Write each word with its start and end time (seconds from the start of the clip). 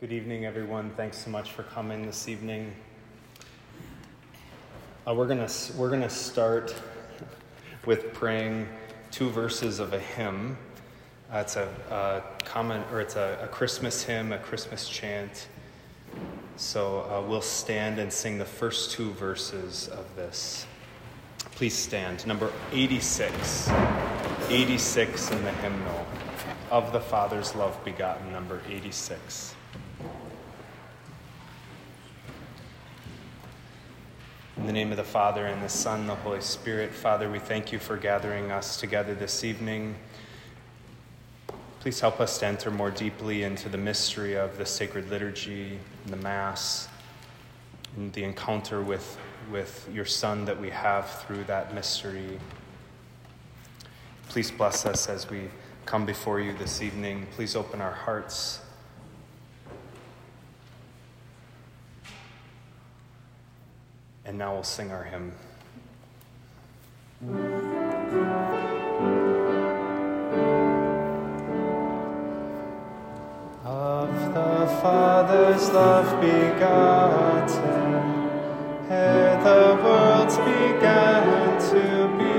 Good 0.00 0.12
evening, 0.12 0.44
everyone. 0.44 0.92
Thanks 0.96 1.18
so 1.18 1.28
much 1.28 1.50
for 1.50 1.64
coming 1.64 2.06
this 2.06 2.28
evening. 2.28 2.72
Uh, 5.04 5.12
we're 5.12 5.26
gonna 5.26 5.48
we're 5.76 5.90
gonna 5.90 6.08
start 6.08 6.72
with 7.84 8.12
praying 8.12 8.68
two 9.10 9.28
verses 9.28 9.80
of 9.80 9.94
a 9.94 9.98
hymn. 9.98 10.56
Uh, 11.32 11.38
it's 11.38 11.56
a, 11.56 11.68
a 11.90 12.44
common 12.44 12.84
or 12.92 13.00
it's 13.00 13.16
a, 13.16 13.40
a, 13.42 13.48
Christmas 13.48 14.04
hymn, 14.04 14.30
a 14.30 14.38
Christmas 14.38 14.88
chant. 14.88 15.48
So 16.54 17.00
uh, 17.00 17.28
we'll 17.28 17.42
stand 17.42 17.98
and 17.98 18.12
sing 18.12 18.38
the 18.38 18.44
first 18.44 18.92
two 18.92 19.10
verses 19.14 19.88
of 19.88 20.06
this. 20.14 20.64
Please 21.56 21.74
stand. 21.74 22.24
Number 22.24 22.52
86. 22.70 23.68
86 24.48 25.30
in 25.32 25.42
the 25.42 25.52
hymnal. 25.54 26.06
Of 26.70 26.92
the 26.92 27.00
Father's 27.00 27.56
love 27.56 27.84
begotten, 27.84 28.30
number 28.30 28.62
86. 28.68 29.56
The 34.68 34.74
name 34.74 34.90
of 34.90 34.98
the 34.98 35.02
Father, 35.02 35.46
and 35.46 35.62
the 35.62 35.68
Son, 35.68 36.06
the 36.06 36.14
Holy 36.14 36.42
Spirit, 36.42 36.92
Father, 36.92 37.30
we 37.30 37.38
thank 37.38 37.72
you 37.72 37.78
for 37.78 37.96
gathering 37.96 38.52
us 38.52 38.76
together 38.76 39.14
this 39.14 39.42
evening. 39.42 39.94
Please 41.80 42.00
help 42.00 42.20
us 42.20 42.36
to 42.36 42.46
enter 42.46 42.70
more 42.70 42.90
deeply 42.90 43.44
into 43.44 43.70
the 43.70 43.78
mystery 43.78 44.36
of 44.36 44.58
the 44.58 44.66
sacred 44.66 45.08
liturgy, 45.08 45.78
the 46.08 46.16
Mass, 46.16 46.86
and 47.96 48.12
the 48.12 48.24
encounter 48.24 48.82
with, 48.82 49.16
with 49.50 49.88
your 49.90 50.04
Son 50.04 50.44
that 50.44 50.60
we 50.60 50.68
have 50.68 51.08
through 51.22 51.44
that 51.44 51.74
mystery. 51.74 52.38
Please 54.28 54.50
bless 54.50 54.84
us 54.84 55.08
as 55.08 55.30
we 55.30 55.48
come 55.86 56.04
before 56.04 56.40
you 56.40 56.52
this 56.58 56.82
evening. 56.82 57.26
Please 57.34 57.56
open 57.56 57.80
our 57.80 57.94
hearts 57.94 58.60
And 64.28 64.36
now 64.36 64.52
we'll 64.52 64.62
sing 64.62 64.90
our 64.90 65.04
hymn. 65.04 65.32
Of 73.64 74.10
the 74.34 74.66
Father's 74.82 75.70
love 75.70 76.20
begotten, 76.20 77.94
ere 78.90 79.42
the 79.42 79.82
worlds 79.82 80.36
began 80.36 81.58
to 81.70 82.08
be, 82.18 82.34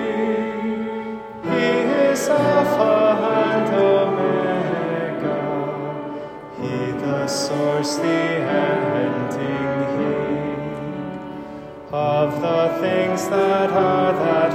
He 1.49 1.65
is 2.11 2.29
Alpha 2.29 3.17
and 3.49 3.67
Omega, 3.75 5.39
He 6.61 6.91
the 7.01 7.25
source, 7.25 7.95
the 7.95 8.03
ending 8.05 8.88
of 11.91 12.39
the 12.41 12.77
things 12.81 13.27
that 13.29 13.71
are 13.71 14.13
that 14.13 14.53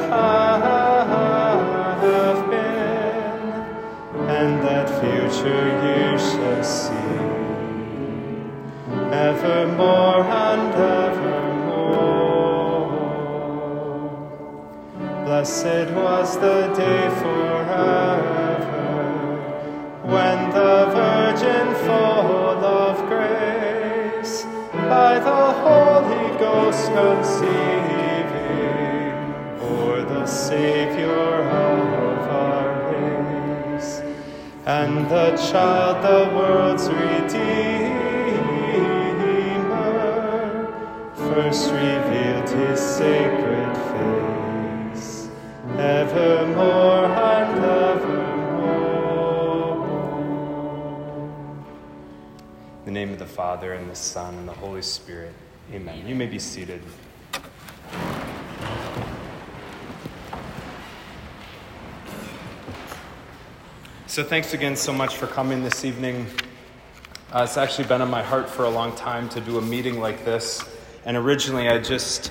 have 2.01 2.49
been, 2.49 3.51
and 4.31 4.63
that 4.63 4.89
future 5.01 5.67
you 5.85 6.17
shall 6.17 6.63
see, 6.63 7.19
evermore 9.13 10.23
and 10.23 10.75
evermore. 10.75 11.35
Blessed 15.25 15.91
was 15.91 16.39
the 16.39 16.73
day 16.77 17.09
forever 17.21 18.44
conceiving, 26.89 28.25
for 29.59 30.03
the 30.03 30.27
Savior 30.27 31.13
of 31.13 32.29
our 32.29 32.93
race, 32.93 34.03
and 34.67 35.09
the 35.11 35.37
child, 35.37 36.03
the 36.05 36.29
world's 36.37 36.89
Redeemer, 36.89 38.05
first 41.15 41.71
revealed 41.71 42.49
his 42.49 42.81
sacred 42.81 43.77
face, 44.93 45.29
evermore 45.79 47.07
and 47.07 47.65
evermore. 47.65 48.25
In 52.81 52.85
the 52.85 52.91
name 52.91 53.13
of 53.13 53.19
the 53.19 53.27
Father, 53.27 53.73
and 53.73 53.91
the 53.91 53.97
Son, 53.97 54.35
and 54.35 54.47
the 54.49 54.53
Holy 54.53 54.83
Spirit. 54.83 55.35
Amen. 55.73 56.07
You 56.07 56.15
may 56.15 56.27
be 56.27 56.39
seated. 56.39 56.83
So, 64.07 64.23
thanks 64.23 64.53
again 64.53 64.77
so 64.77 64.93
much 64.93 65.17
for 65.17 65.27
coming 65.27 65.65
this 65.65 65.85
evening. 65.85 66.27
Uh, 67.33 67.43
it's 67.43 67.57
actually 67.57 67.89
been 67.89 68.03
on 68.03 68.11
my 68.11 68.23
heart 68.23 68.49
for 68.49 68.65
a 68.65 68.71
long 68.71 68.95
time 68.95 69.29
to 69.31 69.41
do 69.41 69.59
a 69.59 69.63
meeting 69.63 69.99
like 69.99 70.25
this. 70.25 70.63
And 71.05 71.17
originally, 71.17 71.69
I 71.69 71.81
just 71.81 72.31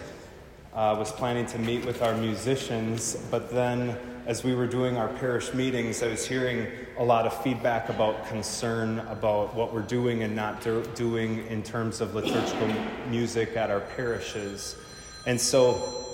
uh, 0.73 0.95
was 0.97 1.11
planning 1.11 1.45
to 1.47 1.59
meet 1.59 1.85
with 1.85 2.01
our 2.01 2.15
musicians, 2.15 3.15
but 3.29 3.51
then 3.51 3.97
as 4.25 4.43
we 4.43 4.55
were 4.55 4.67
doing 4.67 4.95
our 4.95 5.09
parish 5.09 5.53
meetings, 5.53 6.01
I 6.01 6.07
was 6.07 6.25
hearing 6.25 6.67
a 6.97 7.03
lot 7.03 7.25
of 7.25 7.43
feedback 7.43 7.89
about 7.89 8.25
concern 8.27 8.99
about 9.09 9.53
what 9.53 9.73
we're 9.73 9.81
doing 9.81 10.23
and 10.23 10.33
not 10.33 10.61
do- 10.61 10.85
doing 10.95 11.45
in 11.47 11.61
terms 11.61 11.99
of 11.99 12.15
liturgical 12.15 12.69
music 13.09 13.57
at 13.57 13.69
our 13.69 13.81
parishes. 13.81 14.77
And 15.25 15.39
so 15.39 16.05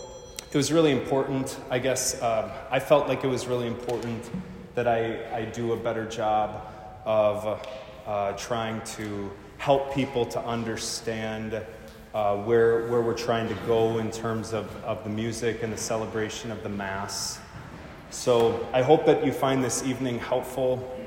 it 0.52 0.58
was 0.58 0.72
really 0.72 0.92
important, 0.92 1.60
I 1.70 1.78
guess, 1.78 2.20
uh, 2.22 2.52
I 2.72 2.80
felt 2.80 3.08
like 3.08 3.24
it 3.24 3.28
was 3.28 3.46
really 3.46 3.68
important 3.68 4.28
that 4.74 4.88
I, 4.88 5.42
I 5.42 5.46
do 5.46 5.74
a 5.74 5.78
better 5.78 6.06
job 6.06 6.66
of 7.06 7.68
uh, 8.08 8.32
trying 8.34 8.82
to 8.98 9.32
help 9.58 9.94
people 9.94 10.26
to 10.26 10.40
understand 10.40 11.62
uh, 12.14 12.38
where, 12.38 12.88
where 12.88 13.02
we're 13.02 13.14
trying 13.14 13.48
to 13.48 13.56
go 13.68 14.00
in 14.00 14.10
terms 14.10 14.52
of, 14.52 14.76
of 14.84 15.04
the 15.04 15.10
music 15.12 15.62
and 15.62 15.72
the 15.72 15.78
celebration 15.78 16.50
of 16.50 16.64
the 16.64 16.70
Mass. 16.70 17.40
So 18.12 18.68
I 18.74 18.82
hope 18.82 19.06
that 19.06 19.24
you 19.24 19.32
find 19.32 19.64
this 19.64 19.84
evening 19.84 20.18
helpful. 20.18 20.98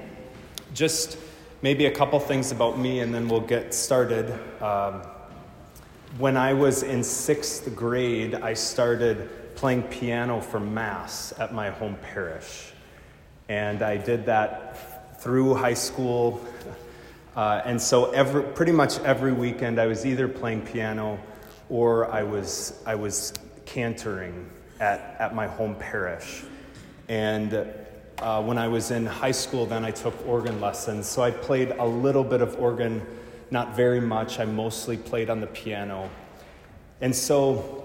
Just 0.73 1.19
maybe 1.61 1.87
a 1.87 1.91
couple 1.91 2.21
things 2.21 2.53
about 2.53 2.79
me, 2.79 3.01
and 3.01 3.13
then 3.13 3.29
we'll 3.29 3.41
get 3.41 3.75
started. 3.75 4.31
Um, 4.63 5.03
when 6.19 6.37
I 6.37 6.55
was 6.55 6.85
in 6.85 7.03
sixth 7.03 7.75
grade, 7.75 8.37
I 8.37 8.55
started 8.55 9.29
playing 9.57 9.83
piano 9.85 10.41
for 10.41 10.61
Mass 10.61 11.33
at 11.41 11.53
my 11.53 11.71
home 11.71 11.97
parish. 12.03 12.73
And 13.49 13.83
I 13.83 13.97
did 13.97 14.27
that 14.27 15.21
through 15.21 15.55
high 15.55 15.75
school. 15.75 16.41
Uh, 17.35 17.63
and 17.65 17.83
so 17.83 18.13
every, 18.13 18.45
pretty 18.45 18.73
much 18.73 19.01
every 19.01 19.33
weekend, 19.33 19.81
I 19.81 19.87
was 19.87 20.07
either 20.07 20.29
playing 20.29 20.63
piano 20.63 21.19
or 21.69 22.09
I 22.13 22.23
was, 22.23 22.81
I 22.87 22.95
was 22.95 23.33
cantoring 23.67 24.45
at, 24.79 25.17
at 25.19 25.35
my 25.35 25.49
home 25.49 25.75
parish. 25.75 26.45
And 27.09 27.67
uh, 28.19 28.43
when 28.43 28.59
I 28.59 28.69
was 28.69 28.91
in 28.91 29.05
high 29.05 29.33
school, 29.33 29.67
then 29.67 29.85
I 29.85 29.91
took 29.91 30.15
organ 30.27 30.61
lessons. 30.61 31.09
So 31.09 31.23
I 31.23 31.31
played 31.31 31.71
a 31.71 31.87
little 31.87 32.25
bit 32.25 32.41
of 32.41 32.57
organ, 32.61 33.05
not 33.51 33.75
very 33.75 34.01
much. 34.01 34.39
I 34.39 34.45
mostly 34.45 34.97
played 34.97 35.29
on 35.29 35.41
the 35.41 35.47
piano. 35.49 36.09
And 37.01 37.15
so 37.15 37.85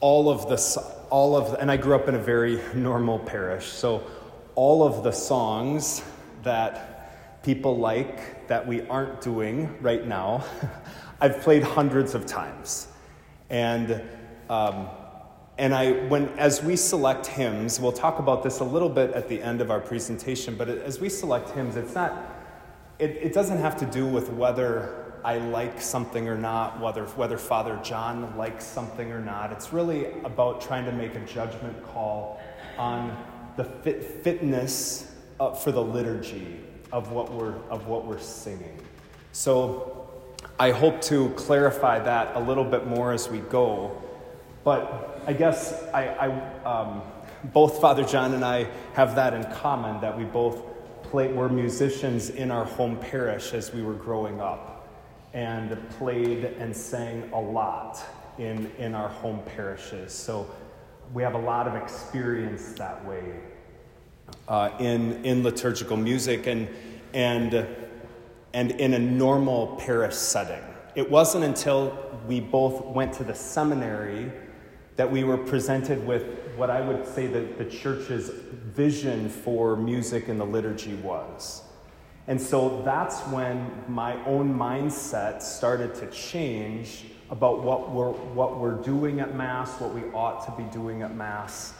all 0.00 0.30
of 0.30 0.48
the, 0.48 0.84
all 1.10 1.36
of, 1.36 1.54
and 1.60 1.70
I 1.70 1.76
grew 1.76 1.94
up 1.94 2.08
in 2.08 2.14
a 2.14 2.18
very 2.18 2.60
normal 2.74 3.18
parish. 3.18 3.66
So 3.66 4.02
all 4.54 4.82
of 4.82 5.04
the 5.04 5.12
songs 5.12 6.02
that 6.42 7.42
people 7.42 7.76
like 7.76 8.48
that 8.48 8.66
we 8.66 8.86
aren't 8.88 9.20
doing 9.20 9.76
right 9.80 10.06
now, 10.06 10.44
I've 11.20 11.40
played 11.42 11.62
hundreds 11.62 12.14
of 12.14 12.26
times. 12.26 12.88
And 13.50 14.02
um, 14.48 14.88
and 15.62 15.72
I, 15.72 15.92
when, 16.08 16.28
as 16.30 16.60
we 16.60 16.74
select 16.74 17.24
hymns, 17.24 17.78
we'll 17.78 17.92
talk 17.92 18.18
about 18.18 18.42
this 18.42 18.58
a 18.58 18.64
little 18.64 18.88
bit 18.88 19.12
at 19.12 19.28
the 19.28 19.40
end 19.40 19.60
of 19.60 19.70
our 19.70 19.78
presentation, 19.78 20.56
but 20.56 20.68
as 20.68 20.98
we 20.98 21.08
select 21.08 21.50
hymns, 21.50 21.76
it's 21.76 21.94
not, 21.94 22.34
it, 22.98 23.10
it 23.10 23.32
doesn't 23.32 23.58
have 23.58 23.76
to 23.76 23.86
do 23.86 24.04
with 24.04 24.28
whether 24.30 25.14
I 25.24 25.36
like 25.38 25.80
something 25.80 26.26
or 26.26 26.36
not, 26.36 26.80
whether, 26.80 27.04
whether 27.04 27.38
Father 27.38 27.78
John 27.84 28.36
likes 28.36 28.64
something 28.64 29.12
or 29.12 29.20
not. 29.20 29.52
It's 29.52 29.72
really 29.72 30.06
about 30.24 30.62
trying 30.62 30.84
to 30.86 30.90
make 30.90 31.14
a 31.14 31.20
judgment 31.20 31.80
call 31.84 32.42
on 32.76 33.16
the 33.56 33.62
fit, 33.62 34.02
fitness 34.02 35.14
uh, 35.38 35.52
for 35.52 35.70
the 35.70 35.80
liturgy 35.80 36.58
of 36.90 37.12
what, 37.12 37.32
we're, 37.32 37.54
of 37.70 37.86
what 37.86 38.04
we're 38.04 38.18
singing. 38.18 38.80
So 39.30 40.10
I 40.58 40.72
hope 40.72 41.00
to 41.02 41.30
clarify 41.36 42.00
that 42.00 42.34
a 42.34 42.40
little 42.40 42.64
bit 42.64 42.88
more 42.88 43.12
as 43.12 43.28
we 43.28 43.38
go. 43.38 44.02
But 44.64 45.11
I 45.26 45.32
guess 45.32 45.84
I, 45.94 46.08
I 46.08 46.64
um, 46.64 47.02
both 47.52 47.80
Father 47.80 48.04
John 48.04 48.34
and 48.34 48.44
I 48.44 48.66
have 48.94 49.14
that 49.14 49.34
in 49.34 49.44
common 49.54 50.00
that 50.00 50.16
we 50.16 50.24
both 50.24 50.62
play, 51.04 51.32
were 51.32 51.48
musicians 51.48 52.30
in 52.30 52.50
our 52.50 52.64
home 52.64 52.96
parish 52.96 53.52
as 53.52 53.72
we 53.72 53.82
were 53.82 53.94
growing 53.94 54.40
up 54.40 54.88
and 55.32 55.88
played 55.90 56.44
and 56.44 56.76
sang 56.76 57.30
a 57.32 57.40
lot 57.40 58.02
in, 58.38 58.70
in 58.78 58.94
our 58.94 59.08
home 59.08 59.40
parishes. 59.54 60.12
So 60.12 60.50
we 61.14 61.22
have 61.22 61.34
a 61.34 61.38
lot 61.38 61.68
of 61.68 61.74
experience 61.74 62.72
that 62.72 63.04
way 63.04 63.40
uh, 64.48 64.70
in, 64.80 65.24
in 65.24 65.42
liturgical 65.42 65.96
music 65.96 66.46
and, 66.46 66.68
and, 67.14 67.66
and 68.54 68.72
in 68.72 68.94
a 68.94 68.98
normal 68.98 69.76
parish 69.76 70.14
setting. 70.14 70.62
It 70.94 71.08
wasn't 71.08 71.44
until 71.44 71.96
we 72.26 72.40
both 72.40 72.84
went 72.86 73.12
to 73.14 73.24
the 73.24 73.34
seminary 73.34 74.32
that 74.96 75.10
we 75.10 75.24
were 75.24 75.38
presented 75.38 76.06
with 76.06 76.24
what 76.56 76.70
I 76.70 76.80
would 76.80 77.06
say 77.06 77.26
that 77.26 77.58
the 77.58 77.64
church's 77.64 78.28
vision 78.28 79.28
for 79.28 79.76
music 79.76 80.28
and 80.28 80.40
the 80.40 80.44
liturgy 80.44 80.94
was. 80.96 81.62
And 82.28 82.40
so 82.40 82.82
that's 82.84 83.20
when 83.28 83.70
my 83.88 84.22
own 84.24 84.54
mindset 84.54 85.42
started 85.42 85.94
to 85.96 86.06
change 86.10 87.04
about 87.30 87.62
what 87.62 87.90
we're, 87.90 88.10
what 88.10 88.60
we're 88.60 88.80
doing 88.82 89.20
at 89.20 89.34
Mass, 89.34 89.80
what 89.80 89.94
we 89.94 90.02
ought 90.12 90.44
to 90.44 90.62
be 90.62 90.68
doing 90.70 91.02
at 91.02 91.16
Mass. 91.16 91.74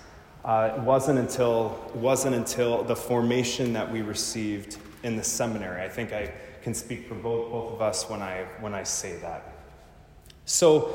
Uh, 0.45 0.73
it, 0.77 0.81
wasn't 0.81 1.19
until, 1.19 1.81
it 1.95 1.97
wasn't 1.97 2.35
until 2.35 2.83
the 2.83 2.97
formation 2.97 3.73
that 3.73 3.91
we 3.91 4.03
received 4.03 4.79
in 5.05 5.17
the 5.17 5.23
seminary. 5.23 5.83
I 5.83 5.89
think 5.89 6.13
I 6.13 6.33
can 6.63 6.75
speak 6.75 7.07
for 7.07 7.15
both, 7.15 7.51
both 7.51 7.73
of 7.75 7.83
us 7.83 8.09
when 8.09 8.23
I, 8.23 8.47
when 8.61 8.75
I 8.75 8.83
say 8.83 9.17
that. 9.19 9.53
So, 10.45 10.95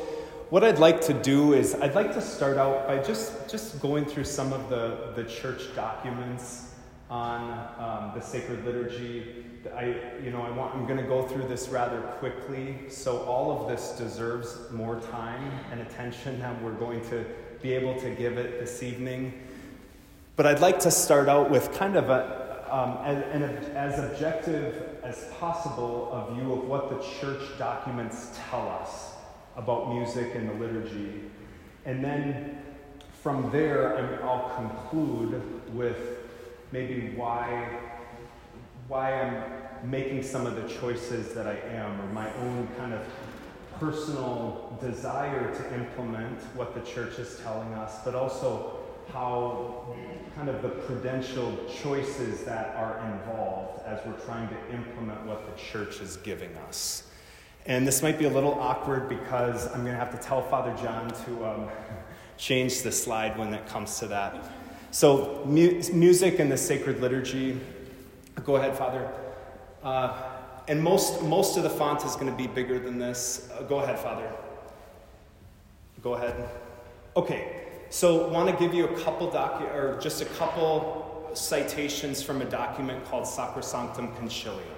what 0.49 0.63
I'd 0.63 0.79
like 0.79 1.01
to 1.01 1.13
do 1.13 1.53
is 1.53 1.75
I'd 1.75 1.93
like 1.93 2.13
to 2.13 2.21
start 2.21 2.57
out 2.57 2.87
by 2.87 2.99
just, 2.99 3.49
just 3.49 3.81
going 3.81 4.05
through 4.05 4.23
some 4.23 4.53
of 4.53 4.69
the, 4.69 5.11
the 5.15 5.25
church 5.25 5.75
documents 5.75 6.73
on 7.09 7.51
um, 7.77 8.11
the 8.15 8.21
sacred 8.21 8.63
liturgy. 8.63 9.43
I, 9.75 9.95
you 10.23 10.31
know, 10.31 10.41
I 10.41 10.49
want, 10.51 10.73
I'm 10.73 10.85
going 10.85 10.99
to 10.99 11.07
go 11.07 11.23
through 11.23 11.49
this 11.49 11.67
rather 11.67 11.99
quickly, 12.19 12.77
so 12.87 13.23
all 13.23 13.59
of 13.59 13.67
this 13.67 13.91
deserves 13.97 14.57
more 14.71 15.01
time 15.11 15.51
and 15.71 15.81
attention 15.81 16.39
than 16.39 16.63
we're 16.63 16.71
going 16.71 17.01
to 17.09 17.25
be 17.61 17.73
able 17.73 17.99
to 17.99 18.09
give 18.11 18.37
it 18.37 18.57
this 18.57 18.81
evening. 18.81 19.33
But 20.37 20.45
I'd 20.45 20.61
like 20.61 20.79
to 20.79 20.91
start 20.91 21.27
out 21.27 21.49
with 21.49 21.73
kind 21.73 21.97
of 21.97 22.09
a, 22.09 22.65
um, 22.71 22.99
as 23.75 23.99
objective 23.99 24.97
as 25.03 25.25
possible 25.39 26.09
a 26.13 26.33
view 26.33 26.53
of 26.53 26.63
what 26.65 26.89
the 26.89 27.05
church 27.19 27.57
documents 27.57 28.31
tell 28.49 28.69
us 28.69 29.06
about 29.57 29.93
music 29.93 30.35
and 30.35 30.49
the 30.49 30.53
liturgy. 30.53 31.23
And 31.85 32.03
then 32.03 32.59
from 33.21 33.51
there, 33.51 34.23
I'll 34.23 34.49
conclude 34.55 35.41
with 35.73 35.97
maybe 36.71 37.13
why, 37.15 37.79
why 38.87 39.21
I'm 39.21 39.89
making 39.89 40.23
some 40.23 40.45
of 40.45 40.55
the 40.55 40.67
choices 40.79 41.33
that 41.33 41.47
I 41.47 41.57
am, 41.75 41.99
or 41.99 42.13
my 42.13 42.33
own 42.35 42.67
kind 42.77 42.93
of 42.93 43.01
personal 43.79 44.77
desire 44.81 45.53
to 45.53 45.75
implement 45.75 46.39
what 46.55 46.73
the 46.73 46.81
church 46.81 47.19
is 47.19 47.39
telling 47.43 47.73
us, 47.73 47.99
but 48.05 48.15
also 48.15 48.77
how 49.11 49.95
kind 50.35 50.49
of 50.49 50.61
the 50.61 50.69
prudential 50.69 51.57
choices 51.81 52.43
that 52.43 52.75
are 52.75 52.99
involved 53.11 53.83
as 53.85 53.99
we're 54.05 54.19
trying 54.25 54.47
to 54.49 54.55
implement 54.73 55.25
what 55.25 55.45
the 55.45 55.61
church 55.61 55.99
is 56.01 56.17
giving 56.17 56.55
us. 56.69 57.06
And 57.67 57.85
this 57.85 58.01
might 58.01 58.17
be 58.17 58.25
a 58.25 58.29
little 58.29 58.53
awkward 58.53 59.09
because 59.09 59.67
I'm 59.67 59.81
going 59.81 59.91
to 59.93 59.99
have 59.99 60.11
to 60.11 60.25
tell 60.25 60.41
Father 60.41 60.73
John 60.81 61.09
to 61.25 61.45
um, 61.45 61.69
change 62.37 62.81
the 62.81 62.91
slide 62.91 63.37
when 63.37 63.53
it 63.53 63.67
comes 63.67 63.99
to 63.99 64.07
that. 64.07 64.49
So, 64.91 65.43
mu- 65.45 65.81
music 65.93 66.39
and 66.39 66.49
the 66.49 66.57
sacred 66.57 67.01
liturgy. 67.01 67.59
Go 68.45 68.55
ahead, 68.55 68.77
Father. 68.77 69.11
Uh, 69.83 70.17
and 70.69 70.81
most, 70.81 71.21
most 71.23 71.57
of 71.57 71.63
the 71.63 71.69
font 71.69 72.05
is 72.05 72.15
going 72.15 72.31
to 72.31 72.37
be 72.37 72.47
bigger 72.47 72.79
than 72.79 72.97
this. 72.97 73.49
Uh, 73.53 73.63
go 73.63 73.79
ahead, 73.79 73.99
Father. 73.99 74.31
Go 76.01 76.15
ahead. 76.15 76.49
Okay, 77.17 77.65
so 77.89 78.27
I 78.27 78.31
want 78.31 78.49
to 78.49 78.55
give 78.63 78.73
you 78.73 78.85
a 78.85 78.99
couple 79.01 79.29
docu- 79.29 79.73
or 79.73 79.99
just 79.99 80.21
a 80.21 80.25
couple 80.25 81.31
citations 81.33 82.21
from 82.21 82.41
a 82.41 82.45
document 82.45 83.03
called 83.05 83.25
Sacrosanctum 83.25 84.15
Concilium. 84.17 84.76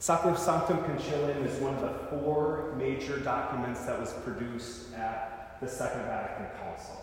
Sacrosanctum 0.00 0.84
Concilium 0.84 1.46
is 1.46 1.58
one 1.60 1.74
of 1.74 1.80
the 1.80 2.18
four 2.18 2.74
major 2.76 3.18
documents 3.18 3.86
that 3.86 3.98
was 3.98 4.12
produced 4.24 4.92
at 4.94 5.56
the 5.60 5.68
Second 5.68 6.02
Vatican 6.02 6.46
Council. 6.60 7.02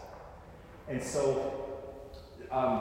And 0.87 1.01
so, 1.01 1.81
um, 2.51 2.79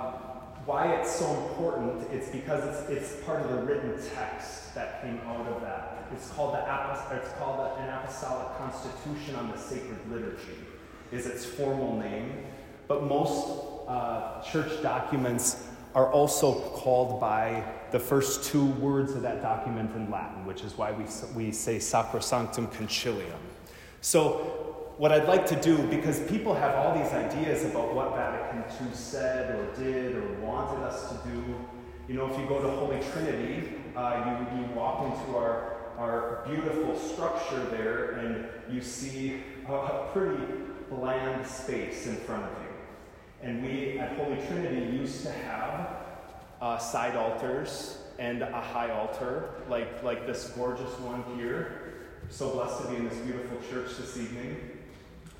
why 0.67 0.93
it's 0.94 1.11
so 1.11 1.31
important, 1.49 2.11
it's 2.12 2.29
because 2.29 2.91
it's, 2.91 2.91
it's 2.91 3.25
part 3.25 3.41
of 3.41 3.50
the 3.50 3.62
written 3.62 3.99
text 4.14 4.75
that 4.75 5.00
came 5.03 5.19
out 5.26 5.47
of 5.49 5.62
that. 5.62 6.06
It's 6.12 6.29
called, 6.31 6.55
the, 6.55 7.17
it's 7.17 7.32
called 7.38 7.79
an 7.79 7.88
Apostolic 7.88 8.59
Constitution 8.59 9.35
on 9.37 9.50
the 9.50 9.56
Sacred 9.56 9.99
Liturgy, 10.11 10.59
is 11.11 11.26
its 11.26 11.44
formal 11.44 11.99
name. 11.99 12.44
But 12.87 13.05
most 13.05 13.64
uh, 13.88 14.43
church 14.43 14.82
documents 14.82 15.64
are 15.94 16.12
also 16.12 16.61
called 16.61 17.19
by 17.19 17.64
the 17.92 18.00
first 18.00 18.50
two 18.50 18.64
words 18.64 19.12
of 19.12 19.22
that 19.22 19.42
document 19.42 19.94
in 19.94 20.10
Latin, 20.10 20.46
which 20.46 20.62
is 20.62 20.76
why 20.78 20.90
we, 20.92 21.04
we 21.34 21.52
say 21.52 21.76
Sacrosanctum 21.76 22.72
Concilium. 22.72 23.38
So, 24.00 24.58
what 24.96 25.12
I'd 25.12 25.28
like 25.28 25.46
to 25.46 25.60
do, 25.60 25.78
because 25.88 26.20
people 26.20 26.54
have 26.54 26.74
all 26.74 26.96
these 26.96 27.12
ideas 27.12 27.64
about 27.64 27.94
what 27.94 28.14
Vatican 28.14 28.64
II 28.86 28.94
said 28.94 29.54
or 29.54 29.74
did 29.74 30.16
or 30.16 30.32
wanted 30.40 30.82
us 30.84 31.10
to 31.10 31.28
do. 31.28 31.42
You 32.08 32.14
know, 32.14 32.30
if 32.30 32.38
you 32.38 32.46
go 32.46 32.62
to 32.62 32.70
Holy 32.70 33.00
Trinity, 33.12 33.74
uh, 33.96 34.46
you, 34.52 34.60
you 34.60 34.66
walk 34.74 35.04
into 35.04 35.36
our, 35.36 35.76
our 35.98 36.44
beautiful 36.46 36.96
structure 36.96 37.64
there 37.66 38.12
and 38.12 38.46
you 38.70 38.82
see 38.82 39.40
a, 39.66 39.72
a 39.72 40.10
pretty 40.12 40.42
bland 40.90 41.46
space 41.46 42.06
in 42.06 42.16
front 42.16 42.44
of 42.44 42.50
you. 42.62 43.48
And 43.48 43.62
we 43.62 43.98
at 43.98 44.16
Holy 44.16 44.36
Trinity 44.46 44.96
used 44.96 45.22
to 45.24 45.32
have 45.32 46.01
uh, 46.62 46.79
side 46.79 47.17
altars 47.17 47.99
and 48.20 48.41
a 48.41 48.61
high 48.61 48.91
altar, 48.91 49.50
like, 49.69 50.03
like 50.05 50.26
this 50.26 50.50
gorgeous 50.50 50.99
one 51.00 51.25
here. 51.37 51.94
So 52.31 52.50
blessed 52.50 52.82
to 52.82 52.88
be 52.88 52.97
in 52.97 53.09
this 53.09 53.19
beautiful 53.19 53.59
church 53.69 53.97
this 53.99 54.17
evening. 54.17 54.79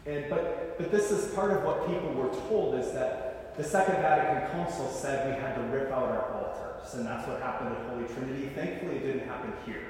And, 0.05 0.29
but, 0.29 0.77
but 0.79 0.91
this 0.91 1.13
is 1.13 1.33
part 1.33 1.53
of 1.53 1.63
what 1.63 1.87
people 1.87 2.13
were 2.13 2.35
told 2.49 2.75
is 2.75 2.93
that 2.93 3.57
the 3.57 3.63
Second 3.63 4.03
Vatican 4.03 4.51
Council 4.51 4.91
said 4.91 5.33
we 5.33 5.41
had 5.41 5.55
to 5.55 5.63
rip 5.63 5.93
out 5.93 6.09
our 6.09 6.33
altars, 6.33 6.95
and 6.95 7.07
that's 7.07 7.29
what 7.29 7.41
happened 7.41 7.77
at 7.77 7.87
Holy 7.89 8.05
Trinity. 8.13 8.49
Thankfully, 8.49 8.97
it 8.97 9.07
didn't 9.07 9.29
happen 9.29 9.53
here. 9.65 9.85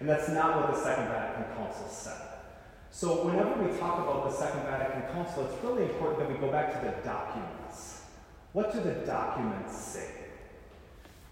And 0.00 0.08
that's 0.08 0.30
not 0.30 0.56
what 0.56 0.74
the 0.74 0.82
Second 0.82 1.08
Vatican 1.08 1.54
Council 1.54 1.86
said. 1.88 2.16
So, 2.90 3.26
whenever 3.26 3.62
we 3.62 3.76
talk 3.78 3.98
about 3.98 4.30
the 4.30 4.36
Second 4.36 4.62
Vatican 4.62 5.02
Council, 5.12 5.46
it's 5.46 5.62
really 5.62 5.84
important 5.84 6.20
that 6.20 6.30
we 6.30 6.38
go 6.38 6.50
back 6.50 6.72
to 6.80 6.86
the 6.86 6.92
documents. 7.02 8.02
What 8.52 8.72
do 8.72 8.80
the 8.80 9.06
documents 9.06 9.76
say? 9.76 10.21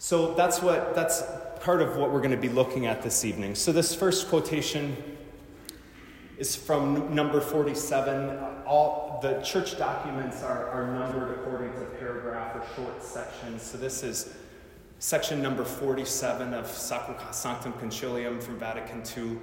So 0.02 0.33
that's 0.33 0.62
what 0.62 0.95
that's 0.95 1.23
part 1.61 1.83
of 1.83 1.99
what 1.99 2.11
we're 2.11 2.23
going 2.23 2.30
to 2.30 2.38
be 2.38 2.49
looking 2.49 2.87
at 2.87 3.02
this 3.02 3.23
evening. 3.23 3.54
So 3.54 3.71
this 3.71 3.95
first 3.95 4.30
quotation 4.30 4.97
is 6.38 6.57
from 6.57 7.14
number 7.14 7.38
47. 7.38 8.38
All 8.64 9.19
the 9.21 9.42
church 9.42 9.76
documents 9.76 10.42
are, 10.42 10.71
are 10.71 10.87
numbered 10.99 11.38
according 11.38 11.75
to 11.75 11.85
paragraph 11.99 12.57
or 12.57 12.64
short 12.75 13.02
sections. 13.02 13.61
So 13.61 13.76
this 13.76 14.02
is 14.02 14.35
section 15.00 15.42
number 15.42 15.66
47 15.66 16.54
of 16.54 16.64
Sacrosanctum 16.64 17.78
Concilium 17.78 18.42
from 18.42 18.59
Vatican 18.59 19.02
II. 19.14 19.38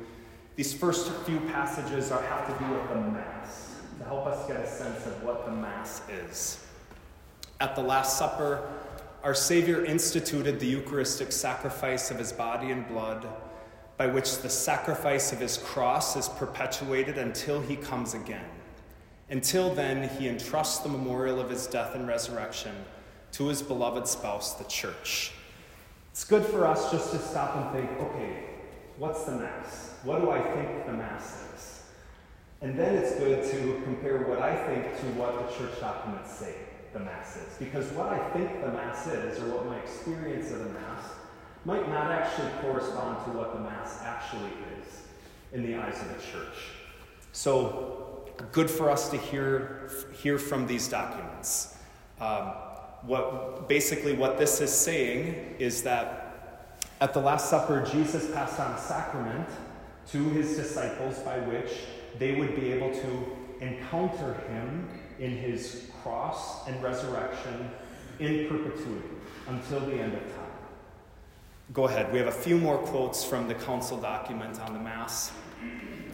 These 0.56 0.74
first 0.74 1.12
few 1.28 1.40
passages 1.52 2.12
are, 2.12 2.24
have 2.24 2.48
to 2.48 2.66
do 2.66 2.72
with 2.72 2.90
the 2.90 2.96
Mass, 2.96 3.76
to 4.00 4.06
help 4.06 4.26
us 4.26 4.48
get 4.48 4.58
a 4.58 4.68
sense 4.68 5.06
of 5.06 5.22
what 5.22 5.46
the 5.46 5.52
Mass 5.52 6.02
is. 6.10 6.66
At 7.60 7.76
the 7.76 7.82
Last 7.84 8.18
Supper, 8.18 8.68
our 9.24 9.34
Savior 9.34 9.84
instituted 9.84 10.60
the 10.60 10.68
Eucharistic 10.68 11.32
sacrifice 11.32 12.12
of 12.12 12.20
his 12.20 12.32
body 12.32 12.72
and 12.72 12.88
blood, 12.88 13.28
by 13.98 14.08
which 14.08 14.40
the 14.40 14.50
sacrifice 14.50 15.34
of 15.34 15.40
his 15.40 15.58
cross 15.58 16.16
is 16.16 16.30
perpetuated 16.30 17.18
until 17.18 17.60
he 17.60 17.76
comes 17.76 18.14
again. 18.14 18.46
Until 19.30 19.74
then, 19.74 20.08
he 20.08 20.28
entrusts 20.28 20.80
the 20.80 20.90
memorial 20.90 21.40
of 21.40 21.50
his 21.50 21.68
death 21.68 21.96
and 21.96 22.08
resurrection 22.08 22.74
to 23.34 23.48
his 23.48 23.62
beloved 23.62 24.08
spouse, 24.08 24.54
the 24.54 24.64
church. 24.66 25.32
It's 26.12 26.24
good 26.24 26.46
for 26.46 26.66
us 26.66 26.92
just 26.92 27.12
to 27.12 27.20
stop 27.20 27.56
and 27.56 27.72
think 27.72 28.00
okay, 28.00 28.44
what's 28.98 29.24
the 29.26 29.34
Mass? 29.34 29.96
What 30.04 30.22
do 30.22 30.30
I 30.30 30.42
think 30.42 30.86
the 30.86 30.94
Mass 30.94 31.44
is? 31.56 31.84
And 32.62 32.78
then 32.78 32.96
it's 32.96 33.16
good 33.16 33.44
to 33.52 33.82
compare 33.84 34.20
what 34.20 34.42
I 34.42 34.56
think 34.68 34.84
to 35.00 35.06
what 35.20 35.50
the 35.50 35.56
church 35.58 35.80
documents 35.80 36.32
say 36.32 36.56
the 36.94 37.00
Mass 37.00 37.38
is. 37.38 37.58
Because 37.58 37.92
what 37.92 38.08
I 38.08 38.30
think 38.32 38.62
the 38.62 38.72
Mass 38.72 39.08
is, 39.08 39.40
or 39.40 39.48
what 39.56 39.66
my 39.66 39.78
experience 39.78 40.52
of 40.52 40.60
the 40.60 40.70
Mass, 40.70 41.04
might 41.66 41.88
not 41.90 42.12
actually 42.12 42.50
correspond 42.62 43.24
to 43.26 43.32
what 43.38 43.54
the 43.54 43.60
Mass 43.60 44.02
actually 44.02 44.52
is 44.80 45.02
in 45.54 45.66
the 45.66 45.76
eyes 45.76 46.02
of 46.02 46.08
the 46.10 46.22
church. 46.32 46.56
So, 47.32 48.30
good 48.52 48.70
for 48.70 48.90
us 48.90 49.10
to 49.10 49.18
hear, 49.18 49.90
hear 50.14 50.38
from 50.38 50.68
these 50.68 50.88
documents. 50.88 51.78
Um, 52.20 52.54
what, 53.04 53.68
basically, 53.68 54.14
what 54.14 54.38
this 54.38 54.60
is 54.62 54.74
saying 54.74 55.56
is 55.60 55.84
that 55.84 56.80
At 57.00 57.14
the 57.14 57.20
Last 57.20 57.50
Supper, 57.50 57.86
Jesus 57.92 58.32
passed 58.32 58.60
on 58.60 58.72
a 58.72 58.80
sacrament 58.80 59.48
to 60.12 60.30
his 60.30 60.56
disciples 60.56 61.20
by 61.20 61.38
which 61.40 61.72
they 62.18 62.36
would 62.36 62.56
be 62.56 62.72
able 62.72 62.92
to 62.92 63.38
encounter 63.62 64.34
him 64.50 64.88
in 65.20 65.32
his 65.32 65.92
cross 66.08 66.66
and 66.68 66.82
resurrection 66.82 67.70
in 68.20 68.48
perpetuity 68.48 69.10
until 69.48 69.82
the 69.82 69.94
end 69.94 70.14
of 70.14 70.22
time. 70.36 70.46
Go 71.74 71.86
ahead. 71.86 72.14
We 72.14 72.20
have 72.20 72.30
a 72.30 72.32
few 72.32 72.58
more 72.58 72.78
quotes 72.78 73.26
from 73.26 73.50
the 73.50 73.56
council 73.56 73.98
document 73.98 74.60
on 74.62 74.74
the 74.74 74.80
Mass. 74.80 75.34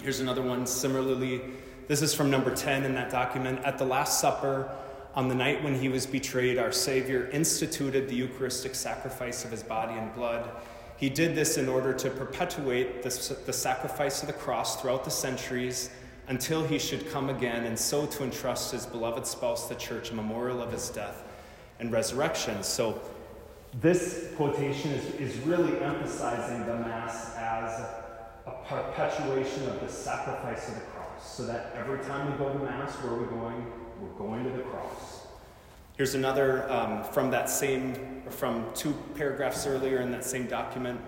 Here's 0.01 0.19
another 0.19 0.41
one. 0.41 0.65
Similarly, 0.65 1.41
this 1.87 2.01
is 2.01 2.13
from 2.13 2.31
number 2.31 2.55
10 2.55 2.85
in 2.85 2.95
that 2.95 3.11
document. 3.11 3.59
At 3.63 3.77
the 3.77 3.85
Last 3.85 4.19
Supper, 4.19 4.75
on 5.13 5.27
the 5.27 5.35
night 5.35 5.63
when 5.63 5.79
he 5.79 5.89
was 5.89 6.07
betrayed, 6.07 6.57
our 6.57 6.71
Savior 6.71 7.29
instituted 7.31 8.09
the 8.09 8.15
Eucharistic 8.15 8.73
sacrifice 8.73 9.45
of 9.45 9.51
his 9.51 9.61
body 9.61 9.93
and 9.93 10.13
blood. 10.15 10.49
He 10.97 11.09
did 11.09 11.35
this 11.35 11.57
in 11.57 11.69
order 11.69 11.93
to 11.93 12.09
perpetuate 12.09 13.03
the, 13.03 13.37
the 13.45 13.53
sacrifice 13.53 14.21
of 14.21 14.27
the 14.27 14.33
cross 14.33 14.81
throughout 14.81 15.03
the 15.05 15.11
centuries 15.11 15.91
until 16.27 16.63
he 16.63 16.79
should 16.79 17.09
come 17.11 17.29
again, 17.29 17.65
and 17.65 17.77
so 17.77 18.05
to 18.05 18.23
entrust 18.23 18.71
his 18.71 18.85
beloved 18.85 19.25
spouse, 19.25 19.67
the 19.67 19.75
church, 19.75 20.11
a 20.11 20.13
memorial 20.13 20.61
of 20.61 20.71
his 20.71 20.89
death 20.89 21.23
and 21.79 21.91
resurrection. 21.91 22.63
So, 22.63 23.01
this 23.81 24.29
quotation 24.37 24.91
is, 24.91 25.05
is 25.15 25.37
really 25.39 25.81
emphasizing 25.81 26.65
the 26.65 26.75
Mass 26.75 27.35
as 27.35 27.79
a 28.45 28.51
perpetuation 28.67 29.67
of 29.67 29.79
the 29.81 29.89
sacrifice 29.89 30.69
of 30.69 30.75
the 30.75 30.81
cross, 30.81 31.35
so 31.35 31.45
that 31.45 31.73
every 31.75 31.99
time 32.05 32.31
we 32.31 32.37
go 32.37 32.53
to 32.53 32.59
Mass, 32.59 32.93
where 32.97 33.13
are 33.13 33.19
we 33.19 33.25
going? 33.27 33.65
We're 33.99 34.09
going 34.17 34.43
to 34.43 34.51
the 34.51 34.63
cross. 34.63 35.27
Here's 35.97 36.15
another 36.15 36.69
um, 36.71 37.03
from 37.03 37.31
that 37.31 37.49
same, 37.49 38.23
from 38.29 38.65
two 38.73 38.93
paragraphs 39.15 39.65
earlier 39.67 39.99
in 39.99 40.11
that 40.11 40.25
same 40.25 40.47
document. 40.47 40.99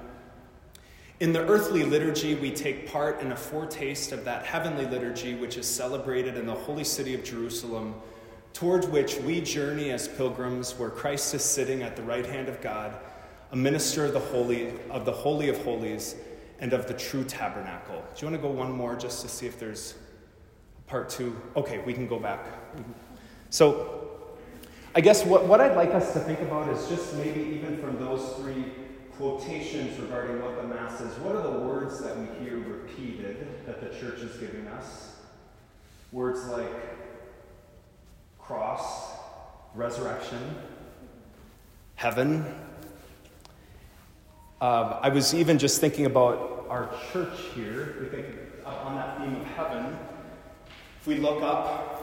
In 1.21 1.31
the 1.31 1.47
earthly 1.47 1.83
liturgy, 1.83 2.35
we 2.35 2.51
take 2.51 2.91
part 2.91 3.21
in 3.21 3.31
a 3.31 3.37
foretaste 3.37 4.11
of 4.11 4.25
that 4.25 4.45
heavenly 4.45 4.85
liturgy 4.85 5.33
which 5.33 5.55
is 5.55 5.65
celebrated 5.65 6.35
in 6.35 6.45
the 6.45 6.53
holy 6.53 6.83
city 6.83 7.13
of 7.13 7.23
Jerusalem, 7.23 7.95
toward 8.51 8.91
which 8.91 9.15
we 9.19 9.39
journey 9.39 9.91
as 9.91 10.09
pilgrims, 10.09 10.73
where 10.77 10.89
Christ 10.89 11.33
is 11.33 11.41
sitting 11.41 11.83
at 11.83 11.95
the 11.95 12.03
right 12.03 12.25
hand 12.25 12.49
of 12.49 12.59
God, 12.59 12.97
a 13.51 13.55
minister 13.55 14.03
of 14.03 14.11
the 14.11 14.19
holy 14.19 14.73
of 14.89 15.05
the 15.05 15.11
holy 15.13 15.47
of 15.47 15.57
holies 15.63 16.15
and 16.59 16.73
of 16.73 16.85
the 16.85 16.93
true 16.93 17.23
tabernacle. 17.23 18.03
Do 18.13 18.25
you 18.25 18.29
want 18.29 18.41
to 18.41 18.47
go 18.49 18.53
one 18.53 18.73
more 18.73 18.97
just 18.97 19.21
to 19.21 19.29
see 19.29 19.45
if 19.45 19.57
there's 19.57 19.93
part 20.85 21.07
two? 21.09 21.39
Okay, 21.55 21.77
we 21.79 21.93
can 21.93 22.07
go 22.07 22.19
back. 22.19 22.45
So, 23.51 24.09
I 24.93 24.99
guess 24.99 25.23
what, 25.23 25.45
what 25.45 25.61
I'd 25.61 25.77
like 25.77 25.91
us 25.91 26.11
to 26.11 26.19
think 26.19 26.41
about 26.41 26.67
is 26.69 26.89
just 26.89 27.13
maybe 27.15 27.39
even 27.39 27.77
from 27.77 27.97
those 27.99 28.33
three 28.33 28.65
quotations 29.17 29.97
regarding 29.99 30.41
what 30.41 30.61
the 30.61 30.67
Mass 30.67 30.99
is, 31.01 31.17
what 31.19 31.35
are 31.35 31.43
the 31.43 31.59
words 31.59 32.01
that 32.01 32.17
we 32.17 32.25
hear 32.43 32.57
repeated 32.57 33.65
that 33.65 33.79
the 33.79 33.97
church 33.99 34.19
is 34.19 34.35
giving 34.37 34.67
us? 34.67 35.15
Words 36.11 36.45
like 36.47 36.69
cross, 38.39 39.13
resurrection, 39.73 40.55
heaven. 41.95 42.45
Uh, 44.61 44.99
I 45.01 45.09
was 45.09 45.33
even 45.33 45.57
just 45.57 45.79
thinking 45.79 46.05
about 46.05 46.65
our 46.69 46.89
church 47.11 47.37
here. 47.53 47.97
We 48.01 48.07
think 48.07 48.27
on 48.65 48.95
that 48.95 49.19
theme 49.19 49.35
of 49.35 49.47
heaven. 49.47 49.97
If 50.99 51.07
we 51.07 51.15
look 51.15 51.41
up 51.41 51.94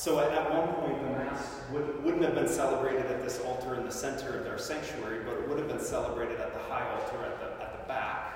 so 0.00 0.18
at, 0.18 0.32
at, 0.32 0.50
one 0.50 0.66
point, 0.76 1.02
the 1.02 1.10
Mass 1.10 1.60
would, 1.70 2.02
wouldn't 2.02 2.22
have 2.22 2.34
been 2.34 2.48
celebrated 2.48 3.04
at 3.04 3.22
this 3.22 3.38
altar 3.40 3.74
in 3.74 3.84
the 3.84 3.92
center 3.92 4.38
of 4.38 4.44
their 4.44 4.56
sanctuary, 4.56 5.18
but 5.26 5.34
it 5.34 5.46
would 5.46 5.58
have 5.58 5.68
been 5.68 5.78
celebrated 5.78 6.40
at 6.40 6.54
the 6.54 6.58
high 6.58 6.90
altar 6.90 7.22
at 7.22 7.38
the, 7.38 7.62
at 7.62 7.78
the 7.78 7.86
back. 7.86 8.32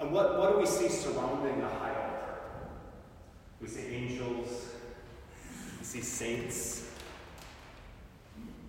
And 0.00 0.10
what, 0.10 0.36
what 0.36 0.50
do 0.50 0.58
we 0.58 0.66
see 0.66 0.88
surrounding 0.88 1.60
the 1.60 1.68
high 1.68 1.94
altar? 1.94 2.38
We 3.60 3.68
see 3.68 3.86
angels, 3.86 4.66
we 5.78 5.84
see 5.84 6.00
saints. 6.00 6.90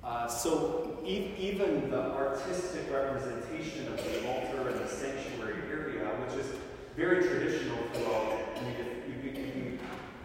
Uh, 0.04 0.28
so 0.28 1.00
e- 1.04 1.34
even 1.40 1.90
the 1.90 2.12
artistic 2.12 2.84
representation 2.94 3.88
of 3.88 3.98
the 3.98 4.28
altar 4.28 4.70
and 4.70 4.80
the 4.80 4.88
sanctuary 4.88 5.64
area, 5.72 6.06
which 6.06 6.40
is 6.40 6.52
very 6.96 7.24
traditional 7.24 7.80
throughout, 7.94 8.42
I 8.58 8.62
mean, 8.62 8.76
if 8.78 9.26
you, 9.26 9.32
you 9.32 9.34
can 9.34 9.80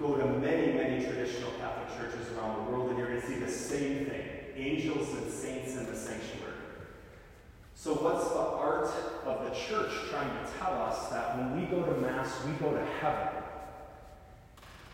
go 0.07 0.17
to 0.17 0.27
many, 0.39 0.73
many 0.73 1.05
traditional 1.05 1.51
Catholic 1.53 1.89
churches 1.97 2.31
around 2.37 2.67
the 2.67 2.71
world, 2.71 2.91
and 2.91 2.99
you're 2.99 3.09
going 3.09 3.21
to 3.21 3.27
see 3.27 3.39
the 3.39 3.51
same 3.51 4.07
thing 4.07 4.23
angels 4.57 5.09
and 5.15 5.33
saints 5.33 5.77
in 5.77 5.87
the 5.87 5.97
sanctuary. 5.97 6.53
So, 7.75 7.95
what's 7.95 8.29
the 8.29 8.39
art 8.39 8.89
of 9.25 9.45
the 9.45 9.51
church 9.51 9.91
trying 10.11 10.31
to 10.31 10.53
tell 10.59 10.81
us 10.83 11.09
that 11.09 11.37
when 11.37 11.61
we 11.61 11.67
go 11.67 11.83
to 11.83 12.01
Mass, 12.01 12.33
we 12.45 12.53
go 12.53 12.73
to 12.73 12.85
heaven? 13.01 13.43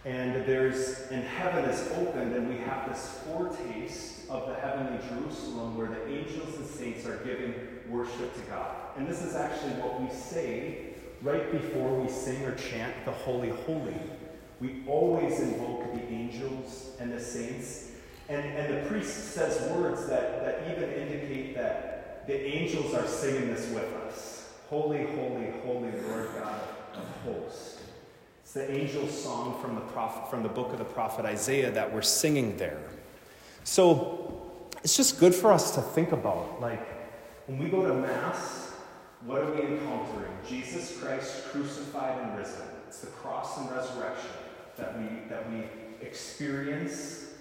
And 0.07 0.47
there's, 0.47 1.09
and 1.11 1.23
heaven 1.23 1.67
is 1.67 1.93
opened, 1.93 2.35
and 2.35 2.49
we 2.49 2.57
have 2.59 2.88
this 2.88 3.21
foretaste 3.26 4.31
of 4.31 4.49
the 4.49 4.55
heavenly 4.55 4.99
Jerusalem 5.09 5.76
where 5.76 5.88
the 5.88 6.09
angels 6.09 6.57
and 6.57 6.67
saints 6.67 7.05
are 7.05 7.19
giving 7.19 7.52
worship 7.88 8.35
to 8.35 8.40
God. 8.50 8.75
And 8.97 9.07
this 9.07 9.21
is 9.21 9.35
actually 9.35 9.73
what 9.73 10.00
we 10.00 10.09
say 10.09 10.95
right 11.21 11.52
before 11.52 12.00
we 12.00 12.09
sing 12.09 12.43
or 12.45 12.55
chant 12.55 12.95
the 13.05 13.11
Holy, 13.11 13.50
Holy 13.50 13.95
we 14.61 14.83
always 14.87 15.40
invoke 15.40 15.93
the 15.95 16.07
angels 16.09 16.90
and 17.00 17.12
the 17.12 17.21
saints. 17.21 17.93
And, 18.29 18.45
and 18.45 18.75
the 18.75 18.88
priest 18.88 19.33
says 19.33 19.71
words 19.73 20.07
that, 20.07 20.45
that 20.45 20.71
even 20.71 20.90
indicate 20.90 21.55
that 21.57 22.26
the 22.26 22.47
angels 22.47 22.95
are 22.95 23.07
singing 23.07 23.49
this 23.49 23.71
with 23.71 23.93
us. 24.07 24.52
Holy, 24.69 25.05
holy, 25.07 25.50
holy 25.64 25.90
Lord 26.02 26.29
God 26.38 26.61
of 26.95 27.05
hosts. 27.25 27.81
It's 28.43 28.52
the 28.52 28.71
angel's 28.71 29.23
song 29.23 29.59
from 29.61 29.75
the, 29.75 29.81
prophet, 29.81 30.31
from 30.31 30.43
the 30.43 30.49
book 30.49 30.73
of 30.73 30.79
the 30.79 30.85
prophet 30.85 31.25
Isaiah 31.25 31.71
that 31.73 31.93
we're 31.93 32.02
singing 32.02 32.57
there. 32.57 32.83
So 33.64 34.61
it's 34.85 34.97
just 34.97 35.19
good 35.19 35.35
for 35.35 35.52
us 35.52 35.75
to 35.75 35.81
think 35.81 36.12
about. 36.12 36.61
Like, 36.61 36.87
when 37.49 37.59
we 37.59 37.69
go 37.69 37.87
to 37.87 37.95
Mass, 37.95 38.75
what 39.25 39.43
are 39.43 39.52
we 39.52 39.62
encountering? 39.62 40.33
Jesus 40.49 40.99
Christ 40.99 41.49
crucified 41.50 42.19
and 42.23 42.38
risen. 42.38 42.62
It's 42.87 43.00
the 43.00 43.09
cross 43.09 43.59
and 43.59 43.71
resurrection 43.71 44.31
that 44.80 44.99
we, 44.99 45.28
that 45.28 45.50
we 45.50 45.64
experience 46.00 47.34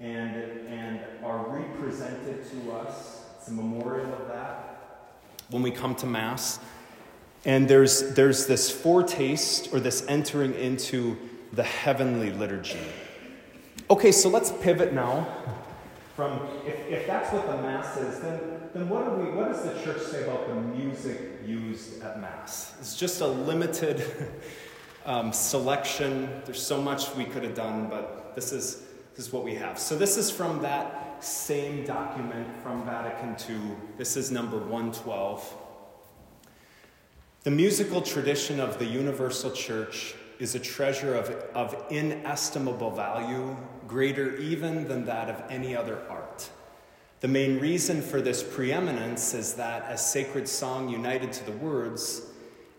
and, 0.00 0.36
and 0.68 1.00
are 1.24 1.46
represented 1.48 2.48
to 2.50 2.72
us. 2.72 3.24
It's 3.38 3.48
a 3.48 3.52
memorial 3.52 4.12
of 4.12 4.28
that 4.28 4.76
when 5.50 5.62
we 5.62 5.70
come 5.70 5.94
to 5.96 6.06
Mass. 6.06 6.58
And 7.44 7.68
there's, 7.68 8.14
there's 8.14 8.46
this 8.46 8.70
foretaste 8.70 9.72
or 9.72 9.78
this 9.78 10.04
entering 10.08 10.54
into 10.54 11.16
the 11.52 11.62
heavenly 11.62 12.30
liturgy. 12.30 12.80
Okay, 13.88 14.10
so 14.10 14.28
let's 14.28 14.50
pivot 14.50 14.92
now 14.92 15.28
from 16.16 16.48
if, 16.66 16.74
if 16.88 17.06
that's 17.06 17.32
what 17.32 17.46
the 17.46 17.58
Mass 17.58 17.96
is, 17.98 18.20
then, 18.20 18.40
then 18.74 18.88
what, 18.88 19.04
do 19.04 19.22
we, 19.22 19.30
what 19.36 19.52
does 19.52 19.62
the 19.62 19.80
church 19.84 20.02
say 20.02 20.24
about 20.24 20.48
the 20.48 20.54
music 20.54 21.20
used 21.44 22.02
at 22.02 22.20
Mass? 22.20 22.74
It's 22.80 22.96
just 22.96 23.20
a 23.20 23.26
limited 23.26 24.02
um, 25.06 25.32
selection. 25.32 26.42
There's 26.44 26.62
so 26.62 26.82
much 26.82 27.14
we 27.14 27.24
could 27.24 27.44
have 27.44 27.54
done, 27.54 27.88
but 27.88 28.34
this 28.34 28.52
is, 28.52 28.82
this 29.14 29.26
is 29.26 29.32
what 29.32 29.44
we 29.44 29.54
have. 29.54 29.78
So, 29.78 29.96
this 29.96 30.16
is 30.16 30.30
from 30.30 30.60
that 30.62 31.24
same 31.24 31.84
document 31.84 32.48
from 32.62 32.84
Vatican 32.84 33.36
II. 33.48 33.76
This 33.96 34.16
is 34.16 34.30
number 34.30 34.58
112. 34.58 35.54
The 37.44 37.50
musical 37.50 38.02
tradition 38.02 38.60
of 38.60 38.78
the 38.78 38.84
Universal 38.84 39.52
Church 39.52 40.14
is 40.38 40.54
a 40.54 40.58
treasure 40.58 41.14
of, 41.14 41.30
of 41.54 41.84
inestimable 41.90 42.90
value, 42.90 43.56
greater 43.86 44.36
even 44.36 44.86
than 44.88 45.04
that 45.06 45.30
of 45.30 45.42
any 45.48 45.74
other 45.74 45.98
art. 46.10 46.50
The 47.20 47.28
main 47.28 47.58
reason 47.58 48.02
for 48.02 48.20
this 48.20 48.42
preeminence 48.42 49.32
is 49.32 49.54
that, 49.54 49.84
as 49.84 50.04
sacred 50.04 50.46
song 50.46 50.90
united 50.90 51.32
to 51.32 51.46
the 51.46 51.52
words, 51.52 52.22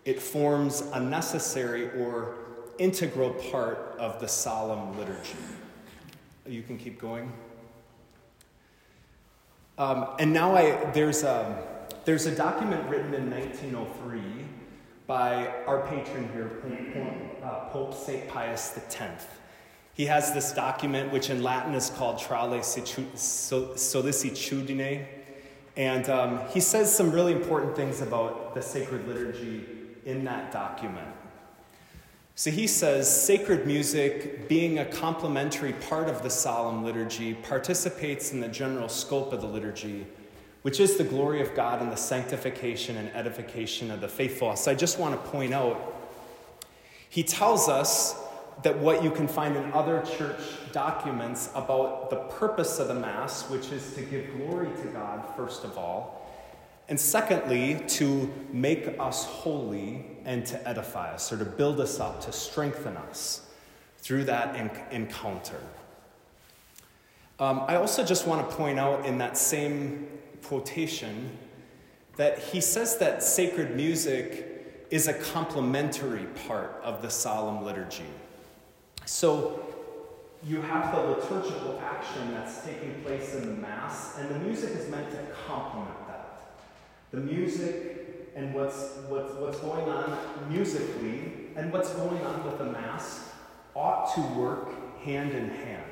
it 0.08 0.18
forms 0.18 0.82
a 0.94 1.00
necessary 1.00 1.90
or 2.00 2.34
integral 2.78 3.30
part 3.50 3.94
of 3.98 4.18
the 4.20 4.26
solemn 4.26 4.98
liturgy. 4.98 5.36
You 6.46 6.62
can 6.62 6.78
keep 6.78 6.98
going. 6.98 7.30
Um, 9.76 10.06
and 10.18 10.32
now 10.32 10.56
I, 10.56 10.90
there's, 10.92 11.24
a, 11.24 11.62
there's 12.06 12.24
a 12.24 12.34
document 12.34 12.88
written 12.88 13.12
in 13.12 13.30
1903 13.30 14.22
by 15.06 15.48
our 15.66 15.86
patron 15.88 16.30
here, 16.32 16.52
Pope, 17.70 17.92
uh, 17.92 17.94
St. 17.94 18.26
Pius 18.28 18.78
X. 18.78 19.26
He 19.92 20.06
has 20.06 20.32
this 20.32 20.52
document, 20.52 21.12
which 21.12 21.28
in 21.28 21.42
Latin 21.42 21.74
is 21.74 21.90
called 21.90 22.16
Trale 22.16 22.60
Sollicitudine. 22.60 25.04
And 25.76 26.08
um, 26.08 26.40
he 26.48 26.60
says 26.60 26.96
some 26.96 27.10
really 27.10 27.34
important 27.34 27.76
things 27.76 28.00
about 28.00 28.54
the 28.54 28.62
sacred 28.62 29.06
liturgy 29.06 29.74
in 30.08 30.24
that 30.24 30.50
document. 30.50 31.06
So 32.34 32.50
he 32.50 32.66
says 32.66 33.08
sacred 33.24 33.66
music, 33.66 34.48
being 34.48 34.78
a 34.78 34.84
complementary 34.84 35.72
part 35.72 36.08
of 36.08 36.22
the 36.22 36.30
solemn 36.30 36.84
liturgy, 36.84 37.34
participates 37.34 38.32
in 38.32 38.40
the 38.40 38.48
general 38.48 38.88
scope 38.88 39.32
of 39.32 39.40
the 39.40 39.46
liturgy, 39.46 40.06
which 40.62 40.80
is 40.80 40.96
the 40.96 41.04
glory 41.04 41.42
of 41.42 41.54
God 41.54 41.82
and 41.82 41.92
the 41.92 41.96
sanctification 41.96 42.96
and 42.96 43.08
edification 43.14 43.90
of 43.90 44.00
the 44.00 44.08
faithful. 44.08 44.54
So 44.56 44.70
I 44.70 44.74
just 44.74 44.98
want 44.98 45.22
to 45.22 45.30
point 45.30 45.52
out, 45.52 45.94
he 47.10 47.22
tells 47.22 47.68
us 47.68 48.14
that 48.62 48.78
what 48.78 49.02
you 49.04 49.10
can 49.10 49.28
find 49.28 49.56
in 49.56 49.72
other 49.72 50.02
church 50.16 50.40
documents 50.72 51.50
about 51.54 52.08
the 52.08 52.16
purpose 52.16 52.78
of 52.78 52.88
the 52.88 52.94
Mass, 52.94 53.50
which 53.50 53.72
is 53.72 53.94
to 53.94 54.02
give 54.02 54.36
glory 54.36 54.68
to 54.82 54.88
God, 54.88 55.24
first 55.36 55.64
of 55.64 55.76
all, 55.76 56.17
and 56.88 56.98
secondly, 56.98 57.82
to 57.88 58.32
make 58.52 58.98
us 58.98 59.24
holy 59.24 60.06
and 60.24 60.44
to 60.46 60.68
edify 60.68 61.12
us, 61.12 61.32
or 61.32 61.38
to 61.38 61.44
build 61.44 61.80
us 61.80 62.00
up, 62.00 62.20
to 62.22 62.32
strengthen 62.32 62.96
us 62.96 63.46
through 63.98 64.24
that 64.24 64.56
encounter. 64.90 65.60
Um, 67.38 67.62
I 67.68 67.76
also 67.76 68.04
just 68.04 68.26
want 68.26 68.48
to 68.48 68.56
point 68.56 68.78
out 68.78 69.06
in 69.06 69.18
that 69.18 69.36
same 69.36 70.08
quotation 70.42 71.36
that 72.16 72.38
he 72.38 72.60
says 72.60 72.98
that 72.98 73.22
sacred 73.22 73.76
music 73.76 74.86
is 74.90 75.06
a 75.06 75.14
complementary 75.14 76.24
part 76.46 76.80
of 76.82 77.02
the 77.02 77.10
solemn 77.10 77.64
liturgy. 77.64 78.06
So 79.04 79.60
you 80.42 80.62
have 80.62 80.94
the 80.94 81.00
liturgical 81.00 81.80
action 81.84 82.32
that's 82.32 82.64
taking 82.64 83.02
place 83.02 83.34
in 83.34 83.46
the 83.46 83.54
Mass, 83.60 84.18
and 84.18 84.30
the 84.30 84.38
music 84.38 84.70
is 84.70 84.88
meant 84.88 85.10
to 85.10 85.18
complement. 85.46 86.07
The 87.10 87.18
music 87.18 88.30
and 88.34 88.54
what's, 88.54 88.96
what's, 89.08 89.32
what's 89.34 89.58
going 89.60 89.88
on 89.88 90.18
musically 90.48 91.32
and 91.56 91.72
what's 91.72 91.92
going 91.94 92.24
on 92.24 92.44
with 92.44 92.58
the 92.58 92.64
Mass 92.64 93.32
ought 93.74 94.14
to 94.14 94.20
work 94.38 94.68
hand 95.02 95.32
in 95.32 95.48
hand. 95.48 95.84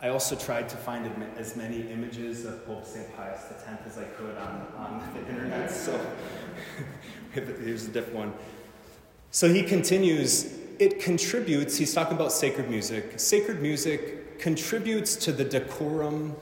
I 0.00 0.08
also 0.08 0.36
tried 0.36 0.68
to 0.68 0.76
find 0.76 1.10
as 1.38 1.56
many 1.56 1.90
images 1.90 2.44
of 2.44 2.66
Pope 2.66 2.84
St. 2.84 3.16
Pius 3.16 3.50
X 3.50 3.64
as 3.86 3.98
I 3.98 4.04
could 4.04 4.36
on, 4.36 4.66
on 4.76 5.02
the 5.14 5.28
internet, 5.30 5.70
so 5.70 5.98
here's 7.32 7.86
a 7.86 7.90
different 7.90 8.18
one. 8.18 8.32
So 9.30 9.48
he 9.52 9.62
continues, 9.62 10.54
it 10.78 11.00
contributes, 11.00 11.78
he's 11.78 11.94
talking 11.94 12.14
about 12.14 12.30
sacred 12.30 12.68
music. 12.68 13.18
Sacred 13.18 13.62
music 13.62 14.25
contributes 14.38 15.16
to 15.16 15.32
the 15.32 15.44
decorum 15.44 16.36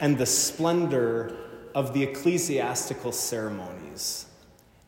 and 0.00 0.16
the 0.18 0.26
splendor 0.26 1.36
of 1.74 1.92
the 1.92 2.02
ecclesiastical 2.02 3.12
ceremonies. 3.12 4.26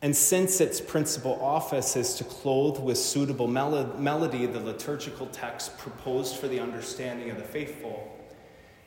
And 0.01 0.15
since 0.15 0.59
its 0.59 0.81
principal 0.81 1.39
office 1.43 1.95
is 1.95 2.15
to 2.15 2.23
clothe 2.23 2.79
with 2.79 2.97
suitable 2.97 3.47
mel- 3.47 3.95
melody 3.97 4.47
the 4.47 4.59
liturgical 4.59 5.27
text 5.27 5.77
proposed 5.77 6.37
for 6.37 6.47
the 6.47 6.59
understanding 6.59 7.29
of 7.29 7.37
the 7.37 7.43
faithful, 7.43 8.17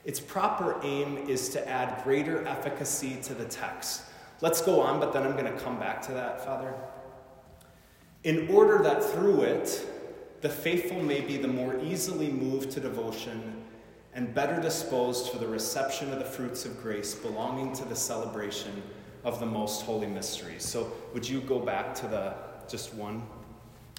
its 0.04 0.18
proper 0.18 0.78
aim 0.82 1.16
is 1.28 1.48
to 1.50 1.68
add 1.68 2.02
greater 2.02 2.46
efficacy 2.46 3.16
to 3.22 3.34
the 3.34 3.44
text. 3.44 4.02
Let's 4.40 4.60
go 4.60 4.80
on, 4.80 4.98
but 4.98 5.12
then 5.12 5.22
I'm 5.22 5.32
going 5.32 5.52
to 5.52 5.60
come 5.60 5.78
back 5.78 6.02
to 6.02 6.12
that, 6.12 6.44
Father. 6.44 6.74
In 8.24 8.48
order 8.48 8.82
that 8.82 9.02
through 9.02 9.42
it, 9.42 9.86
the 10.40 10.48
faithful 10.48 11.00
may 11.00 11.20
be 11.20 11.36
the 11.36 11.48
more 11.48 11.78
easily 11.80 12.30
moved 12.30 12.72
to 12.72 12.80
devotion 12.80 13.53
and 14.14 14.32
better 14.32 14.60
disposed 14.60 15.30
for 15.30 15.38
the 15.38 15.46
reception 15.46 16.12
of 16.12 16.18
the 16.18 16.24
fruits 16.24 16.64
of 16.64 16.80
grace 16.80 17.14
belonging 17.14 17.72
to 17.74 17.84
the 17.84 17.96
celebration 17.96 18.82
of 19.24 19.40
the 19.40 19.46
most 19.46 19.82
holy 19.82 20.06
mysteries. 20.06 20.64
So 20.64 20.92
would 21.12 21.28
you 21.28 21.40
go 21.40 21.58
back 21.58 21.94
to 21.96 22.06
the 22.06 22.34
just 22.68 22.94
one? 22.94 23.22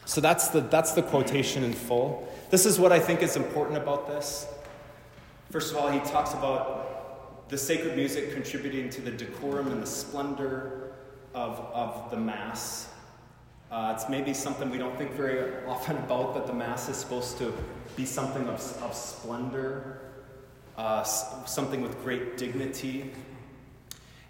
So 0.06 0.22
that's 0.22 0.50
the 0.50 0.62
that's 0.62 0.92
the 0.92 1.02
quotation 1.02 1.64
in 1.64 1.74
full. 1.74 2.32
This 2.52 2.66
is 2.66 2.80
what 2.80 2.92
I 2.92 3.00
think 3.00 3.24
is 3.24 3.36
important 3.36 3.78
about 3.78 4.08
this. 4.08 4.48
First 5.50 5.72
of 5.72 5.78
all, 5.78 5.90
he 5.90 6.00
talks 6.00 6.34
about 6.34 7.50
the 7.50 7.58
sacred 7.58 7.96
music 7.96 8.34
contributing 8.34 8.90
to 8.90 9.02
the 9.02 9.12
decorum 9.12 9.68
and 9.68 9.82
the 9.82 9.88
splendor 9.88 10.94
of, 11.34 11.60
of 11.74 12.10
the 12.10 12.18
Mass. 12.18 12.90
Uh, 13.72 13.94
it's 13.96 14.10
maybe 14.10 14.34
something 14.34 14.70
we 14.70 14.78
don't 14.78 14.98
think 14.98 15.12
very 15.12 15.66
often 15.66 15.98
about, 15.98 16.34
but 16.34 16.48
the 16.48 16.54
Mass 16.54 16.90
is 16.90 16.98
supposed 16.98 17.38
to 17.38 17.54
be 17.96 18.06
something 18.06 18.44
of, 18.48 18.60
of 18.82 18.94
splendor, 18.94 20.02
uh, 20.78 21.04
something 21.04 21.82
with 21.82 22.02
great 22.04 22.38
dignity. 22.38 23.12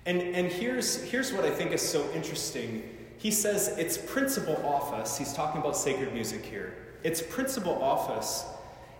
And, 0.05 0.21
and 0.21 0.47
here's, 0.47 1.01
here's 1.03 1.33
what 1.33 1.45
I 1.45 1.49
think 1.49 1.71
is 1.71 1.81
so 1.81 2.09
interesting. 2.13 2.83
He 3.17 3.31
says 3.31 3.69
its 3.77 3.97
principal 3.97 4.55
office, 4.65 5.17
he's 5.17 5.33
talking 5.33 5.61
about 5.61 5.75
sacred 5.75 6.13
music 6.13 6.45
here, 6.45 6.75
its 7.03 7.21
principal 7.21 7.81
office 7.81 8.45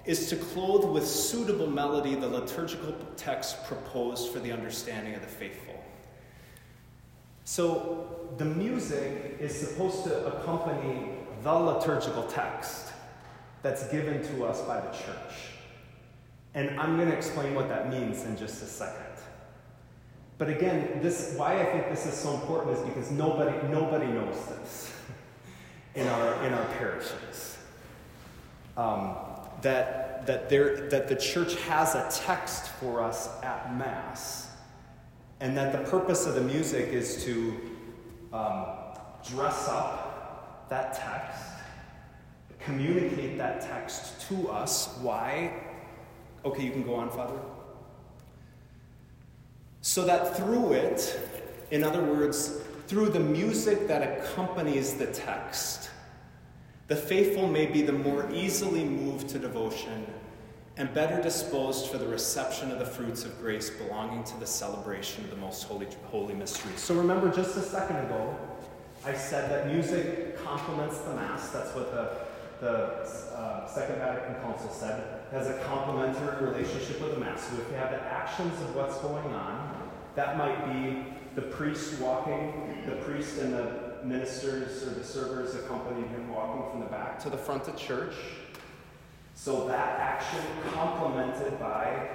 is 0.06 0.30
to 0.30 0.36
clothe 0.36 0.86
with 0.86 1.06
suitable 1.06 1.68
melody 1.68 2.16
the 2.16 2.28
liturgical 2.28 2.96
text 3.18 3.64
proposed 3.66 4.32
for 4.32 4.40
the 4.40 4.52
understanding 4.52 5.16
of 5.16 5.22
the 5.22 5.28
faithful. 5.28 5.84
So 7.44 8.30
the 8.38 8.46
music 8.46 9.38
is 9.40 9.56
supposed 9.56 10.04
to 10.06 10.26
accompany 10.28 11.10
the 11.44 11.54
liturgical 11.54 12.24
text 12.24 12.94
that's 13.62 13.88
given 13.90 14.24
to 14.36 14.46
us 14.46 14.62
by 14.62 14.80
the 14.80 14.92
church. 14.92 15.55
And 16.56 16.80
I'm 16.80 16.96
going 16.96 17.10
to 17.10 17.16
explain 17.16 17.54
what 17.54 17.68
that 17.68 17.90
means 17.90 18.24
in 18.24 18.38
just 18.38 18.64
a 18.64 18.66
second. 18.66 19.06
But 20.38 20.50
again, 20.50 21.00
this 21.02 21.36
why 21.38 21.62
I 21.62 21.66
think 21.66 21.90
this 21.90 22.06
is 22.06 22.14
so 22.14 22.34
important 22.34 22.78
is 22.78 22.84
because 22.84 23.12
nobody 23.12 23.56
nobody 23.68 24.08
knows 24.08 24.36
this 24.48 24.94
in 25.96 26.08
our 26.08 26.44
in 26.46 26.54
our 26.54 26.66
parishes. 26.78 27.58
Um, 28.76 29.16
that 29.62 30.26
that 30.28 30.50
there 30.50 30.90
that 30.90 31.08
the 31.08 31.16
church 31.16 31.56
has 31.62 31.96
a 31.96 32.10
text 32.12 32.68
for 32.68 33.02
us 33.02 33.30
at 33.44 33.76
mass, 33.78 34.50
and 35.40 35.56
that 35.56 35.72
the 35.72 35.90
purpose 35.90 36.26
of 36.26 36.36
the 36.36 36.42
music 36.42 36.90
is 36.90 37.24
to 37.24 37.58
um, 38.34 38.66
dress 39.26 39.70
up 39.70 40.68
that 40.70 40.94
text, 40.94 41.44
communicate 42.60 43.38
that 43.38 43.62
text 43.62 44.28
to 44.28 44.50
us. 44.50 44.98
Why? 45.02 45.65
Okay, 46.46 46.64
you 46.64 46.72
can 46.72 46.84
go 46.84 46.96
on, 46.96 47.10
Father 47.10 47.40
so 49.86 50.04
that 50.04 50.36
through 50.36 50.74
it, 50.74 51.20
in 51.70 51.84
other 51.84 52.02
words, 52.02 52.58
through 52.88 53.08
the 53.08 53.20
music 53.20 53.88
that 53.88 54.02
accompanies 54.02 54.96
the 54.96 55.06
text, 55.06 55.92
the 56.88 56.96
faithful 56.96 57.48
may 57.48 57.68
be 57.68 57.84
the 57.84 57.92
more 57.92 58.28
easily 58.34 58.84
moved 58.84 59.30
to 59.30 59.38
devotion 59.38 60.08
and 60.78 60.92
better 60.96 61.22
disposed 61.22 61.92
for 61.92 62.00
the 62.00 62.08
reception 62.08 62.72
of 62.72 62.80
the 62.80 62.86
fruits 62.86 63.26
of 63.26 63.40
grace 63.40 63.70
belonging 63.70 64.24
to 64.24 64.36
the 64.40 64.48
celebration 64.48 65.24
of 65.24 65.30
the 65.30 65.38
most 65.38 65.66
holy, 65.66 65.88
holy 66.06 66.34
mysteries. 66.34 66.80
So 66.80 66.96
remember, 66.96 67.30
just 67.32 67.56
a 67.56 67.62
second 67.62 67.98
ago, 67.98 68.36
I 69.06 69.14
said 69.14 69.52
that 69.52 69.72
music 69.72 70.44
complements 70.44 70.98
the 70.98 71.14
Mass. 71.14 71.50
That's 71.50 71.76
what 71.76 71.92
the, 71.92 72.25
the 72.60 73.04
uh, 73.36 73.68
Second 73.68 73.98
Vatican 73.98 74.36
Council 74.42 74.70
said 74.70 75.22
has 75.32 75.48
a 75.48 75.58
complementary 75.64 76.46
relationship 76.46 77.02
with 77.02 77.14
the 77.14 77.20
Mass. 77.20 77.50
So 77.50 77.56
if 77.56 77.70
you 77.70 77.76
have 77.76 77.92
the 77.92 78.02
actions 78.02 78.54
of 78.62 78.76
what's 78.76 78.98
going 79.00 79.34
on, 79.34 79.90
that 80.16 80.38
might 80.38 80.66
be 80.72 81.14
the 81.36 81.42
priest 81.42 82.00
walking, 82.00 82.84
the 82.86 82.96
priest 82.98 83.40
and 83.40 83.54
the 83.54 83.98
ministers 84.04 84.84
or 84.84 84.92
the 84.92 85.04
servers 85.04 85.56
accompanying 85.56 86.08
him 86.10 86.30
walking 86.30 86.70
from 86.72 86.80
the 86.80 86.86
back 86.86 87.20
to 87.20 87.30
the 87.30 87.38
front 87.38 87.68
of 87.68 87.76
church. 87.76 88.14
So 89.34 89.68
that 89.68 90.00
action 90.00 90.40
complemented 90.74 91.60
by 91.60 92.10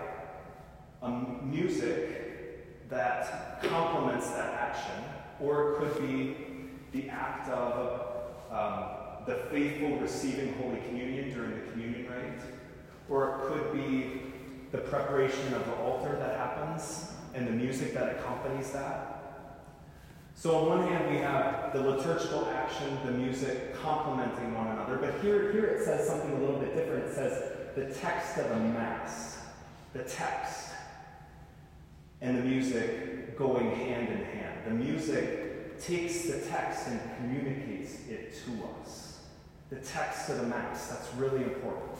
um, 1.02 1.40
music 1.44 2.88
that 2.88 3.62
complements 3.62 4.30
that 4.30 4.54
action, 4.54 5.04
or 5.40 5.72
it 5.72 5.78
could 5.78 6.08
be 6.08 6.36
the 6.92 7.08
act 7.08 7.48
of 7.50 8.06
um, 8.50 8.99
the 9.26 9.34
faithful 9.50 9.98
receiving 9.98 10.54
Holy 10.54 10.80
Communion 10.88 11.32
during 11.32 11.50
the 11.52 11.70
communion 11.70 12.06
rite 12.08 12.40
or 13.08 13.34
it 13.34 13.48
could 13.48 13.72
be 13.72 14.22
the 14.72 14.78
preparation 14.78 15.52
of 15.54 15.66
the 15.66 15.74
altar 15.74 16.16
that 16.16 16.36
happens 16.36 17.12
and 17.34 17.46
the 17.46 17.52
music 17.52 17.92
that 17.94 18.16
accompanies 18.16 18.70
that. 18.70 19.16
So, 20.34 20.56
on 20.56 20.68
one 20.68 20.88
hand, 20.88 21.10
we 21.10 21.18
have 21.18 21.72
the 21.72 21.80
liturgical 21.80 22.46
action, 22.46 22.98
the 23.04 23.12
music 23.12 23.74
complementing 23.82 24.54
one 24.54 24.68
another, 24.68 24.96
but 24.96 25.20
here, 25.20 25.52
here 25.52 25.66
it 25.66 25.84
says 25.84 26.06
something 26.06 26.30
a 26.32 26.40
little 26.40 26.58
bit 26.58 26.74
different. 26.74 27.04
It 27.04 27.14
says 27.14 27.52
the 27.74 27.92
text 28.00 28.38
of 28.38 28.50
a 28.52 28.56
Mass, 28.56 29.38
the 29.92 30.04
text 30.04 30.70
and 32.20 32.38
the 32.38 32.42
music 32.42 33.36
going 33.36 33.70
hand 33.74 34.08
in 34.08 34.24
hand. 34.24 34.60
The 34.66 34.70
music 34.70 35.80
takes 35.80 36.24
the 36.24 36.40
text 36.40 36.88
and 36.88 37.00
communicates 37.16 38.06
it 38.08 38.34
to 38.44 38.68
us. 38.80 39.09
The 39.70 39.76
text 39.76 40.28
of 40.28 40.38
the 40.38 40.46
Mass, 40.48 40.88
that's 40.88 41.14
really 41.14 41.44
important. 41.44 41.92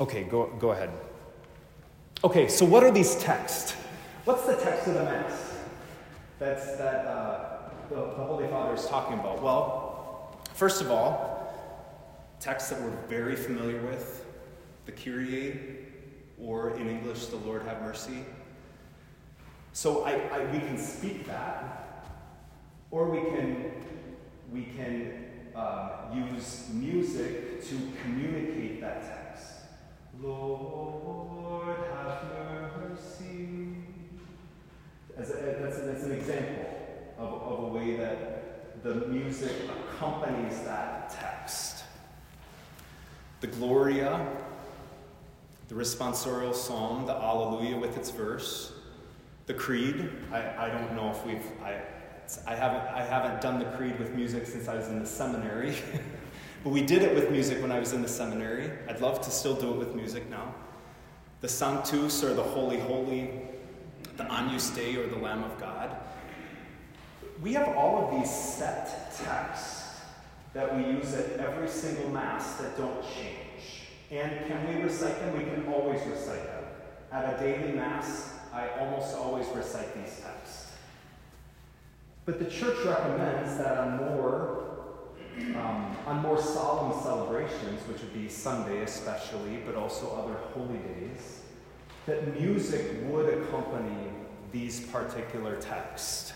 Okay, 0.00 0.24
go, 0.24 0.46
go 0.58 0.72
ahead. 0.72 0.90
Okay, 2.24 2.48
so 2.48 2.64
what 2.64 2.82
are 2.82 2.90
these 2.90 3.16
texts? 3.16 3.72
What's 4.24 4.46
the 4.46 4.56
text 4.56 4.88
of 4.88 4.94
the 4.94 5.04
Mass 5.04 5.58
that's, 6.38 6.76
that 6.76 7.06
uh, 7.06 7.68
the, 7.90 7.96
the 7.96 8.24
Holy 8.24 8.48
Father 8.48 8.74
is 8.74 8.86
talking 8.86 9.18
about? 9.18 9.42
Well, 9.42 10.40
first 10.54 10.80
of 10.80 10.90
all, 10.90 11.54
texts 12.40 12.70
that 12.70 12.80
we're 12.80 12.96
very 13.08 13.36
familiar 13.36 13.80
with 13.82 14.24
the 14.86 14.92
Kyrie, 14.92 15.60
or 16.38 16.76
in 16.76 16.88
English, 16.88 17.26
the 17.26 17.36
Lord 17.36 17.62
have 17.64 17.82
mercy. 17.82 18.24
So 19.74 20.04
I, 20.04 20.12
I, 20.12 20.44
we 20.50 20.58
can 20.60 20.78
speak 20.78 21.26
that, 21.26 22.06
or 22.90 23.10
we 23.10 23.20
can, 23.20 23.70
we 24.50 24.62
can 24.76 25.23
uh, 25.54 26.06
use 26.12 26.68
music 26.72 27.62
to 27.64 27.92
communicate 28.02 28.80
that 28.80 29.02
text. 29.02 29.52
Lord, 30.20 31.76
have 31.92 32.24
mercy. 32.78 33.76
As 35.16 35.30
a, 35.30 35.34
that's, 35.60 35.78
that's 35.78 36.04
an 36.04 36.12
example 36.12 36.66
of, 37.18 37.32
of 37.42 37.64
a 37.64 37.66
way 37.68 37.96
that 37.96 38.82
the 38.82 38.94
music 39.06 39.52
accompanies 39.68 40.60
that 40.62 41.10
text. 41.10 41.84
The 43.40 43.46
Gloria, 43.46 44.26
the 45.68 45.74
responsorial 45.74 46.54
psalm, 46.54 47.06
the 47.06 47.14
Alleluia 47.14 47.78
with 47.78 47.96
its 47.96 48.10
verse, 48.10 48.72
the 49.46 49.54
Creed. 49.54 50.10
I, 50.32 50.66
I 50.66 50.68
don't 50.70 50.94
know 50.94 51.10
if 51.10 51.24
we've, 51.24 51.46
I, 51.62 51.80
I, 52.46 52.54
haven't, 52.54 52.86
I 52.94 53.02
haven't 53.02 53.40
done 53.40 53.58
the 53.58 53.64
Creed 53.76 53.98
with 53.98 54.14
music 54.14 54.46
since 54.46 54.68
I 54.68 54.76
was 54.76 54.88
in 54.88 54.98
the 54.98 55.06
seminary, 55.06 55.74
but 56.64 56.70
we 56.70 56.82
did 56.82 57.02
it 57.02 57.14
with 57.14 57.30
music 57.30 57.60
when 57.60 57.70
I 57.70 57.78
was 57.78 57.92
in 57.92 58.02
the 58.02 58.08
seminary. 58.08 58.70
I'd 58.88 59.00
love 59.00 59.20
to 59.22 59.30
still 59.30 59.54
do 59.54 59.72
it 59.72 59.76
with 59.76 59.94
music 59.94 60.28
now. 60.30 60.54
The 61.40 61.48
Sanctus 61.48 62.24
or 62.24 62.34
the 62.34 62.42
Holy 62.42 62.80
Holy, 62.80 63.30
the 64.16 64.30
Agnus 64.32 64.70
Dei 64.70 64.96
or 64.96 65.06
the 65.06 65.18
Lamb 65.18 65.44
of 65.44 65.58
God. 65.60 65.96
We 67.42 67.52
have 67.54 67.76
all 67.76 68.04
of 68.04 68.18
these 68.18 68.30
set 68.30 69.14
texts 69.16 70.00
that 70.54 70.74
we 70.76 70.84
use 70.84 71.12
at 71.14 71.38
every 71.40 71.68
single 71.68 72.08
Mass 72.10 72.56
that 72.56 72.76
don't 72.76 73.02
change. 73.02 73.88
And 74.10 74.46
can 74.46 74.68
we 74.68 74.82
recite 74.82 75.18
them? 75.20 75.36
We 75.36 75.44
can 75.44 75.66
always 75.72 76.00
recite 76.06 76.44
them. 76.44 76.64
At 77.12 77.34
a 77.34 77.42
daily 77.42 77.72
Mass, 77.72 78.32
I 78.52 78.68
almost 78.78 79.16
always 79.16 79.46
recite 79.48 79.94
these 79.94 80.20
texts. 80.20 80.33
But 82.26 82.38
the 82.38 82.46
church 82.46 82.84
recommends 82.86 83.58
that 83.58 83.76
on 83.76 83.98
more, 83.98 84.64
um, 85.56 85.94
on 86.06 86.22
more 86.22 86.40
solemn 86.40 87.02
celebrations, 87.02 87.86
which 87.86 88.00
would 88.00 88.14
be 88.14 88.28
Sunday 88.28 88.82
especially, 88.82 89.58
but 89.66 89.74
also 89.74 90.10
other 90.16 90.34
holy 90.54 90.78
days, 90.78 91.42
that 92.06 92.40
music 92.40 92.92
would 93.04 93.28
accompany 93.28 94.08
these 94.52 94.86
particular 94.86 95.56
texts. 95.56 96.32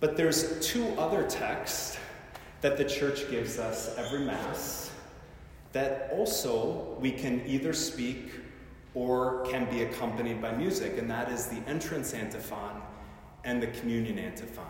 But 0.00 0.16
there's 0.16 0.66
two 0.66 0.86
other 0.98 1.24
texts 1.28 1.98
that 2.62 2.78
the 2.78 2.84
church 2.84 3.30
gives 3.30 3.58
us 3.58 3.94
every 3.98 4.20
Mass 4.20 4.90
that 5.72 6.10
also 6.12 6.96
we 6.98 7.12
can 7.12 7.42
either 7.46 7.74
speak 7.74 8.30
or 8.94 9.44
can 9.50 9.68
be 9.70 9.82
accompanied 9.82 10.40
by 10.40 10.52
music, 10.52 10.96
and 10.96 11.10
that 11.10 11.30
is 11.30 11.46
the 11.46 11.58
entrance 11.68 12.14
antiphon 12.14 12.80
and 13.44 13.62
the 13.62 13.66
communion 13.68 14.18
antiphon. 14.18 14.64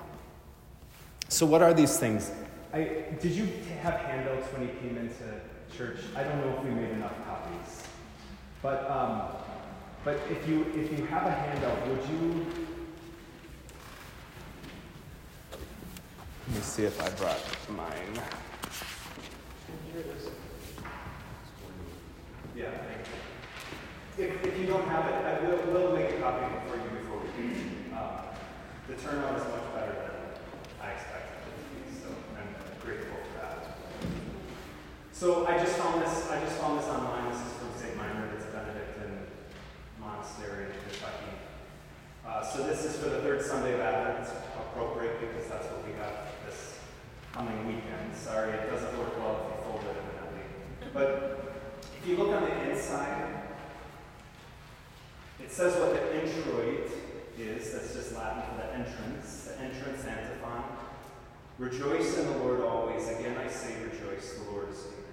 So, 1.28 1.46
what 1.46 1.62
are 1.62 1.74
these 1.74 1.98
things? 1.98 2.30
I, 2.72 3.04
did 3.20 3.32
you 3.32 3.48
have 3.82 3.94
handouts 4.00 4.46
when 4.52 4.62
you 4.62 4.74
came 4.80 4.96
into 4.98 5.40
church? 5.76 5.98
I 6.16 6.22
don't 6.22 6.38
know 6.40 6.56
if 6.58 6.64
we 6.64 6.70
made 6.70 6.90
enough 6.90 7.14
copies, 7.26 7.82
but 8.62 8.90
um, 8.90 9.22
but 10.04 10.18
if 10.30 10.48
you 10.48 10.66
if 10.74 10.98
you 10.98 11.06
have 11.06 11.26
a 11.26 11.30
handout, 11.30 11.86
would 11.88 12.00
you? 12.08 12.46
Let 16.46 16.56
me 16.56 16.62
see 16.62 16.84
if 16.84 17.00
I 17.02 17.10
brought 17.10 17.40
mine. 17.68 18.22
Yeah, 22.56 22.70
thank 22.70 23.06
you. 24.18 24.24
If, 24.24 24.44
if 24.46 24.58
you 24.58 24.66
don't 24.66 24.88
have 24.88 25.06
it, 25.06 25.24
I 25.24 25.46
will, 25.46 25.72
will 25.72 25.94
make 25.94 26.10
a 26.10 26.20
copy 26.20 26.46
for 26.68 26.76
you 26.76 27.00
before 27.00 27.20
we 27.20 27.42
leave. 27.42 27.92
Um, 27.92 28.18
the 28.88 28.94
turnout 28.94 29.36
is 29.36 29.44
much 29.44 29.68
better 29.76 29.92
than 30.00 30.16
I 30.80 30.96
expected 30.96 31.44
it 31.44 31.60
to 31.60 31.64
be, 31.76 31.92
so 31.92 32.08
I'm 32.40 32.48
grateful 32.80 33.20
for 33.20 33.32
that. 33.36 33.76
So 35.12 35.44
I 35.44 35.58
just 35.58 35.76
found 35.76 36.00
this. 36.00 36.30
I 36.30 36.40
just 36.40 36.56
found 36.56 36.80
this 36.80 36.88
online. 36.88 37.28
This 37.28 37.36
is 37.36 37.52
from 37.60 37.68
St. 37.76 37.94
Meinrad. 38.00 38.32
It's 38.32 38.48
a 38.48 38.56
Benedictine 38.56 39.28
monastery 40.00 40.72
in 40.72 40.72
Kentucky. 40.88 41.36
Uh, 42.24 42.40
so 42.40 42.64
this 42.64 42.86
is 42.86 42.96
for 42.96 43.10
the 43.10 43.20
third 43.20 43.44
Sunday 43.44 43.74
of 43.74 43.80
Advent. 43.80 44.24
It's 44.24 44.32
appropriate 44.56 45.20
because 45.20 45.46
that's 45.50 45.66
what 45.66 45.84
we 45.84 45.92
have 46.00 46.32
this 46.48 46.80
coming 47.34 47.60
weekend. 47.66 48.16
Sorry, 48.16 48.52
it 48.52 48.70
doesn't 48.70 48.96
work 48.96 49.18
well 49.20 49.36
if 49.36 49.52
you 49.52 49.64
fold 49.68 49.84
it 49.84 50.00
in 50.00 50.08
evidently. 50.16 50.48
But 50.96 51.60
if 52.00 52.08
you 52.08 52.16
look 52.16 52.32
on 52.32 52.40
the 52.40 52.70
inside, 52.70 53.52
it 55.44 55.52
says 55.52 55.76
what 55.76 55.92
the 55.92 56.24
introit 56.24 57.07
is. 57.40 57.72
That's 57.72 57.94
just 57.94 58.16
Latin 58.16 58.42
for 58.42 58.66
the 58.66 58.74
entrance, 58.74 59.44
the 59.44 59.62
entrance 59.62 60.04
antiphon. 60.04 60.64
Rejoice 61.58 62.18
in 62.18 62.26
the 62.26 62.38
Lord 62.38 62.60
always. 62.60 63.08
Again, 63.08 63.36
I 63.36 63.48
say 63.48 63.74
rejoice, 63.82 64.34
the 64.34 64.50
Lord 64.50 64.70
is 64.70 64.84
near. 64.84 65.04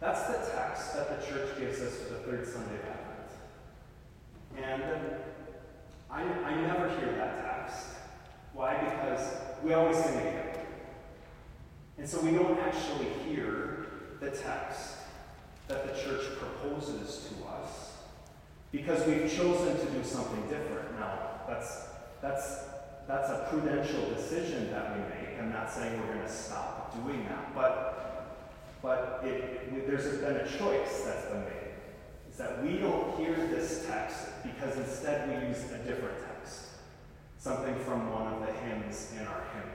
That's 0.00 0.22
the 0.26 0.50
text 0.52 0.94
that 0.94 1.20
the 1.20 1.26
church 1.26 1.58
gives 1.58 1.80
us 1.80 1.96
for 1.98 2.14
the 2.14 2.20
third 2.20 2.46
Sunday 2.46 2.76
of 2.76 2.84
Advent. 2.84 3.22
And 4.56 4.82
um, 4.82 5.00
I, 6.10 6.22
I 6.22 6.60
never 6.60 6.88
hear 6.98 7.14
that 7.16 7.44
text. 7.44 7.86
Why? 8.52 8.76
Because 8.76 9.34
we 9.62 9.72
always 9.74 9.96
sing 9.96 10.16
it. 10.18 10.66
And 11.98 12.08
so 12.08 12.20
we 12.20 12.32
don't 12.32 12.58
actually 12.58 13.08
hear 13.24 13.86
the 14.20 14.30
text 14.30 14.96
that 15.68 15.86
the 15.86 16.02
church 16.02 16.24
proposes 16.38 17.28
to 17.28 17.46
us 17.46 17.92
because 18.72 19.06
we've 19.06 19.30
chosen 19.32 19.78
to 19.78 19.92
do 19.92 20.02
something 20.02 20.42
different. 20.48 20.98
Now, 20.98 21.31
that's, 21.52 21.86
that's, 22.20 22.64
that's 23.06 23.28
a 23.28 23.46
prudential 23.50 24.08
decision 24.14 24.70
that 24.70 24.96
we 24.96 25.02
make. 25.02 25.38
I'm 25.38 25.52
not 25.52 25.70
saying 25.70 25.98
we're 26.00 26.14
going 26.14 26.26
to 26.26 26.32
stop 26.32 26.94
doing 27.04 27.24
that, 27.28 27.54
but, 27.54 28.38
but 28.80 29.20
it, 29.24 29.68
it, 29.72 29.86
there's 29.86 30.18
been 30.18 30.36
a 30.36 30.48
choice 30.58 31.02
that's 31.04 31.26
been 31.26 31.44
made. 31.44 31.74
Is 32.30 32.38
that 32.38 32.62
we 32.62 32.78
don't 32.78 33.18
hear 33.18 33.34
this 33.34 33.86
text 33.86 34.28
because 34.42 34.76
instead 34.76 35.28
we 35.28 35.48
use 35.48 35.64
a 35.72 35.78
different 35.78 36.18
text, 36.18 36.68
something 37.38 37.74
from 37.84 38.10
one 38.10 38.32
of 38.32 38.46
the 38.46 38.52
hymns 38.52 39.12
in 39.20 39.26
our 39.26 39.44
hymn. 39.54 39.70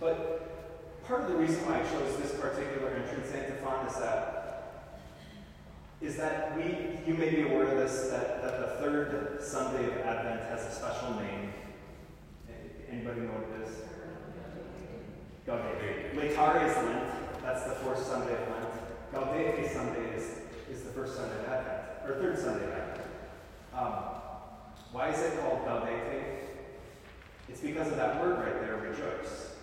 But 0.00 1.04
part 1.06 1.22
of 1.22 1.28
the 1.28 1.36
reason 1.36 1.64
why 1.66 1.80
I 1.80 1.82
chose 1.82 2.16
this 2.16 2.34
particular 2.40 2.90
entrance 2.90 3.32
antiphon 3.32 3.86
is 3.86 3.94
that 3.96 4.43
is 6.04 6.16
that 6.16 6.54
we, 6.54 6.64
you 7.06 7.14
may 7.14 7.30
be 7.30 7.42
aware 7.42 7.62
of 7.62 7.78
this, 7.78 8.10
that, 8.10 8.42
that 8.42 8.60
the 8.60 8.84
third 8.84 9.38
Sunday 9.42 9.86
of 9.86 9.96
Advent 10.06 10.42
has 10.50 10.66
a 10.66 10.70
special 10.70 11.14
name. 11.14 11.52
Anybody 12.90 13.22
know 13.22 13.32
what 13.32 13.60
it 13.60 13.66
is? 13.66 13.76
Gaudete. 15.46 16.14
Laetare 16.14 16.68
is 16.68 16.76
Lent. 16.76 17.42
That's 17.42 17.64
the 17.64 17.76
fourth 17.76 18.04
Sunday 18.04 18.34
of 18.34 18.48
Lent. 18.50 18.68
Gaudete 19.14 19.72
Sunday 19.72 20.14
is, 20.14 20.40
is 20.70 20.82
the 20.82 20.90
first 20.90 21.16
Sunday 21.16 21.38
of 21.38 21.48
Advent, 21.48 21.80
or 22.06 22.20
third 22.20 22.38
Sunday 22.38 22.64
of 22.64 22.72
Advent. 22.72 23.08
Um, 23.72 23.94
why 24.92 25.08
is 25.08 25.20
it 25.20 25.40
called 25.40 25.64
Gaudete? 25.64 26.22
It's 27.48 27.60
because 27.60 27.88
of 27.88 27.96
that 27.96 28.20
word 28.20 28.40
right 28.40 28.60
there, 28.60 28.76
rejoice. 28.76 29.54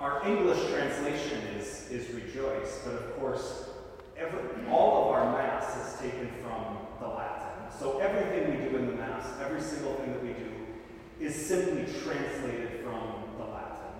Our 0.00 0.26
English 0.26 0.70
translation 0.70 1.38
is, 1.58 1.88
is 1.90 2.12
rejoice, 2.14 2.80
but 2.84 2.94
of 2.94 3.18
course, 3.18 3.70
every, 4.16 4.40
all 4.68 5.04
of 5.04 5.14
our 5.14 5.32
Mass 5.32 5.76
is 5.76 6.00
taken 6.00 6.30
from 6.42 6.78
the 7.00 7.08
Latin. 7.08 7.70
So 7.78 7.98
everything 7.98 8.50
we 8.50 8.68
do 8.68 8.76
in 8.76 8.86
the 8.86 8.94
Mass, 8.94 9.26
every 9.44 9.60
single 9.60 9.94
thing 9.94 10.12
that 10.12 10.22
we 10.22 10.32
do, 10.32 10.50
is 11.20 11.34
simply 11.34 11.84
translated 12.02 12.80
from 12.82 13.24
the 13.38 13.44
Latin, 13.44 13.94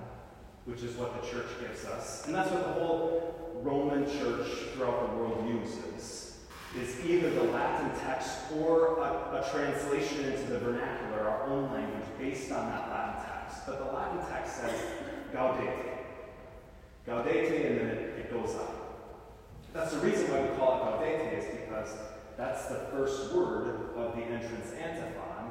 which 0.66 0.83
is 0.83 0.96
what 0.96 1.20
the 1.20 1.29
Church 1.29 1.48
gives 1.61 1.85
us. 1.85 2.27
And 2.27 2.35
that's 2.35 2.50
what 2.50 2.64
the 2.64 2.72
whole 2.72 3.61
Roman 3.62 4.05
Church 4.05 4.46
throughout 4.74 5.11
the 5.11 5.16
world 5.16 5.48
uses, 5.48 6.38
is 6.79 7.05
either 7.05 7.31
the 7.31 7.44
Latin 7.44 7.90
text 8.00 8.31
or 8.57 8.98
a, 8.98 9.40
a 9.40 9.48
translation 9.53 10.24
into 10.24 10.44
the 10.53 10.59
vernacular, 10.59 11.29
our 11.29 11.44
own 11.44 11.72
language, 11.72 12.05
based 12.18 12.50
on 12.50 12.68
that 12.70 12.90
Latin 12.90 13.24
text. 13.24 13.66
But 13.66 13.79
the 13.79 13.92
Latin 13.92 14.18
text 14.29 14.57
says 14.57 14.81
gaudete. 15.33 15.98
Gaudete, 17.07 17.66
and 17.66 17.79
then 17.79 17.87
it, 17.87 18.18
it 18.18 18.33
goes 18.33 18.57
up. 18.57 18.84
That's 19.74 19.90
the 19.90 19.98
reason 19.98 20.30
why 20.30 20.40
we 20.42 20.56
call 20.56 20.76
it 20.76 21.02
Gaudete, 21.02 21.37
is 21.37 21.46
because 21.46 21.98
that's 22.37 22.66
the 22.66 22.76
first 22.92 23.32
word 23.32 23.90
of 23.96 24.14
the 24.14 24.22
entrance 24.22 24.72
antiphon. 24.72 25.50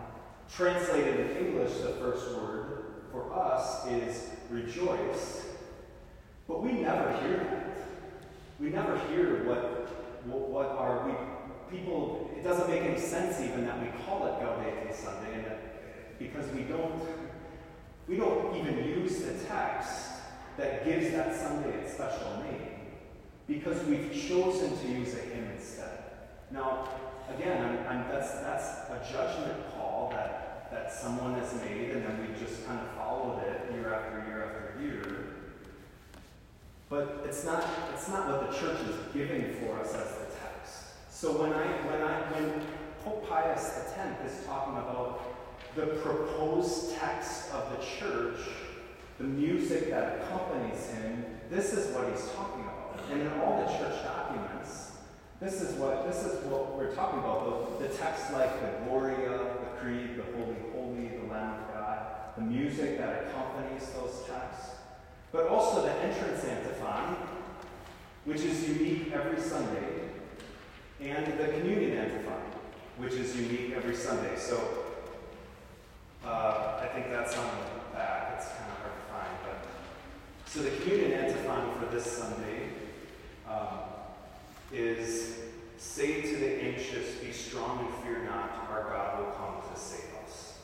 Translated 0.49 1.19
in 1.19 1.45
English, 1.45 1.73
the 1.79 1.89
first 1.99 2.31
word 2.31 2.85
for 3.11 3.33
us 3.33 3.85
is 3.87 4.29
rejoice. 4.49 5.45
But 6.47 6.63
we 6.63 6.71
never 6.71 7.11
hear 7.17 7.37
that. 7.37 7.77
We 8.61 8.69
never 8.69 8.97
hear 9.09 9.43
what, 9.43 9.89
what, 10.25 10.49
what 10.49 10.69
are 10.69 11.05
we, 11.05 11.77
people, 11.77 12.31
it 12.37 12.43
doesn't 12.43 12.69
make 12.69 12.81
any 12.81 12.99
sense 12.99 13.41
even 13.41 13.65
that 13.65 13.81
we 13.81 13.89
call 14.05 14.25
it 14.27 14.41
Gaudete 14.41 14.95
Sunday, 14.95 15.33
and 15.33 15.45
that, 15.45 16.17
because 16.17 16.49
we 16.53 16.61
don't, 16.61 17.01
we 18.07 18.15
don't 18.15 18.55
even 18.55 18.85
use 18.85 19.21
the 19.21 19.33
text 19.33 20.11
that 20.55 20.85
gives 20.85 21.11
that 21.11 21.35
Sunday 21.35 21.71
its 21.79 21.93
special 21.93 22.41
name 22.41 22.62
because 23.53 23.83
we've 23.85 24.11
chosen 24.11 24.77
to 24.77 24.87
use 24.87 25.13
a 25.13 25.19
hymn 25.19 25.51
instead. 25.55 25.99
Now, 26.51 26.89
again, 27.35 27.63
I'm, 27.63 27.87
I'm, 27.87 28.09
that's, 28.09 28.31
that's 28.39 28.89
a 28.89 29.01
judgment 29.11 29.55
call 29.73 30.09
that, 30.11 30.71
that 30.71 30.91
someone 30.91 31.35
has 31.35 31.53
made, 31.61 31.91
and 31.91 32.03
then 32.03 32.19
we 32.21 32.45
just 32.45 32.65
kind 32.65 32.79
of 32.79 32.87
followed 32.95 33.43
it 33.43 33.73
year 33.73 33.93
after 33.93 34.25
year 34.27 34.43
after 34.45 34.83
year. 34.83 35.25
But 36.89 37.23
it's 37.25 37.43
not, 37.45 37.65
it's 37.93 38.09
not 38.09 38.27
what 38.27 38.51
the 38.51 38.57
church 38.57 38.79
is 38.87 38.95
giving 39.13 39.53
for 39.55 39.79
us 39.79 39.93
as 39.93 40.15
the 40.17 40.25
text. 40.39 40.83
So 41.09 41.41
when 41.41 41.53
I, 41.53 41.65
when 41.87 42.01
I, 42.01 42.21
when 42.33 42.61
Pope 43.03 43.27
Pius 43.27 43.79
X 43.95 44.31
is 44.31 44.45
talking 44.45 44.77
about 44.77 45.21
the 45.75 45.87
proposed 46.01 46.95
text 46.95 47.51
of 47.51 47.71
the 47.71 47.83
church, 47.83 48.39
the 49.17 49.23
music 49.23 49.89
that 49.89 50.21
accompanies 50.21 50.89
him, 50.91 51.25
this 51.49 51.73
is 51.73 51.95
what 51.95 52.11
he's 52.11 52.29
talking. 52.31 52.42
And 53.13 53.21
in 53.21 53.27
all 53.41 53.63
the 53.63 53.71
church 53.77 54.03
documents, 54.03 54.93
this 55.39 55.61
is 55.61 55.75
what 55.75 56.07
this 56.07 56.25
is 56.25 56.43
what 56.45 56.75
we're 56.75 56.95
talking 56.95 57.19
about. 57.19 57.79
The, 57.79 57.87
the 57.87 57.93
text 57.93 58.33
like 58.33 58.59
the 58.59 58.85
Gloria, 58.85 59.37
the 59.37 59.79
Creed, 59.79 60.17
the 60.17 60.23
Holy 60.35 60.55
Holy, 60.73 61.09
the 61.19 61.31
Lamb 61.31 61.61
of 61.61 61.73
God, 61.75 62.05
the 62.37 62.41
music 62.41 62.97
that 62.97 63.25
accompanies 63.27 63.87
those 63.89 64.23
texts, 64.27 64.77
but 65.31 65.45
also 65.45 65.83
the 65.83 65.91
entrance 66.01 66.43
antiphon, 66.43 67.15
which 68.25 68.41
is 68.41 68.67
unique 68.67 69.11
every 69.11 69.39
Sunday, 69.39 70.09
and 70.99 71.37
the 71.37 71.49
communion 71.49 71.99
antiphon, 71.99 72.41
which 72.97 73.13
is 73.13 73.35
unique 73.35 73.73
every 73.75 73.95
Sunday. 73.95 74.35
So 74.37 74.59
uh, 76.25 76.79
I 76.81 76.87
think 76.87 77.11
that's 77.11 77.37
on 77.37 77.45
the 77.45 77.95
back. 77.95 78.37
It's 78.37 78.47
kind 78.47 78.71
of 78.71 78.77
hard 78.79 78.93
to 78.97 79.13
find, 79.13 79.37
but 79.45 80.49
so 80.49 80.63
the 80.63 80.71
communion 80.81 81.11
antiphon 81.11 81.79
for 81.79 81.95
this 81.95 82.11
Sunday. 82.11 82.69
Um, 83.53 83.67
is 84.71 85.37
say 85.77 86.21
to 86.21 86.37
the 86.37 86.63
anxious, 86.63 87.15
Be 87.15 87.31
strong 87.31 87.85
and 87.85 88.03
fear 88.03 88.23
not, 88.23 88.67
our 88.71 88.89
God 88.89 89.19
will 89.19 89.31
come 89.33 89.61
to 89.71 89.79
save 89.79 90.09
us. 90.25 90.57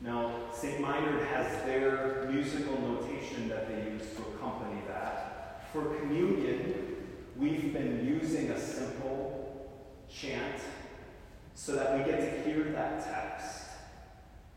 Now, 0.00 0.32
St. 0.54 0.80
Meinrad 0.80 1.26
has 1.26 1.62
their 1.64 2.26
musical 2.30 2.80
notation 2.80 3.48
that 3.48 3.68
they 3.68 3.90
use 3.90 4.02
to 4.14 4.22
accompany 4.34 4.80
that. 4.88 5.68
For 5.72 5.82
communion, 5.96 6.96
we've 7.36 7.72
been 7.72 8.06
using 8.06 8.50
a 8.50 8.58
simple 8.58 9.70
chant 10.08 10.62
so 11.54 11.74
that 11.74 11.98
we 11.98 12.10
get 12.10 12.20
to 12.20 12.48
hear 12.48 12.64
that 12.64 13.04
text. 13.04 13.64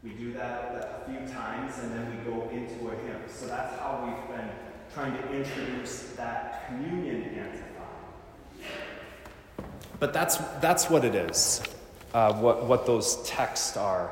We 0.02 0.12
do 0.12 0.32
that 0.34 1.04
a 1.06 1.10
few 1.10 1.28
times 1.34 1.78
and 1.80 1.92
then 1.92 2.18
we 2.18 2.32
go 2.32 2.50
into 2.50 2.88
a 2.88 2.96
hymn. 2.96 3.24
So 3.28 3.48
that's 3.48 3.78
how 3.80 4.06
we've 4.06 4.38
been 4.38 4.50
trying 4.94 5.14
to 5.14 5.32
introduce 5.32 6.14
that 6.14 6.68
communion 6.68 7.24
antiphon. 7.24 7.66
But 10.00 10.14
that's, 10.14 10.38
that's 10.62 10.90
what 10.90 11.04
it 11.04 11.16
is, 11.16 11.62
uh, 12.14 12.34
what, 12.34 12.66
what 12.66 12.86
those 12.86 13.22
texts 13.24 13.78
are 13.78 14.12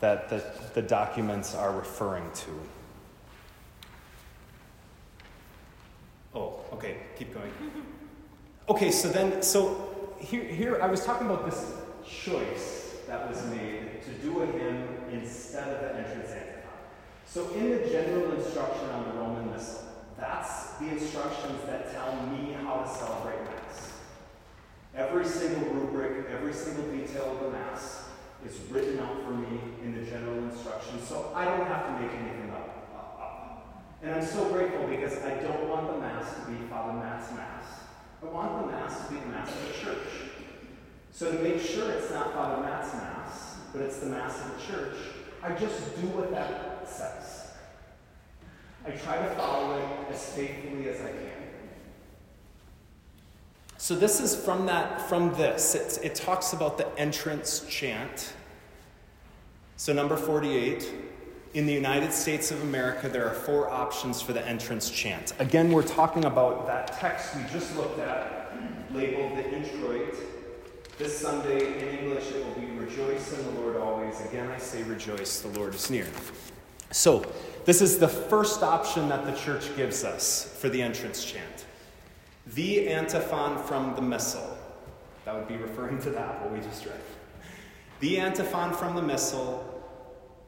that 0.00 0.28
the, 0.28 0.44
the 0.74 0.82
documents 0.82 1.54
are 1.54 1.72
referring 1.72 2.28
to. 2.34 2.50
Oh, 6.34 6.60
okay, 6.72 6.96
keep 7.18 7.32
going. 7.34 7.52
Okay, 8.68 8.90
so 8.90 9.08
then, 9.08 9.42
so 9.42 10.14
here, 10.18 10.44
here 10.44 10.82
I 10.82 10.86
was 10.86 11.04
talking 11.04 11.26
about 11.26 11.44
this 11.44 11.74
choice 12.06 12.96
that 13.06 13.28
was 13.28 13.44
made 13.46 14.02
to 14.02 14.10
do 14.22 14.42
a 14.42 14.46
hymn 14.46 14.86
instead 15.12 15.68
of 15.68 15.80
the 15.80 15.96
entrance 15.96 16.30
antiphon. 16.30 16.70
So 17.26 17.48
in 17.50 17.70
the 17.70 17.88
general 17.88 18.32
instruction 18.32 18.88
on 18.90 19.04
the 19.04 19.20
Roman 19.20 19.52
Missal, 19.52 19.79
that's 20.20 20.72
the 20.74 20.88
instructions 20.88 21.64
that 21.66 21.92
tell 21.92 22.14
me 22.26 22.52
how 22.52 22.82
to 22.82 22.88
celebrate 22.88 23.42
Mass. 23.44 23.92
Every 24.94 25.24
single 25.24 25.72
rubric, 25.74 26.26
every 26.30 26.52
single 26.52 26.84
detail 26.84 27.32
of 27.32 27.40
the 27.40 27.50
Mass 27.50 28.04
is 28.46 28.58
written 28.70 28.98
out 29.00 29.24
for 29.24 29.32
me 29.32 29.60
in 29.82 29.94
the 29.94 30.10
general 30.10 30.38
instructions, 30.38 31.06
so 31.06 31.32
I 31.34 31.44
don't 31.44 31.66
have 31.66 31.86
to 31.86 31.92
make 32.02 32.12
anything 32.12 32.50
up. 32.50 32.70
And 34.02 34.14
I'm 34.14 34.24
so 34.24 34.50
grateful 34.50 34.86
because 34.86 35.18
I 35.22 35.34
don't 35.42 35.68
want 35.68 35.92
the 35.92 35.98
Mass 35.98 36.34
to 36.34 36.50
be 36.50 36.56
Father 36.68 36.98
Matt's 36.98 37.30
Mass. 37.32 37.64
I 38.22 38.26
want 38.26 38.66
the 38.66 38.72
Mass 38.72 39.06
to 39.06 39.12
be 39.12 39.20
the 39.20 39.26
Mass 39.26 39.48
of 39.48 39.68
the 39.68 39.84
Church. 39.84 40.08
So 41.12 41.32
to 41.32 41.38
make 41.42 41.60
sure 41.60 41.90
it's 41.90 42.10
not 42.10 42.32
Father 42.32 42.62
Matt's 42.62 42.94
Mass, 42.94 43.56
but 43.72 43.82
it's 43.82 43.98
the 43.98 44.06
Mass 44.06 44.40
of 44.40 44.56
the 44.56 44.72
Church, 44.72 44.96
I 45.42 45.52
just 45.52 46.00
do 46.00 46.06
what 46.08 46.30
that 46.30 46.88
says. 46.88 47.50
I 48.86 48.90
try 48.92 49.18
to 49.18 49.34
follow 49.34 49.59
as 50.20 50.34
faithfully 50.34 50.88
as 50.88 51.00
I 51.00 51.10
can. 51.10 51.30
So 53.78 53.94
this 53.94 54.20
is 54.20 54.36
from 54.36 54.66
that 54.66 55.08
from 55.08 55.34
this. 55.34 55.74
It, 55.74 55.98
it 56.04 56.14
talks 56.14 56.52
about 56.52 56.76
the 56.78 56.86
entrance 56.98 57.64
chant. 57.68 58.34
So 59.76 59.92
number 59.92 60.16
48, 60.16 60.92
in 61.54 61.66
the 61.66 61.72
United 61.72 62.12
States 62.12 62.50
of 62.50 62.62
America, 62.62 63.08
there 63.08 63.26
are 63.26 63.34
four 63.34 63.70
options 63.70 64.20
for 64.20 64.32
the 64.32 64.46
entrance 64.46 64.90
chant. 64.90 65.32
Again, 65.38 65.72
we're 65.72 65.82
talking 65.82 66.26
about 66.26 66.66
that 66.66 66.98
text 66.98 67.34
we 67.34 67.42
just 67.50 67.74
looked 67.76 67.98
at, 67.98 68.52
labeled 68.92 69.38
the 69.38 69.50
introit. 69.50 70.14
This 70.98 71.18
Sunday 71.18 71.78
in 71.80 71.98
English, 71.98 72.30
it 72.30 72.44
will 72.44 72.60
be 72.60 72.70
Rejoice 72.90 73.32
in 73.38 73.44
the 73.44 73.60
Lord 73.60 73.76
always. 73.76 74.20
Again, 74.22 74.50
I 74.50 74.58
say 74.58 74.82
rejoice, 74.82 75.40
the 75.40 75.48
Lord 75.58 75.74
is 75.76 75.90
near. 75.90 76.06
So, 76.92 77.24
this 77.64 77.82
is 77.82 77.98
the 77.98 78.08
first 78.08 78.62
option 78.62 79.08
that 79.10 79.24
the 79.24 79.32
church 79.32 79.74
gives 79.76 80.02
us 80.02 80.56
for 80.58 80.68
the 80.68 80.82
entrance 80.82 81.24
chant. 81.24 81.66
The 82.48 82.88
antiphon 82.88 83.62
from 83.64 83.94
the 83.94 84.02
Missal. 84.02 84.58
That 85.24 85.34
would 85.34 85.46
be 85.46 85.56
referring 85.56 86.00
to 86.02 86.10
that, 86.10 86.40
what 86.40 86.52
we 86.52 86.58
just 86.60 86.86
read. 86.86 87.00
The 88.00 88.18
antiphon 88.18 88.72
from 88.72 88.96
the 88.96 89.02
Missal, 89.02 89.84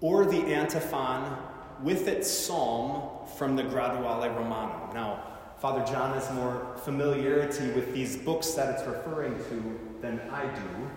or 0.01 0.25
the 0.25 0.41
antiphon 0.41 1.37
with 1.83 2.09
its 2.09 2.31
psalm 2.31 3.27
from 3.37 3.55
the 3.55 3.63
Graduale 3.63 4.29
Romanum. 4.35 4.95
Now, 4.95 5.23
Father 5.59 5.85
John 5.85 6.13
has 6.15 6.33
more 6.33 6.75
familiarity 6.85 7.71
with 7.71 7.95
these 7.95 8.17
books 8.17 8.51
that 8.53 8.75
it's 8.75 8.89
referring 8.89 9.37
to 9.45 9.79
than 10.01 10.21
I 10.33 10.47
do. 10.47 10.91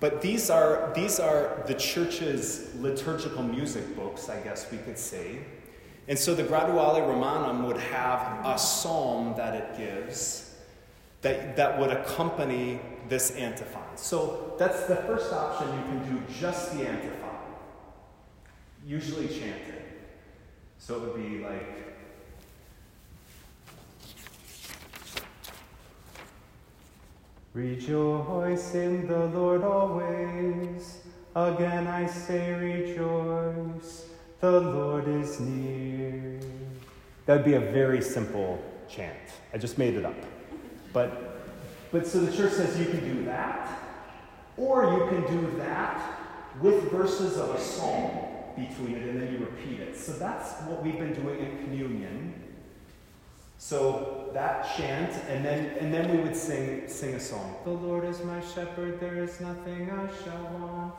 But 0.00 0.22
these 0.22 0.48
are, 0.48 0.90
these 0.94 1.20
are 1.20 1.62
the 1.66 1.74
church's 1.74 2.74
liturgical 2.76 3.42
music 3.42 3.94
books, 3.94 4.30
I 4.30 4.40
guess 4.40 4.70
we 4.72 4.78
could 4.78 4.98
say. 4.98 5.40
And 6.08 6.18
so 6.18 6.34
the 6.34 6.42
Graduale 6.42 7.06
Romanum 7.06 7.66
would 7.66 7.76
have 7.76 8.44
a 8.44 8.58
psalm 8.58 9.34
that 9.36 9.54
it 9.54 9.78
gives 9.78 10.50
that, 11.20 11.54
that 11.56 11.78
would 11.78 11.90
accompany 11.90 12.80
this 13.08 13.32
antiphon. 13.32 13.96
So 13.96 14.54
that's 14.58 14.84
the 14.84 14.96
first 14.96 15.32
option. 15.32 15.68
You 15.68 15.82
can 15.82 16.14
do 16.14 16.32
just 16.32 16.76
the 16.76 16.88
antiphon, 16.88 17.36
usually 18.86 19.28
chanted. 19.28 19.82
So 20.78 20.96
it 20.96 21.00
would 21.00 21.16
be 21.16 21.44
like, 21.44 21.89
Rejoice 27.52 28.74
in 28.76 29.08
the 29.08 29.26
Lord 29.26 29.64
always. 29.64 30.98
Again 31.34 31.88
I 31.88 32.06
say 32.06 32.52
rejoice. 32.52 34.06
The 34.40 34.60
Lord 34.60 35.08
is 35.08 35.40
near. 35.40 36.38
That 37.26 37.36
would 37.36 37.44
be 37.44 37.54
a 37.54 37.60
very 37.60 38.02
simple 38.02 38.62
chant. 38.88 39.16
I 39.52 39.58
just 39.58 39.78
made 39.78 39.94
it 39.94 40.04
up. 40.04 40.14
But 40.92 41.90
but 41.90 42.06
so 42.06 42.20
the 42.20 42.36
church 42.36 42.52
says 42.52 42.78
you 42.78 42.86
can 42.86 43.00
do 43.00 43.24
that, 43.24 43.80
or 44.56 44.84
you 44.84 45.08
can 45.08 45.40
do 45.40 45.58
that 45.58 46.00
with 46.60 46.84
verses 46.92 47.36
of 47.36 47.50
a 47.50 47.60
psalm 47.60 48.12
between 48.56 48.96
it, 48.96 49.08
and 49.08 49.20
then 49.20 49.32
you 49.32 49.38
repeat 49.40 49.80
it. 49.80 49.96
So 49.96 50.12
that's 50.12 50.60
what 50.62 50.84
we've 50.84 50.98
been 50.98 51.14
doing 51.14 51.40
in 51.40 51.64
communion. 51.64 52.39
So 53.60 54.30
that 54.32 54.74
chant, 54.74 55.12
and 55.28 55.44
then 55.44 55.76
and 55.78 55.92
then 55.92 56.10
we 56.10 56.22
would 56.22 56.34
sing 56.34 56.88
sing 56.88 57.14
a 57.14 57.20
song. 57.20 57.56
The 57.64 57.70
Lord 57.70 58.06
is 58.06 58.24
my 58.24 58.40
shepherd; 58.40 58.98
there 58.98 59.22
is 59.22 59.38
nothing 59.38 59.90
I 59.90 60.08
shall 60.24 60.44
want. 60.58 60.94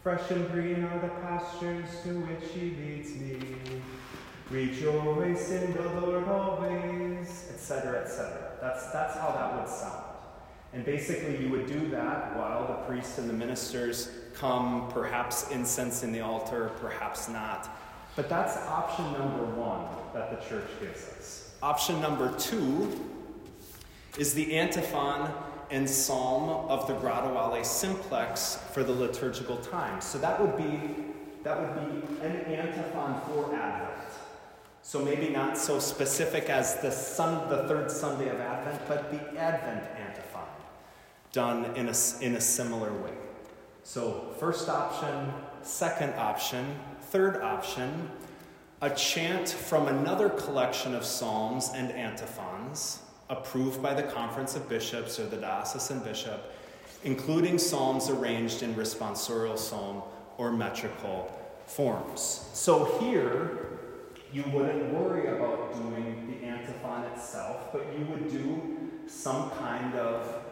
Fresh 0.00 0.30
and 0.30 0.48
green 0.52 0.84
are 0.84 1.00
the 1.00 1.08
pastures 1.08 1.88
to 2.04 2.20
which 2.20 2.52
He 2.52 2.70
leads 2.70 3.16
me. 3.16 3.56
Rejoice 4.48 5.50
in 5.50 5.72
the 5.74 6.00
Lord 6.00 6.28
always, 6.28 7.48
etc., 7.52 8.02
etc. 8.02 8.52
That's 8.60 8.92
that's 8.92 9.14
how 9.16 9.32
that 9.32 9.58
would 9.58 9.68
sound. 9.68 10.04
And 10.72 10.84
basically, 10.84 11.44
you 11.44 11.50
would 11.50 11.66
do 11.66 11.88
that 11.88 12.36
while 12.36 12.68
the 12.68 12.74
priests 12.86 13.18
and 13.18 13.28
the 13.28 13.34
ministers 13.34 14.12
come, 14.34 14.88
perhaps 14.90 15.50
incense 15.50 16.04
in 16.04 16.12
the 16.12 16.20
altar, 16.20 16.70
perhaps 16.80 17.28
not. 17.28 17.68
But 18.18 18.28
that's 18.28 18.56
option 18.66 19.12
number 19.12 19.44
one 19.44 19.86
that 20.12 20.28
the 20.28 20.44
church 20.48 20.66
gives 20.80 21.08
us. 21.16 21.54
Option 21.62 22.00
number 22.00 22.36
two 22.36 23.00
is 24.18 24.34
the 24.34 24.58
antiphon 24.58 25.30
and 25.70 25.88
psalm 25.88 26.68
of 26.68 26.88
the 26.88 26.94
Graduale 26.94 27.64
simplex 27.64 28.58
for 28.72 28.82
the 28.82 28.90
liturgical 28.90 29.58
time. 29.58 30.00
So 30.00 30.18
that 30.18 30.40
would 30.40 30.56
be 30.56 31.04
that 31.44 31.60
would 31.60 31.74
be 31.76 32.24
an 32.26 32.32
antiphon 32.46 33.20
for 33.20 33.54
Advent. 33.54 34.10
So 34.82 34.98
maybe 34.98 35.28
not 35.28 35.56
so 35.56 35.78
specific 35.78 36.50
as 36.50 36.74
the 36.80 36.90
sun, 36.90 37.48
the 37.48 37.68
third 37.68 37.88
Sunday 37.88 38.30
of 38.30 38.40
Advent, 38.40 38.82
but 38.88 39.12
the 39.12 39.38
Advent 39.38 39.84
antiphon. 39.96 40.48
done 41.30 41.66
in 41.76 41.88
a, 41.88 41.94
in 42.20 42.34
a 42.34 42.40
similar 42.40 42.92
way. 42.94 43.14
So, 43.84 44.34
first 44.38 44.68
option, 44.68 45.32
second 45.62 46.14
option, 46.14 46.78
third 47.10 47.40
option, 47.40 48.10
a 48.82 48.90
chant 48.90 49.48
from 49.48 49.88
another 49.88 50.28
collection 50.28 50.94
of 50.94 51.04
psalms 51.04 51.70
and 51.74 51.90
antiphons 51.92 53.00
approved 53.30 53.82
by 53.82 53.94
the 53.94 54.02
Conference 54.02 54.54
of 54.56 54.68
Bishops 54.68 55.18
or 55.18 55.26
the 55.26 55.38
diocesan 55.38 56.00
bishop, 56.00 56.52
including 57.04 57.58
psalms 57.58 58.10
arranged 58.10 58.62
in 58.62 58.74
responsorial 58.74 59.58
psalm 59.58 60.02
or 60.36 60.52
metrical 60.52 61.34
forms. 61.66 62.48
So 62.52 62.98
here, 63.00 63.78
you 64.32 64.44
wouldn't 64.52 64.92
worry 64.92 65.28
about 65.28 65.74
doing 65.74 66.38
the 66.40 66.46
antiphon 66.46 67.04
itself, 67.12 67.72
but 67.72 67.86
you 67.98 68.04
would 68.06 68.30
do 68.30 68.78
some 69.06 69.50
kind 69.52 69.94
of 69.94 70.42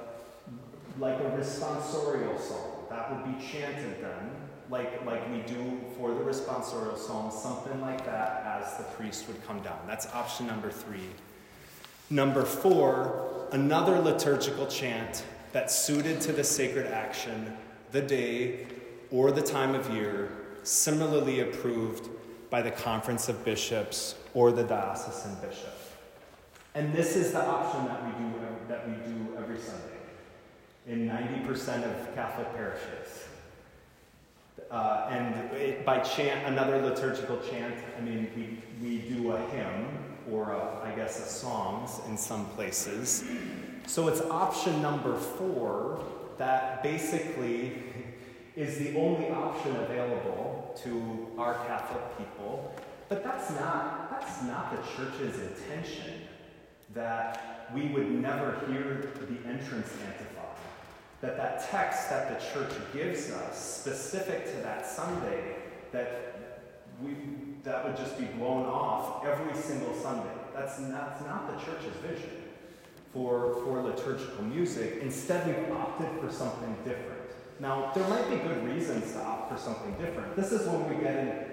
like 0.99 1.19
a 1.21 1.31
responsorial 1.39 2.41
psalm. 2.41 2.73
That 2.89 3.13
would 3.13 3.39
be 3.39 3.47
chanted 3.47 4.03
then, 4.03 4.31
like, 4.71 5.05
like 5.05 5.31
we 5.31 5.39
do 5.43 5.81
for 5.97 6.15
the 6.15 6.21
responsorial 6.21 6.99
psalm, 6.99 7.31
something 7.31 7.81
like 7.81 8.05
that 8.05 8.43
as 8.45 8.77
the 8.79 8.85
priest 8.85 9.29
would 9.29 9.45
come 9.47 9.61
down. 9.61 9.79
That's 9.87 10.07
option 10.15 10.47
number 10.47 10.71
three. 10.71 11.09
Number 12.11 12.45
four, 12.45 13.49
another 13.53 13.99
liturgical 13.99 14.67
chant 14.67 15.25
that's 15.53 15.75
suited 15.75 16.21
to 16.23 16.33
the 16.33 16.45
sacred 16.45 16.87
action, 16.87 17.57
the 17.93 18.03
day, 18.03 18.67
or 19.11 19.31
the 19.31 19.43
time 19.43 19.75
of 19.75 19.89
year, 19.91 20.31
similarly 20.63 21.41
approved 21.41 22.09
by 22.51 22.63
the 22.63 22.71
Conference 22.71 23.29
of 23.29 23.45
Bishops 23.45 24.17
or 24.35 24.53
the 24.53 24.65
diocesan 24.65 25.35
bishop. 25.41 25.75
And 26.75 26.93
this 26.93 27.17
is 27.17 27.33
the 27.33 27.43
option 27.45 27.87
that 27.87 28.05
we 28.05 28.25
do, 28.25 28.35
that 28.69 28.89
we 28.89 28.95
do 28.97 29.37
every 29.39 29.59
Sunday 29.59 29.97
in 30.87 31.09
90% 31.09 31.85
of 31.85 32.15
Catholic 32.15 32.55
parishes. 32.55 33.26
Uh, 34.71 35.09
and 35.11 35.53
it, 35.53 35.85
by 35.85 36.01
chant, 36.01 36.47
another 36.47 36.83
liturgical 36.83 37.39
chant, 37.49 37.75
I 37.97 38.01
mean, 38.01 38.61
we, 38.81 38.89
we 38.89 38.99
do 38.99 39.33
a 39.33 39.41
hymn 39.51 39.87
or 40.31 40.51
a, 40.51 40.81
I 40.85 40.93
guess 40.97 41.19
a 41.21 41.29
songs 41.29 42.01
in 42.09 42.17
some 42.17 42.47
places. 42.51 43.25
So 43.87 44.09
it's 44.09 44.21
option 44.23 44.83
number 44.83 45.17
four 45.17 46.05
that 46.39 46.83
basically 46.83 47.83
is 48.57 48.79
the 48.79 48.97
only 48.97 49.31
option 49.31 49.77
available 49.77 50.79
to 50.83 51.29
our 51.39 51.55
Catholic 51.67 52.19
people. 52.19 52.75
But 53.09 53.23
that's 53.23 53.51
not, 53.51 54.11
that's 54.11 54.43
not 54.43 54.73
the 54.73 54.83
church's 54.97 55.39
intention 55.39 56.23
that 56.95 57.71
we 57.75 57.89
would 57.89 58.11
never 58.11 58.59
hear 58.67 59.13
the 59.29 59.49
entrance 59.49 59.93
antiphon. 60.07 60.46
That 61.27 61.37
that 61.39 61.69
text 61.69 62.09
that 62.09 62.39
the 62.39 62.47
church 62.53 62.73
gives 62.93 63.33
us, 63.33 63.81
specific 63.83 64.45
to 64.45 64.63
that 64.63 64.87
Sunday, 64.87 65.57
that 65.91 66.63
we, 67.03 67.17
that 67.65 67.85
would 67.85 67.97
just 67.97 68.17
be 68.17 68.27
blown 68.27 68.65
off 68.65 69.27
every 69.27 69.61
single 69.61 69.93
Sunday. 69.95 70.31
That's 70.55 70.79
not, 70.79 71.19
that's 71.19 71.25
not 71.25 71.59
the 71.59 71.65
church's 71.65 71.97
vision 71.97 72.31
for, 73.13 73.55
for 73.65 73.83
liturgical 73.83 74.45
music. 74.45 74.99
Instead, 75.03 75.49
we've 75.49 75.77
opted 75.77 76.07
for 76.21 76.31
something 76.33 76.77
different. 76.85 77.23
Now, 77.59 77.91
there 77.93 78.07
might 78.07 78.31
be 78.31 78.37
good 78.37 78.65
reasons 78.65 79.13
to 79.15 79.21
opt 79.21 79.53
for 79.53 79.59
something 79.59 79.95
different. 79.95 80.37
This 80.37 80.53
is 80.53 80.69
when 80.69 80.89
we 80.89 81.03
get 81.03 81.17
in, 81.17 81.45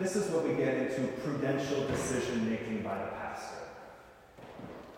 this 0.00 0.16
is 0.16 0.30
what 0.30 0.48
we 0.48 0.54
get 0.54 0.74
into 0.74 1.06
prudential 1.22 1.86
decision 1.86 2.48
making 2.48 2.82
by 2.82 2.96
the 2.96 3.10
pastor. 3.10 3.56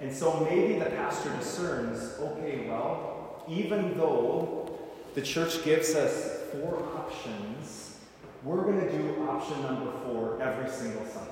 And 0.01 0.15
so 0.15 0.47
maybe 0.49 0.79
the 0.79 0.91
pastor 0.91 1.35
discerns, 1.37 2.17
okay, 2.21 2.69
well, 2.69 3.14
even 3.49 3.97
though 3.97 4.79
the 5.15 5.23
church 5.23 5.65
gives 5.65 5.95
us 5.95 6.41
four 6.53 6.85
options, 6.97 7.99
we're 8.43 8.63
going 8.63 8.81
to 8.81 8.91
do 8.91 9.27
option 9.29 9.63
number 9.63 9.93
four 10.05 10.41
every 10.43 10.71
single 10.71 11.05
Sunday. 11.07 11.31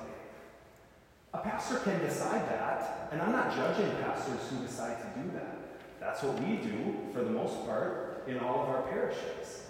A 1.34 1.38
pastor 1.38 1.76
can 1.78 1.98
decide 2.00 2.48
that, 2.48 3.08
and 3.10 3.20
I'm 3.20 3.32
not 3.32 3.54
judging 3.54 3.90
pastors 4.02 4.40
who 4.50 4.64
decide 4.64 4.98
to 4.98 5.20
do 5.20 5.30
that. 5.34 5.56
That's 6.00 6.22
what 6.22 6.38
we 6.40 6.56
do 6.56 6.96
for 7.12 7.20
the 7.20 7.30
most 7.30 7.64
part 7.64 8.24
in 8.26 8.38
all 8.38 8.62
of 8.62 8.68
our 8.68 8.82
parishes. 8.82 9.62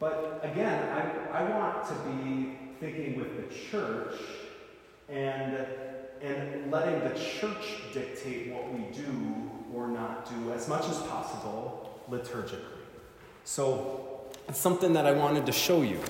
But 0.00 0.40
again, 0.42 0.88
I, 1.32 1.40
I 1.40 1.50
want 1.50 1.86
to 1.88 1.94
be 2.10 2.58
thinking 2.80 3.18
with 3.18 3.36
the 3.36 3.54
church 3.54 4.14
and, 5.08 5.66
and 6.22 6.70
letting 6.70 7.00
the 7.00 7.18
church 7.18 7.80
dictate 7.92 8.52
what 8.52 8.72
we 8.72 8.84
do 8.94 9.50
or 9.74 9.88
not 9.88 10.28
do 10.30 10.52
as 10.52 10.68
much 10.68 10.86
as 10.88 10.98
possible 11.02 12.00
liturgically. 12.10 12.78
So 13.44 14.26
it's 14.48 14.58
something 14.58 14.92
that 14.94 15.06
I 15.06 15.12
wanted 15.12 15.46
to 15.46 15.52
show 15.52 15.82
you. 15.82 16.00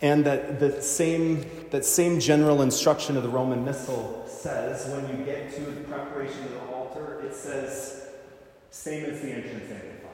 And 0.00 0.24
that 0.24 0.58
the 0.58 0.82
same, 0.82 1.46
that 1.70 1.84
same 1.84 2.18
general 2.18 2.62
instruction 2.62 3.16
of 3.16 3.22
the 3.22 3.28
Roman 3.28 3.64
Missal 3.64 4.24
says 4.26 4.88
when 4.88 5.16
you 5.16 5.24
get 5.24 5.54
to 5.54 5.60
the 5.60 5.80
preparation 5.82 6.42
of 6.44 6.50
the 6.50 6.60
altar, 6.74 7.22
it 7.24 7.34
says, 7.34 8.08
same 8.70 9.04
as 9.04 9.20
the 9.20 9.30
entrance 9.30 9.70
antiphon. 9.70 10.10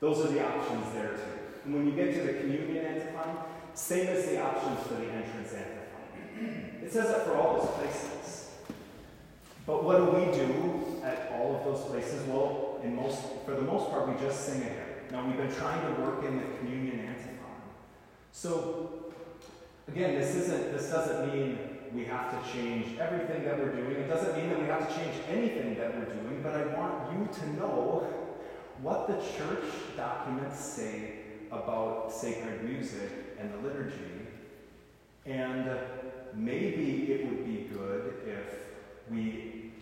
Those 0.00 0.26
are 0.26 0.28
the 0.28 0.46
options 0.46 0.92
there 0.92 1.12
too. 1.14 1.22
And 1.64 1.74
when 1.74 1.86
you 1.86 1.92
get 1.92 2.14
to 2.14 2.20
the 2.22 2.34
communion 2.40 2.84
antiphon, 2.84 3.36
same 3.74 4.08
as 4.08 4.26
the 4.26 4.42
options 4.42 4.86
for 4.86 4.94
the 4.94 5.10
entrance 5.10 5.54
antiphon. 5.54 6.82
It 6.82 6.92
says 6.92 7.08
that 7.08 7.24
for 7.24 7.36
all 7.36 7.60
those 7.60 7.70
places. 7.76 8.11
But 9.66 9.84
what 9.84 9.98
do 9.98 10.04
we 10.06 10.24
do 10.32 11.02
at 11.04 11.32
all 11.32 11.56
of 11.56 11.64
those 11.64 11.84
places? 11.88 12.26
Well, 12.26 12.80
in 12.82 12.96
most, 12.96 13.20
for 13.44 13.54
the 13.54 13.62
most 13.62 13.90
part, 13.90 14.08
we 14.08 14.14
just 14.20 14.44
sing 14.44 14.62
hymn. 14.62 14.74
Now, 15.12 15.26
we've 15.26 15.36
been 15.36 15.54
trying 15.54 15.94
to 15.94 16.00
work 16.02 16.24
in 16.24 16.38
the 16.38 16.44
communion 16.58 17.00
antiphon. 17.00 17.62
So, 18.32 19.12
again, 19.86 20.18
this 20.18 20.34
isn't. 20.34 20.72
This 20.72 20.90
doesn't 20.90 21.32
mean 21.32 21.58
we 21.94 22.04
have 22.06 22.30
to 22.32 22.52
change 22.52 22.98
everything 22.98 23.44
that 23.44 23.58
we're 23.58 23.74
doing. 23.74 23.92
It 23.92 24.08
doesn't 24.08 24.36
mean 24.36 24.48
that 24.48 24.60
we 24.60 24.66
have 24.66 24.88
to 24.88 24.94
change 24.94 25.14
anything 25.28 25.76
that 25.76 25.94
we're 25.96 26.06
doing. 26.06 26.40
But 26.42 26.56
I 26.56 26.66
want 26.78 27.12
you 27.12 27.28
to 27.32 27.56
know 27.56 28.06
what 28.80 29.06
the 29.06 29.14
church 29.36 29.64
documents 29.96 30.58
say 30.58 31.18
about 31.52 32.10
sacred 32.10 32.64
music 32.64 33.36
and 33.38 33.52
the 33.52 33.68
liturgy, 33.68 34.26
and 35.26 35.70
maybe 36.34 37.12
it 37.12 37.26
would 37.26 37.44
be 37.44 37.68
good 37.72 38.14
if 38.26 38.71
we 39.12 39.72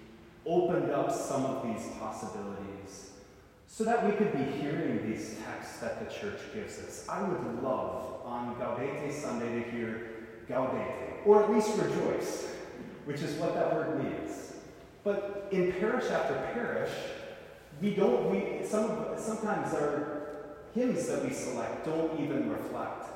opened 0.46 0.90
up 0.90 1.12
some 1.12 1.44
of 1.44 1.66
these 1.66 1.86
possibilities 1.98 3.10
so 3.66 3.84
that 3.84 4.04
we 4.04 4.12
could 4.12 4.32
be 4.32 4.44
hearing 4.60 5.10
these 5.10 5.36
texts 5.44 5.78
that 5.78 6.00
the 6.00 6.12
church 6.12 6.40
gives 6.52 6.78
us. 6.80 7.06
I 7.08 7.22
would 7.22 7.62
love 7.62 8.22
on 8.24 8.56
Gaudete 8.56 9.12
Sunday 9.12 9.62
to 9.62 9.70
hear 9.70 10.10
Gaudete, 10.48 11.24
or 11.24 11.44
at 11.44 11.50
least 11.50 11.76
rejoice, 11.78 12.54
which 13.04 13.22
is 13.22 13.36
what 13.36 13.54
that 13.54 13.72
word 13.72 14.02
means. 14.02 14.52
But 15.04 15.48
in 15.52 15.72
parish 15.72 16.10
after 16.10 16.34
parish, 16.52 16.90
we 17.80 17.94
don't, 17.94 18.30
we, 18.30 18.66
some 18.66 19.06
sometimes 19.16 19.72
our 19.74 20.20
hymns 20.74 21.06
that 21.06 21.24
we 21.24 21.32
select 21.32 21.86
don't 21.86 22.20
even 22.20 22.50
reflect 22.50 23.06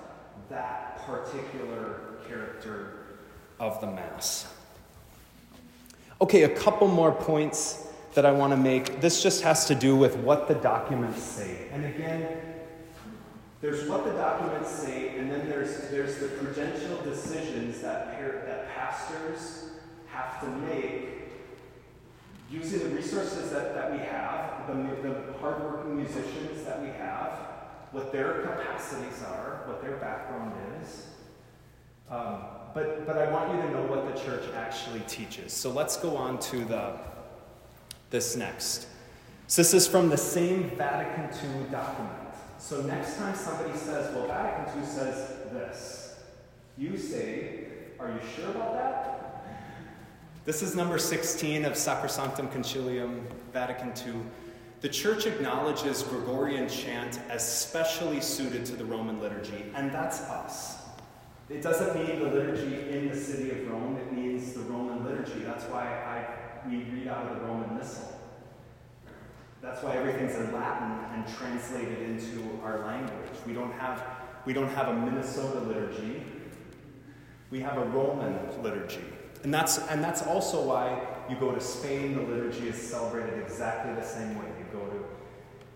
that 0.48 1.04
particular 1.04 2.14
character 2.26 3.18
of 3.60 3.80
the 3.80 3.86
Mass. 3.86 4.53
Okay, 6.20 6.44
a 6.44 6.48
couple 6.48 6.88
more 6.88 7.12
points 7.12 7.88
that 8.14 8.24
I 8.24 8.30
want 8.30 8.52
to 8.52 8.56
make. 8.56 9.00
This 9.00 9.22
just 9.22 9.42
has 9.42 9.66
to 9.66 9.74
do 9.74 9.96
with 9.96 10.16
what 10.16 10.46
the 10.46 10.54
documents 10.54 11.22
say. 11.22 11.68
And 11.72 11.84
again, 11.84 12.28
there's 13.60 13.88
what 13.88 14.04
the 14.04 14.12
documents 14.12 14.70
say, 14.70 15.16
and 15.18 15.30
then 15.30 15.48
there's, 15.48 15.88
there's 15.90 16.18
the 16.18 16.28
prudential 16.28 17.02
decisions 17.02 17.80
that, 17.80 18.18
that 18.46 18.68
pastors 18.74 19.70
have 20.06 20.40
to 20.40 20.46
make 20.46 21.14
using 22.50 22.78
the 22.80 22.94
resources 22.94 23.50
that, 23.50 23.74
that 23.74 23.92
we 23.92 23.98
have, 23.98 24.66
the, 24.68 24.74
the 25.02 25.38
hardworking 25.40 25.96
musicians 25.96 26.62
that 26.64 26.80
we 26.80 26.88
have, 26.88 27.30
what 27.90 28.12
their 28.12 28.42
capacities 28.42 29.22
are, 29.24 29.62
what 29.66 29.82
their 29.82 29.96
background 29.96 30.52
is. 30.82 31.06
Um, 32.10 32.42
but, 32.74 33.06
but 33.06 33.16
I 33.16 33.30
want 33.30 33.54
you 33.54 33.62
to 33.62 33.70
know 33.70 33.84
what 33.84 34.12
the 34.12 34.20
church 34.20 34.42
actually 34.56 35.00
teaches. 35.00 35.52
So 35.52 35.70
let's 35.70 35.96
go 35.96 36.16
on 36.16 36.40
to 36.40 36.64
the, 36.64 36.96
this 38.10 38.36
next. 38.36 38.88
So 39.46 39.62
this 39.62 39.74
is 39.74 39.86
from 39.86 40.08
the 40.08 40.16
same 40.16 40.70
Vatican 40.70 41.24
II 41.24 41.70
document. 41.70 42.12
So 42.58 42.82
next 42.82 43.16
time 43.16 43.34
somebody 43.36 43.78
says, 43.78 44.14
well, 44.14 44.26
Vatican 44.26 44.80
II 44.80 44.86
says 44.86 45.28
this, 45.52 46.16
you 46.76 46.98
say, 46.98 47.66
are 48.00 48.10
you 48.10 48.20
sure 48.34 48.50
about 48.50 48.74
that? 48.74 49.46
This 50.44 50.62
is 50.62 50.74
number 50.74 50.98
16 50.98 51.64
of 51.64 51.74
Sacrosanctum 51.74 52.52
Concilium, 52.52 53.22
Vatican 53.52 53.92
II. 54.06 54.20
The 54.80 54.88
Church 54.88 55.26
acknowledges 55.26 56.02
Gregorian 56.02 56.68
chant 56.68 57.20
as 57.30 57.46
specially 57.46 58.20
suited 58.20 58.66
to 58.66 58.76
the 58.76 58.84
Roman 58.84 59.20
liturgy, 59.20 59.64
and 59.74 59.90
that's 59.90 60.20
us. 60.22 60.83
It 61.50 61.60
doesn't 61.60 61.94
mean 61.94 62.20
the 62.20 62.30
liturgy 62.30 62.88
in 62.88 63.08
the 63.08 63.16
city 63.16 63.50
of 63.50 63.70
Rome, 63.70 63.98
it 63.98 64.12
means 64.12 64.54
the 64.54 64.60
Roman 64.60 65.04
liturgy. 65.04 65.40
That's 65.44 65.64
why 65.64 65.84
I, 65.84 66.68
we 66.68 66.84
read 66.84 67.08
out 67.08 67.26
of 67.26 67.40
the 67.40 67.46
Roman 67.46 67.76
Missal. 67.76 68.18
That's 69.60 69.82
why 69.82 69.96
everything's 69.96 70.36
in 70.36 70.52
Latin 70.52 70.90
and 71.14 71.36
translated 71.36 71.98
into 72.00 72.60
our 72.62 72.86
language. 72.86 73.30
We 73.46 73.52
don't 73.52 73.72
have, 73.72 74.02
we 74.46 74.54
don't 74.54 74.68
have 74.68 74.88
a 74.88 74.94
Minnesota 74.94 75.60
liturgy. 75.60 76.22
We 77.50 77.60
have 77.60 77.76
a 77.76 77.84
Roman 77.84 78.62
liturgy. 78.62 79.04
And 79.42 79.52
that's, 79.52 79.78
and 79.88 80.02
that's 80.02 80.22
also 80.22 80.66
why 80.66 81.06
you 81.28 81.36
go 81.36 81.52
to 81.52 81.60
Spain, 81.60 82.14
the 82.14 82.22
liturgy 82.22 82.68
is 82.68 82.76
celebrated 82.76 83.38
exactly 83.42 83.94
the 83.94 84.04
same 84.04 84.38
way. 84.38 84.46
You 84.58 84.78
go 84.78 84.86
to, 84.86 84.96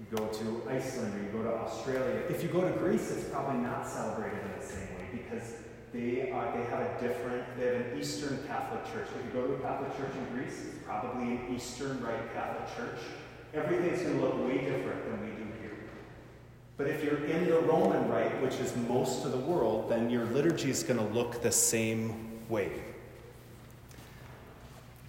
you 0.01 0.17
go 0.17 0.27
to 0.27 0.71
Iceland 0.71 1.15
or 1.15 1.23
you 1.23 1.29
go 1.31 1.51
to 1.51 1.57
Australia. 1.57 2.23
If 2.31 2.43
you 2.43 2.49
go 2.49 2.63
to 2.63 2.75
Greece, 2.79 3.11
it's 3.11 3.29
probably 3.29 3.59
not 3.59 3.87
celebrated 3.87 4.39
in 4.39 4.61
the 4.61 4.67
same 4.67 4.89
way 4.97 4.98
because 5.13 5.55
they, 5.93 6.31
uh, 6.31 6.57
they 6.57 6.65
have 6.65 6.81
a 6.81 6.97
different, 7.01 7.45
they 7.59 7.67
have 7.67 7.75
an 7.77 7.99
Eastern 7.99 8.43
Catholic 8.47 8.85
church. 8.93 9.09
If 9.19 9.25
you 9.25 9.41
go 9.41 9.47
to 9.47 9.55
a 9.55 9.61
Catholic 9.61 9.97
church 9.97 10.13
in 10.15 10.37
Greece, 10.37 10.67
it's 10.67 10.85
probably 10.85 11.25
an 11.25 11.55
Eastern 11.55 12.03
Rite 12.03 12.33
Catholic 12.35 12.77
church. 12.77 13.01
Everything's 13.55 14.03
going 14.03 14.19
to 14.19 14.25
look 14.25 14.47
way 14.47 14.59
different 14.59 15.05
than 15.05 15.21
we 15.23 15.29
do 15.29 15.51
here. 15.63 15.77
But 16.77 16.89
if 16.89 17.03
you're 17.03 17.25
in 17.25 17.47
the 17.47 17.61
Roman 17.61 18.09
Rite, 18.09 18.43
which 18.43 18.57
is 18.57 18.77
most 18.89 19.25
of 19.25 19.33
the 19.33 19.39
world, 19.39 19.91
then 19.91 20.11
your 20.11 20.27
liturgy 20.27 20.71
is 20.71 20.83
going 20.83 20.99
to 20.99 21.15
look 21.15 21.43
the 21.43 21.53
same 21.53 22.49
way. 22.49 22.71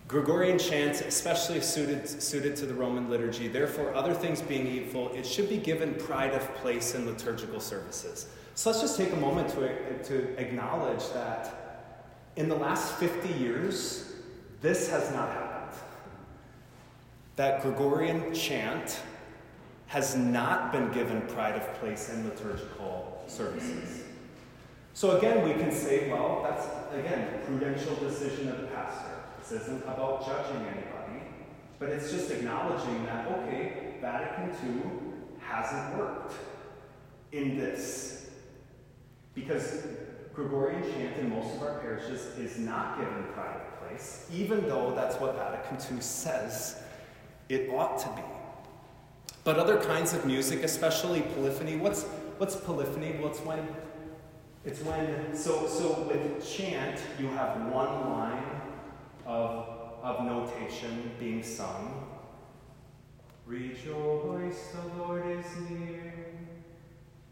Gregorian 0.08 0.58
chant, 0.58 1.02
especially 1.02 1.62
suited, 1.62 2.10
suited 2.10 2.56
to 2.56 2.66
the 2.66 2.74
Roman 2.74 3.12
liturgy, 3.12 3.48
therefore, 3.48 3.94
other 3.94 4.14
things 4.14 4.42
being 4.42 4.66
equal, 4.66 5.12
it 5.14 5.24
should 5.24 5.48
be 5.48 5.58
given 5.58 5.94
pride 5.94 6.34
of 6.34 6.42
place 6.56 6.96
in 6.96 7.06
liturgical 7.06 7.60
services. 7.60 8.26
So 8.60 8.72
let's 8.72 8.82
just 8.82 8.98
take 8.98 9.14
a 9.14 9.16
moment 9.16 9.48
to, 9.52 10.04
to 10.04 10.38
acknowledge 10.38 11.08
that 11.14 12.02
in 12.36 12.50
the 12.50 12.56
last 12.56 12.96
50 12.96 13.30
years, 13.40 14.12
this 14.60 14.90
has 14.90 15.14
not 15.14 15.32
happened. 15.32 15.82
That 17.38 17.62
Gregorian 17.62 18.34
chant 18.34 19.00
has 19.88 20.18
not 20.18 20.74
been 20.74 20.92
given 20.92 21.22
pride 21.28 21.56
of 21.56 21.74
place 21.76 22.10
in 22.10 22.28
liturgical 22.28 23.24
services. 23.28 24.04
So 24.94 25.18
again, 25.18 25.48
we 25.48 25.54
can 25.54 25.72
say, 25.72 26.12
well, 26.12 26.42
that's, 26.44 26.68
again, 26.94 27.40
prudential 27.46 27.96
decision 27.96 28.50
of 28.50 28.60
the 28.60 28.68
pastor. 28.68 29.22
This 29.40 29.62
isn't 29.62 29.84
about 29.84 30.26
judging 30.26 30.68
anybody, 30.68 31.24
but 31.80 31.88
it's 31.88 32.12
just 32.12 32.30
acknowledging 32.30 33.06
that, 33.06 33.26
okay, 33.32 33.94
Vatican 34.02 34.50
II 34.50 34.82
hasn't 35.40 35.98
worked 35.98 36.34
in 37.32 37.58
this. 37.58 38.19
Because 39.40 39.86
Gregorian 40.34 40.84
chant 40.84 41.18
in 41.18 41.30
most 41.30 41.56
of 41.56 41.64
our 41.64 41.80
parishes 41.80 42.38
is 42.38 42.58
not 42.58 42.98
given 42.98 43.24
of 43.36 43.88
place, 43.88 44.28
even 44.32 44.68
though 44.68 44.94
that's 44.94 45.16
what 45.16 45.36
Vatican 45.36 45.78
II 45.78 46.02
says 46.02 46.82
it 47.48 47.70
ought 47.70 47.98
to 48.00 48.10
be. 48.10 48.22
But 49.44 49.58
other 49.58 49.78
kinds 49.78 50.14
of 50.14 50.26
music, 50.26 50.64
especially 50.64 51.22
polyphony, 51.22 51.78
what's, 51.78 52.04
what's 52.38 52.56
polyphony? 52.56 53.16
Well, 53.20 53.32
it's 53.32 53.40
when, 53.40 53.68
it's 54.66 54.82
when, 54.82 55.36
so, 55.36 55.68
so 55.68 56.04
with 56.04 56.46
chant, 56.46 57.00
you 57.20 57.28
have 57.30 57.66
one 57.72 58.10
line 58.10 58.62
of, 59.26 59.68
of 60.04 60.26
notation 60.26 61.12
being 61.20 61.42
sung. 61.42 62.08
Rejoice, 63.46 64.68
the 64.74 65.02
Lord 65.02 65.26
is 65.26 65.46
near. 65.70 66.29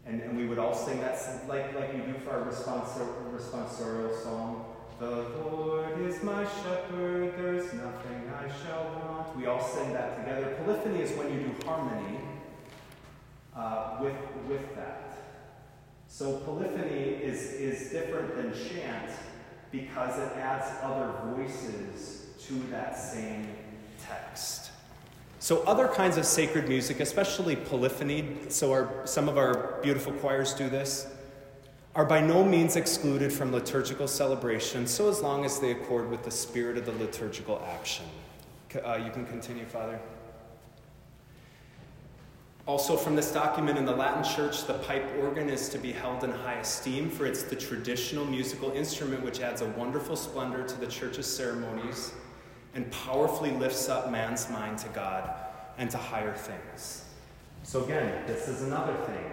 And, 0.08 0.22
and 0.22 0.36
we 0.36 0.46
would 0.46 0.58
all 0.58 0.74
sing 0.74 1.00
that 1.00 1.18
like, 1.48 1.74
like 1.74 1.94
you 1.94 2.02
do 2.02 2.14
for 2.24 2.30
our 2.30 2.42
responsor, 2.44 3.06
responsorial 3.34 4.22
song. 4.22 4.64
The 4.98 5.28
Lord 5.44 6.00
is 6.00 6.22
my 6.22 6.44
shepherd, 6.44 7.34
there's 7.36 7.72
nothing 7.74 8.32
I 8.34 8.48
shall 8.64 8.84
want. 8.84 9.36
We 9.36 9.46
all 9.46 9.62
sing 9.62 9.92
that 9.92 10.18
together. 10.18 10.56
Polyphony 10.64 11.02
is 11.02 11.16
when 11.16 11.32
you 11.32 11.40
do 11.40 11.66
harmony 11.66 12.18
uh, 13.54 13.98
with, 14.00 14.16
with 14.48 14.74
that. 14.74 15.18
So 16.08 16.38
polyphony 16.38 16.98
is, 16.98 17.52
is 17.52 17.90
different 17.90 18.34
than 18.34 18.52
chant 18.52 19.12
because 19.70 20.18
it 20.18 20.36
adds 20.38 20.66
other 20.82 21.12
voices 21.34 22.30
to 22.46 22.54
that 22.70 22.98
same 22.98 23.46
text. 24.00 24.67
So, 25.40 25.62
other 25.62 25.86
kinds 25.86 26.16
of 26.16 26.24
sacred 26.24 26.68
music, 26.68 26.98
especially 26.98 27.54
polyphony, 27.54 28.36
so 28.48 28.72
our, 28.72 29.06
some 29.06 29.28
of 29.28 29.38
our 29.38 29.78
beautiful 29.82 30.12
choirs 30.14 30.52
do 30.52 30.68
this, 30.68 31.06
are 31.94 32.04
by 32.04 32.20
no 32.20 32.44
means 32.44 32.74
excluded 32.74 33.32
from 33.32 33.52
liturgical 33.52 34.08
celebration, 34.08 34.86
so 34.86 35.08
as 35.08 35.20
long 35.20 35.44
as 35.44 35.60
they 35.60 35.70
accord 35.70 36.10
with 36.10 36.24
the 36.24 36.30
spirit 36.30 36.76
of 36.76 36.86
the 36.86 36.92
liturgical 36.92 37.62
action. 37.72 38.04
Uh, 38.84 39.00
you 39.04 39.12
can 39.12 39.24
continue, 39.26 39.64
Father. 39.64 40.00
Also, 42.66 42.96
from 42.96 43.16
this 43.16 43.32
document 43.32 43.78
in 43.78 43.86
the 43.86 43.94
Latin 43.94 44.24
Church, 44.24 44.66
the 44.66 44.74
pipe 44.74 45.08
organ 45.20 45.48
is 45.48 45.68
to 45.70 45.78
be 45.78 45.92
held 45.92 46.22
in 46.24 46.30
high 46.30 46.58
esteem, 46.58 47.08
for 47.08 47.26
it's 47.26 47.44
the 47.44 47.56
traditional 47.56 48.24
musical 48.26 48.72
instrument 48.72 49.22
which 49.22 49.40
adds 49.40 49.62
a 49.62 49.68
wonderful 49.70 50.16
splendor 50.16 50.64
to 50.64 50.78
the 50.80 50.86
church's 50.86 51.26
ceremonies 51.26 52.12
and 52.74 52.90
powerfully 52.90 53.50
lifts 53.52 53.88
up 53.88 54.10
man's 54.10 54.48
mind 54.50 54.78
to 54.78 54.88
God 54.88 55.30
and 55.78 55.90
to 55.90 55.96
higher 55.96 56.34
things. 56.34 57.04
So, 57.62 57.84
again, 57.84 58.24
this 58.26 58.48
is 58.48 58.62
another 58.62 58.94
thing. 59.06 59.32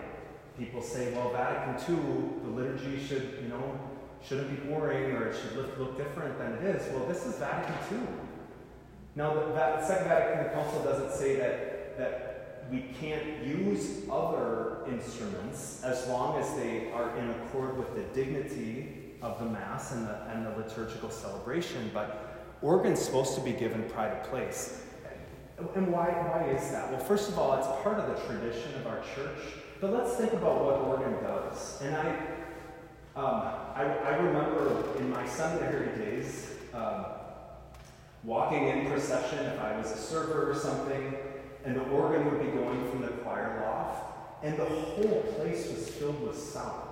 People 0.57 0.81
say, 0.81 1.13
well, 1.13 1.31
Vatican 1.31 1.95
II, 1.95 2.01
the 2.43 2.49
liturgy 2.49 3.05
should, 3.05 3.39
you 3.41 3.49
know, 3.49 3.79
shouldn't 4.23 4.49
be 4.49 4.69
boring 4.69 5.11
or 5.11 5.27
it 5.27 5.35
should 5.35 5.55
look, 5.57 5.77
look 5.77 5.97
different 5.97 6.37
than 6.37 6.53
it 6.53 6.63
is. 6.63 6.91
Well, 6.93 7.05
this 7.05 7.25
is 7.25 7.37
Vatican 7.37 7.75
II. 7.91 8.07
Now, 9.15 9.33
the 9.33 9.85
Second 9.85 10.07
Vatican 10.07 10.53
Council 10.53 10.83
doesn't 10.83 11.11
say 11.11 11.35
that, 11.37 11.97
that 11.97 12.67
we 12.71 12.85
can't 12.99 13.45
use 13.45 14.01
other 14.11 14.79
instruments 14.89 15.81
as 15.83 16.07
long 16.07 16.39
as 16.39 16.53
they 16.55 16.91
are 16.91 17.15
in 17.17 17.29
accord 17.29 17.77
with 17.77 17.95
the 17.95 18.01
dignity 18.19 19.13
of 19.21 19.39
the 19.39 19.45
Mass 19.45 19.93
and 19.93 20.07
the, 20.07 20.21
and 20.29 20.45
the 20.45 20.51
liturgical 20.57 21.09
celebration, 21.09 21.89
but 21.93 22.24
organ's 22.65 22.99
supposed 22.99 23.35
to 23.35 23.41
be 23.41 23.51
given 23.51 23.83
pride 23.89 24.11
of 24.11 24.23
place. 24.23 24.81
And 25.75 25.93
why, 25.93 26.07
why 26.07 26.49
is 26.49 26.71
that? 26.71 26.91
Well, 26.91 26.99
first 26.99 27.29
of 27.29 27.37
all, 27.37 27.57
it's 27.57 27.67
part 27.83 27.99
of 27.99 28.07
the 28.07 28.25
tradition 28.25 28.73
of 28.75 28.87
our 28.87 29.01
church, 29.15 29.37
but 29.79 29.93
let's 29.93 30.15
think 30.15 30.33
about 30.33 30.65
what 30.65 30.79
organ 30.79 31.13
does. 31.23 31.79
And 31.81 31.95
I, 31.95 32.09
um, 33.15 33.53
I, 33.75 33.83
I, 34.03 34.15
remember 34.17 34.97
in 34.97 35.09
my 35.09 35.25
seminary 35.27 35.95
days 35.97 36.49
um, 36.73 37.05
walking 38.23 38.67
in 38.67 38.87
procession 38.87 39.45
if 39.45 39.59
I 39.61 39.77
was 39.77 39.91
a 39.91 39.97
server 39.97 40.51
or 40.51 40.55
something, 40.55 41.15
and 41.63 41.75
the 41.75 41.83
organ 41.89 42.25
would 42.25 42.41
be 42.43 42.51
going 42.51 42.89
from 42.89 43.01
the 43.01 43.09
choir 43.09 43.61
loft, 43.65 44.43
and 44.43 44.57
the 44.57 44.65
whole 44.65 45.23
place 45.37 45.69
was 45.69 45.87
filled 45.89 46.21
with 46.21 46.37
sound. 46.37 46.89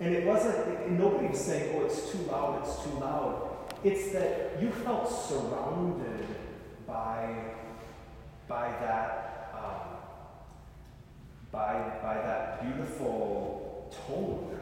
And 0.00 0.14
it 0.14 0.26
wasn't, 0.26 0.90
nobody 0.92 1.26
was 1.26 1.40
saying, 1.40 1.76
oh, 1.76 1.84
it's 1.84 2.10
too 2.10 2.18
loud, 2.30 2.62
it's 2.64 2.82
too 2.84 2.98
loud. 2.98 3.51
It's 3.84 4.12
that 4.12 4.62
you 4.62 4.70
felt 4.70 5.10
surrounded 5.10 6.26
by, 6.86 7.34
by 8.46 8.68
that, 8.68 9.52
um, 9.56 9.96
by, 11.50 11.72
by 12.00 12.14
that 12.14 12.62
beautiful 12.62 13.92
tone. 14.06 14.56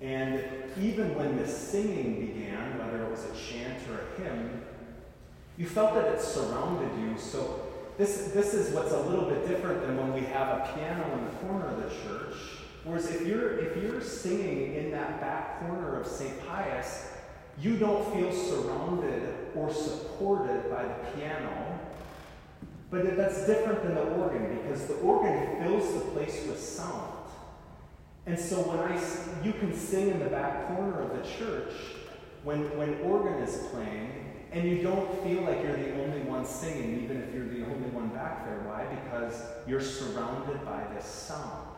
And 0.00 0.42
even 0.80 1.14
when 1.14 1.36
the 1.36 1.46
singing 1.46 2.26
began, 2.26 2.78
whether 2.78 3.04
it 3.04 3.10
was 3.10 3.24
a 3.26 3.34
chant 3.36 3.78
or 3.88 4.00
a 4.00 4.20
hymn, 4.20 4.62
you 5.56 5.66
felt 5.66 5.94
that 5.94 6.06
it 6.06 6.20
surrounded 6.20 6.90
you. 7.00 7.16
So 7.16 7.62
this, 7.96 8.32
this 8.34 8.54
is 8.54 8.74
what's 8.74 8.90
a 8.90 9.00
little 9.00 9.26
bit 9.26 9.46
different 9.46 9.82
than 9.82 9.96
when 9.96 10.12
we 10.12 10.22
have 10.22 10.48
a 10.48 10.72
piano 10.74 11.04
in 11.16 11.24
the 11.26 11.30
corner 11.46 11.66
of 11.66 11.76
the 11.76 11.90
church. 12.08 12.34
Whereas 12.82 13.08
if 13.08 13.24
you're, 13.24 13.60
if 13.60 13.80
you're 13.80 14.00
singing 14.00 14.74
in 14.74 14.90
that 14.90 15.20
back 15.20 15.60
corner 15.60 16.00
of 16.00 16.08
St. 16.08 16.44
Pius, 16.48 17.11
you 17.60 17.76
don't 17.76 18.12
feel 18.14 18.32
surrounded 18.32 19.34
or 19.54 19.72
supported 19.72 20.70
by 20.70 20.84
the 20.84 20.94
piano. 21.14 21.80
But 22.90 23.16
that's 23.16 23.46
different 23.46 23.82
than 23.82 23.94
the 23.94 24.02
organ 24.02 24.58
because 24.58 24.86
the 24.86 24.94
organ 24.96 25.62
fills 25.62 25.94
the 25.94 26.10
place 26.10 26.46
with 26.46 26.58
sound. 26.58 27.12
And 28.26 28.38
so 28.38 28.56
when 28.58 28.78
I, 28.78 29.44
you 29.44 29.52
can 29.52 29.74
sing 29.74 30.10
in 30.10 30.18
the 30.20 30.26
back 30.26 30.68
corner 30.68 31.00
of 31.00 31.10
the 31.16 31.28
church 31.28 31.72
when, 32.44 32.76
when 32.76 33.00
organ 33.00 33.42
is 33.42 33.66
playing, 33.68 34.22
and 34.52 34.68
you 34.68 34.82
don't 34.82 35.22
feel 35.24 35.42
like 35.42 35.62
you're 35.62 35.76
the 35.76 36.02
only 36.02 36.20
one 36.20 36.44
singing, 36.44 37.02
even 37.02 37.22
if 37.22 37.34
you're 37.34 37.48
the 37.48 37.64
only 37.64 37.88
one 37.88 38.08
back 38.08 38.44
there. 38.44 38.60
Why? 38.66 38.84
Because 38.84 39.42
you're 39.66 39.80
surrounded 39.80 40.62
by 40.64 40.84
this 40.94 41.06
sound. 41.06 41.68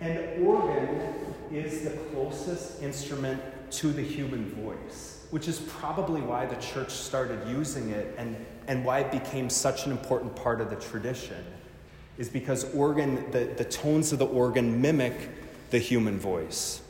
And 0.00 0.46
organ 0.46 1.34
is 1.50 1.82
the 1.82 1.90
closest 1.90 2.82
instrument 2.82 3.42
to 3.72 3.92
the 3.92 4.02
human 4.02 4.50
voice, 4.50 5.26
which 5.30 5.48
is 5.48 5.60
probably 5.60 6.20
why 6.20 6.46
the 6.46 6.56
church 6.56 6.90
started 6.90 7.40
using 7.48 7.90
it 7.90 8.14
and, 8.18 8.36
and 8.68 8.84
why 8.84 9.00
it 9.00 9.10
became 9.10 9.48
such 9.48 9.86
an 9.86 9.92
important 9.92 10.34
part 10.36 10.60
of 10.60 10.70
the 10.70 10.76
tradition, 10.76 11.44
is 12.18 12.28
because 12.28 12.72
organ, 12.74 13.30
the, 13.30 13.44
the 13.56 13.64
tones 13.64 14.12
of 14.12 14.18
the 14.18 14.26
organ 14.26 14.80
mimic 14.80 15.30
the 15.70 15.78
human 15.78 16.18
voice. 16.18 16.82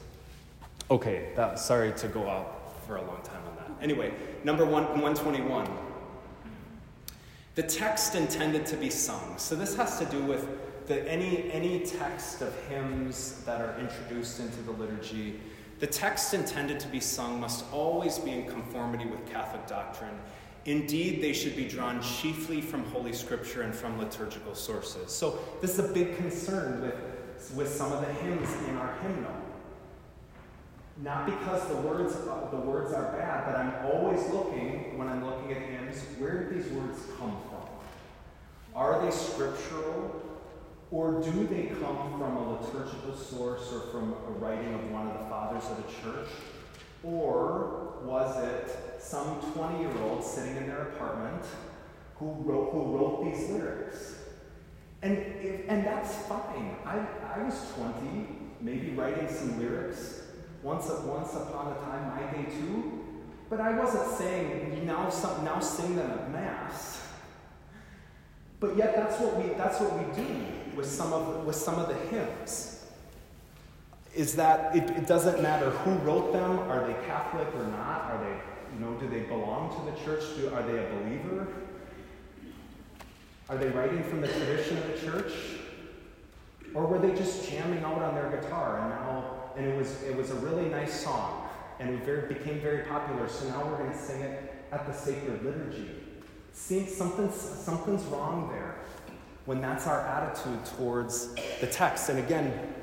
Okay, 0.91 1.29
that, 1.37 1.59
sorry 1.59 1.93
to 1.93 2.09
go 2.09 2.29
out 2.29 2.85
for 2.87 2.97
a 2.97 3.03
long 3.03 3.23
time 3.23 3.43
on 3.49 3.57
that. 3.57 3.83
Anyway, 3.83 4.13
number 4.45 4.65
one, 4.65 4.85
121. 4.85 5.69
The 7.55 7.63
text 7.63 8.15
intended 8.15 8.67
to 8.67 8.77
be 8.77 8.91
sung. 8.91 9.39
So 9.39 9.55
this 9.55 9.77
has 9.77 9.99
to 10.01 10.05
do 10.07 10.23
with 10.23 10.47
the, 10.89 11.09
any, 11.09 11.51
any 11.53 11.81
text 11.81 12.43
of 12.43 12.55
hymns 12.69 13.43
that 13.45 13.61
are 13.61 13.79
introduced 13.79 14.41
into 14.41 14.61
the 14.63 14.73
liturgy. 14.73 15.39
The 15.83 15.89
text 15.89 16.33
intended 16.33 16.79
to 16.79 16.87
be 16.87 17.01
sung 17.01 17.41
must 17.41 17.65
always 17.73 18.17
be 18.17 18.31
in 18.31 18.47
conformity 18.47 19.05
with 19.05 19.29
Catholic 19.29 19.67
doctrine. 19.67 20.17
Indeed, 20.65 21.21
they 21.21 21.33
should 21.33 21.57
be 21.57 21.67
drawn 21.67 22.01
chiefly 22.01 22.61
from 22.61 22.85
Holy 22.93 23.13
Scripture 23.13 23.63
and 23.63 23.75
from 23.75 23.99
liturgical 23.99 24.55
sources. 24.55 25.11
So, 25.11 25.41
this 25.61 25.77
is 25.77 25.91
a 25.91 25.93
big 25.93 26.17
concern 26.17 26.83
with, 26.83 27.53
with 27.57 27.69
some 27.69 27.91
of 27.91 28.01
the 28.01 28.13
hymns 28.13 28.49
in 28.69 28.77
our 28.77 28.95
hymnal. 29.03 29.35
Not 30.99 31.27
because 31.27 31.67
the 31.67 31.79
words, 31.79 32.15
the 32.15 32.61
words 32.61 32.93
are 32.93 33.11
bad, 33.19 33.45
but 33.45 33.57
I'm 33.57 33.85
always 33.93 34.25
looking, 34.31 34.97
when 34.97 35.09
I'm 35.09 35.27
looking 35.27 35.51
at 35.51 35.63
hymns, 35.63 36.01
where 36.21 36.45
do 36.45 36.63
these 36.63 36.71
words 36.75 37.01
come 37.19 37.37
from? 37.51 37.67
Are 38.77 39.05
they 39.05 39.11
scriptural? 39.11 40.22
Or 40.93 41.23
do 41.23 41.47
they 41.47 41.69
come 41.81 42.19
from 42.19 42.37
a 42.37 42.53
liturgical 42.53 43.17
source 43.17 43.73
or 43.73 43.81
from 43.91 44.13
a 44.13 44.31
writing 44.33 44.75
of 44.75 44.91
one 44.91 45.09
of 45.09 45.15
the 45.15 45.25
fathers 45.25 45.65
of 45.71 45.79
the 45.79 45.91
church? 45.91 46.29
Or 47.03 47.95
was 48.05 48.37
it 48.45 49.01
some 49.01 49.41
20 49.55 49.81
year 49.81 50.03
old 50.03 50.23
sitting 50.23 50.59
in 50.59 50.67
their 50.67 50.89
apartment 50.89 51.45
who 52.17 52.35
wrote, 52.41 52.73
who 52.73 52.97
wrote 52.97 53.25
these 53.25 53.49
lyrics? 53.49 54.17
And, 55.01 55.17
if, 55.17 55.63
and 55.69 55.85
that's 55.85 56.15
fine. 56.27 56.77
I, 56.85 57.07
I 57.37 57.43
was 57.43 57.73
20, 57.75 58.29
maybe 58.61 58.91
writing 58.91 59.29
some 59.29 59.59
lyrics 59.59 60.21
once, 60.63 60.89
once 60.89 61.33
upon 61.33 61.73
a 61.73 61.77
time, 61.77 62.09
my 62.11 62.33
day 62.33 62.51
too. 62.51 63.01
But 63.49 63.61
I 63.61 63.79
wasn't 63.79 64.17
saying, 64.19 64.87
now, 64.87 65.09
some, 65.09 65.43
now 65.43 65.59
sing 65.59 65.97
them 65.97 66.11
at 66.11 66.31
Mass. 66.31 67.02
But 68.63 68.77
yet 68.77 68.95
that's 68.95 69.19
what 69.19 69.37
we, 69.37 69.53
that's 69.55 69.81
what 69.81 69.93
we 69.99 70.15
do 70.15 70.47
with 70.77 70.87
some 70.87 71.13
of, 71.13 71.45
with 71.45 71.57
some 71.57 71.81
of 71.81 71.89
the 71.89 71.97
hymns. 72.07 72.87
Is 74.15 74.37
that 74.37 74.77
it, 74.77 74.89
it 74.91 75.09
doesn't 75.09 75.43
matter 75.43 75.71
who 75.71 75.91
wrote 76.07 76.33
them, 76.33 76.61
are 76.61 76.87
they 76.87 76.95
Catholic 77.05 77.49
or 77.57 77.67
not? 77.67 78.03
Are 78.03 78.25
they, 78.25 78.75
you 78.75 78.85
know, 78.85 78.95
do 79.01 79.09
they 79.09 79.27
belong 79.27 79.75
to 79.77 79.91
the 79.91 80.05
church? 80.05 80.23
Do, 80.37 80.49
are 80.55 80.63
they 80.63 80.79
a 80.79 80.89
believer? 80.91 81.49
Are 83.49 83.57
they 83.57 83.69
writing 83.71 84.05
from 84.05 84.21
the 84.21 84.29
tradition 84.29 84.79
of 84.79 84.87
the 84.87 85.07
church? 85.11 85.33
Or 86.73 86.87
were 86.87 87.01
they 87.01 87.17
just 87.17 87.51
jamming 87.51 87.83
out 87.83 88.01
on 88.01 88.15
their 88.15 88.31
guitar 88.31 88.79
and 88.79 88.91
now 88.91 89.43
and 89.57 89.67
it 89.67 89.77
was, 89.77 90.03
it 90.05 90.17
was 90.17 90.31
a 90.31 90.37
really 90.37 90.69
nice 90.69 90.99
song, 90.99 91.49
and 91.79 91.91
it 91.91 92.05
very, 92.05 92.33
became 92.33 92.61
very 92.61 92.85
popular, 92.85 93.29
so 93.29 93.47
now 93.49 93.67
we're 93.67 93.77
going 93.77 93.93
to 93.93 93.99
sing 93.99 94.23
it 94.23 94.65
at 94.73 94.87
the 94.87 94.93
sacred 94.93 95.45
liturgy. 95.45 96.02
See, 96.53 96.87
something's, 96.87 97.35
something's 97.35 98.05
wrong 98.05 98.49
there 98.53 98.77
when 99.47 99.61
that's 99.61 99.87
our 99.87 100.01
attitude 100.07 100.65
towards 100.77 101.35
the 101.61 101.67
text. 101.67 102.09
And 102.09 102.19
again, 102.19 102.75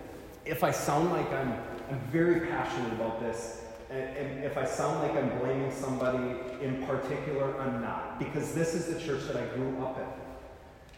if 0.46 0.64
I 0.64 0.72
sound 0.72 1.12
like 1.12 1.32
I'm, 1.32 1.54
I'm 1.90 2.00
very 2.12 2.48
passionate 2.48 2.94
about 2.94 3.20
this, 3.20 3.64
and, 3.90 4.18
and 4.18 4.44
if 4.44 4.58
I 4.58 4.66
sound 4.66 5.00
like 5.00 5.12
I'm 5.16 5.40
blaming 5.40 5.72
somebody 5.72 6.36
in 6.62 6.86
particular, 6.86 7.60
I'm 7.60 7.82
not. 7.82 8.20
Because 8.20 8.54
this 8.54 8.74
is 8.74 8.94
the 8.94 9.00
church 9.00 9.26
that 9.28 9.38
I 9.38 9.46
grew 9.56 9.78
up 9.84 9.98
in. 9.98 10.06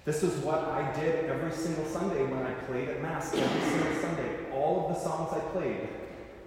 This 0.04 0.24
is 0.24 0.34
what 0.44 0.60
I 0.60 0.92
did 1.00 1.26
every 1.26 1.52
single 1.52 1.86
Sunday 1.86 2.24
when 2.24 2.44
I 2.44 2.54
played 2.66 2.90
at 2.90 3.02
Mass. 3.02 3.34
Every 3.34 3.62
single 3.70 4.02
Sunday, 4.02 4.52
all 4.52 4.88
of 4.88 4.96
the 4.96 5.00
songs 5.00 5.32
I 5.32 5.40
played 5.52 5.90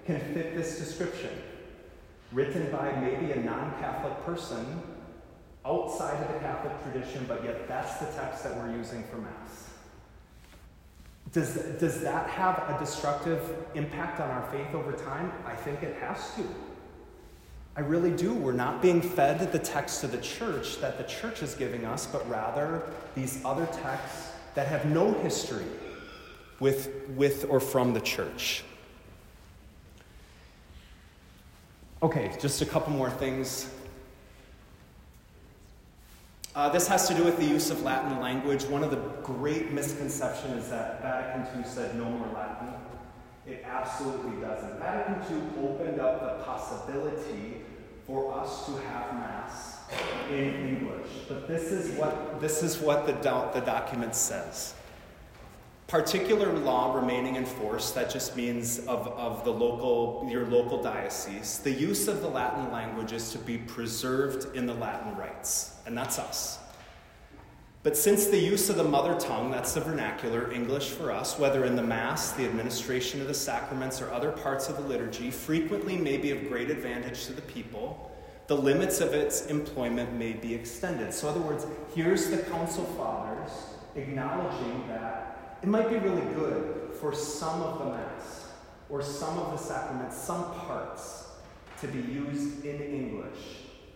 can 0.07 0.19
fit 0.35 0.57
this 0.57 0.79
description. 0.79 1.31
Written 2.33 2.71
by 2.73 2.91
maybe 3.01 3.31
a 3.31 3.37
non 3.37 3.71
Catholic 3.79 4.25
person 4.25 4.83
outside 5.67 6.23
of 6.23 6.33
the 6.33 6.41
Catholic 6.41 6.73
tradition, 6.83 7.25
but 7.27 7.43
yet 7.45 7.67
that's 7.67 7.97
the 7.99 8.07
text 8.07 8.45
that 8.45 8.57
we're 8.57 8.77
using 8.77 9.03
for 9.05 9.17
Mass. 9.17 9.71
Does, 11.33 11.55
does 11.81 12.01
that 12.03 12.29
have 12.31 12.59
a 12.69 12.79
destructive 12.79 13.41
impact 13.75 14.21
on 14.21 14.31
our 14.31 14.49
faith 14.51 14.75
over 14.75 14.93
time? 14.93 15.33
I 15.47 15.55
think 15.55 15.83
it 15.83 15.97
has 15.97 16.35
to. 16.37 16.47
I 17.77 17.81
really 17.81 18.13
do. 18.13 18.33
We're 18.33 18.53
not 18.53 18.81
being 18.81 19.03
fed 19.03 19.51
the 19.51 19.59
text 19.59 20.05
of 20.05 20.13
the 20.13 20.19
church 20.19 20.81
that 20.81 20.97
the 20.97 21.05
church 21.05 21.43
is 21.43 21.55
giving 21.55 21.85
us, 21.85 22.07
but 22.07 22.29
rather 22.31 22.83
these 23.17 23.45
other 23.45 23.67
texts 23.67 24.31
that 24.55 24.69
have 24.69 24.87
no 24.87 25.13
history 25.15 25.67
with, 26.61 27.09
with 27.17 27.47
or 27.51 27.59
from 27.59 27.93
the 27.95 28.01
church. 28.01 28.63
Okay, 32.01 32.37
just 32.41 32.63
a 32.63 32.67
couple 32.67 32.93
more 32.93 33.11
things. 33.11 33.74
Uh, 36.55 36.69
this 36.69 36.87
has 36.87 37.09
to 37.09 37.15
do 37.15 37.25
with 37.25 37.37
the 37.37 37.45
use 37.45 37.71
of 37.71 37.83
Latin 37.83 38.21
language. 38.21 38.63
One 38.65 38.85
of 38.85 38.91
the 38.91 39.01
great 39.25 39.73
misconceptions 39.73 40.65
is 40.65 40.71
that 40.71 41.03
Vatican 41.03 41.61
II 41.61 41.67
said 41.67 41.97
no 41.97 42.05
more 42.05 42.29
Latin. 42.33 42.69
It 43.45 43.65
absolutely 43.67 44.41
doesn't. 44.41 44.79
Vatican 44.79 45.37
II 45.37 45.65
opened 45.69 46.01
up 46.01 46.21
the 46.21 46.45
possibility 46.45 47.63
for 48.07 48.33
us 48.39 48.67
to 48.67 48.73
have 48.73 49.15
Mass 49.15 49.79
in 50.31 50.55
English. 50.55 51.09
But 51.29 51.49
this 51.49 51.73
is 51.73 51.99
what, 51.99 52.41
this 52.41 52.63
is 52.63 52.79
what 52.79 53.07
the, 53.07 53.13
do- 53.15 53.49
the 53.59 53.65
document 53.65 54.15
says. 54.15 54.75
Particular 55.95 56.53
law 56.53 56.93
remaining 56.93 57.37
in 57.37 57.47
force, 57.47 57.93
that 57.93 58.11
just 58.11 58.35
means 58.35 58.81
of, 58.81 59.07
of 59.07 59.45
the 59.45 59.53
local, 59.53 60.27
your 60.29 60.45
local 60.45 60.83
diocese. 60.83 61.59
The 61.59 61.71
use 61.71 62.09
of 62.09 62.21
the 62.21 62.27
Latin 62.27 62.73
language 62.73 63.13
is 63.13 63.31
to 63.31 63.39
be 63.39 63.59
preserved 63.59 64.57
in 64.57 64.67
the 64.67 64.75
Latin 64.75 65.17
rites, 65.17 65.77
and 65.87 65.97
that's 65.97 66.19
us. 66.19 66.59
But 67.85 67.97
since 67.97 68.27
the 68.27 68.37
use 68.37 68.69
of 68.69 68.75
the 68.75 68.83
mother 68.83 69.15
tongue, 69.21 69.53
that's 69.53 69.75
the 69.75 69.83
vernacular, 69.83 70.51
English 70.51 70.89
for 70.89 71.13
us, 71.13 71.39
whether 71.39 71.65
in 71.65 71.77
the 71.77 71.83
Mass, 71.85 72.33
the 72.33 72.45
administration 72.45 73.21
of 73.21 73.29
the 73.29 73.35
sacraments, 73.35 74.03
or 74.03 74.11
other 74.11 74.33
parts 74.33 74.69
of 74.69 74.75
the 74.75 74.83
liturgy, 74.83 75.31
frequently 75.31 75.97
may 75.97 76.17
be 76.17 76.33
of 76.33 76.49
great 76.49 76.71
advantage 76.71 77.27
to 77.27 77.33
the 77.33 77.43
people, 77.43 78.11
the 78.49 78.57
limits 78.57 79.01
of 79.01 79.15
its 79.15 79.47
employment 79.47 80.13
may 80.13 80.33
be 80.33 80.57
extended. 80.57 81.15
So, 81.15 81.29
in 81.29 81.37
other 81.37 81.47
words, 81.47 81.67
here's 81.95 82.31
the 82.31 82.39
Council 82.39 82.85
Fathers 82.97 83.53
acknowledging 83.95 84.89
that 84.89 85.34
it 85.65 85.69
might 85.69 85.89
be 85.89 85.97
really 85.97 86.35
good 86.35 86.91
for 87.01 87.15
some 87.15 87.63
of 87.63 87.79
the 87.79 87.87
Mass 87.87 88.49
or 88.91 89.01
some 89.01 89.39
of 89.39 89.51
the 89.53 89.57
sacraments, 89.57 90.15
some 90.15 90.45
parts, 90.53 91.29
to 91.81 91.87
be 91.89 92.01
used 92.01 92.67
in 92.67 92.83
English 92.83 93.39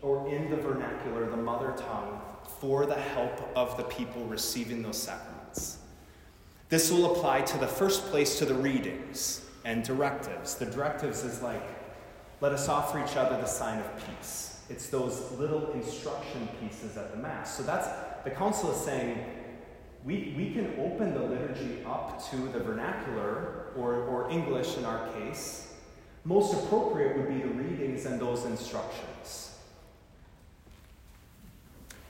or 0.00 0.26
in 0.30 0.48
the 0.48 0.56
vernacular, 0.56 1.28
the 1.28 1.36
mother 1.36 1.74
tongue, 1.76 2.22
for 2.58 2.86
the 2.86 2.94
help 2.94 3.38
of 3.54 3.76
the 3.76 3.82
people 3.82 4.24
receiving 4.24 4.80
those 4.80 4.96
sacraments. 4.96 5.76
This 6.70 6.90
will 6.90 7.12
apply 7.12 7.42
to 7.42 7.58
the 7.58 7.68
first 7.68 8.06
place 8.06 8.38
to 8.38 8.46
the 8.46 8.54
readings 8.54 9.44
and 9.66 9.84
directives. 9.84 10.54
The 10.54 10.64
directives 10.64 11.22
is 11.22 11.42
like, 11.42 11.62
let 12.40 12.52
us 12.52 12.66
offer 12.70 12.98
each 13.04 13.14
other 13.14 13.36
the 13.36 13.46
sign 13.46 13.78
of 13.78 14.06
peace. 14.06 14.62
It's 14.70 14.86
those 14.86 15.32
little 15.32 15.70
instruction 15.72 16.48
pieces 16.62 16.96
at 16.96 17.10
the 17.10 17.18
Mass. 17.18 17.58
So 17.58 17.62
that's, 17.62 17.88
the 18.24 18.30
Council 18.30 18.72
is 18.72 18.78
saying, 18.78 19.22
we, 20.04 20.34
we 20.36 20.50
can 20.52 20.74
open 20.78 21.14
the 21.14 21.20
liturgy 21.20 21.82
up 21.86 22.22
to 22.30 22.36
the 22.36 22.60
vernacular, 22.60 23.66
or, 23.76 23.94
or 23.94 24.30
English 24.30 24.76
in 24.76 24.84
our 24.84 25.08
case. 25.12 25.74
Most 26.24 26.54
appropriate 26.54 27.16
would 27.16 27.28
be 27.28 27.40
the 27.40 27.48
readings 27.48 28.06
and 28.06 28.20
those 28.20 28.44
instructions. 28.44 29.56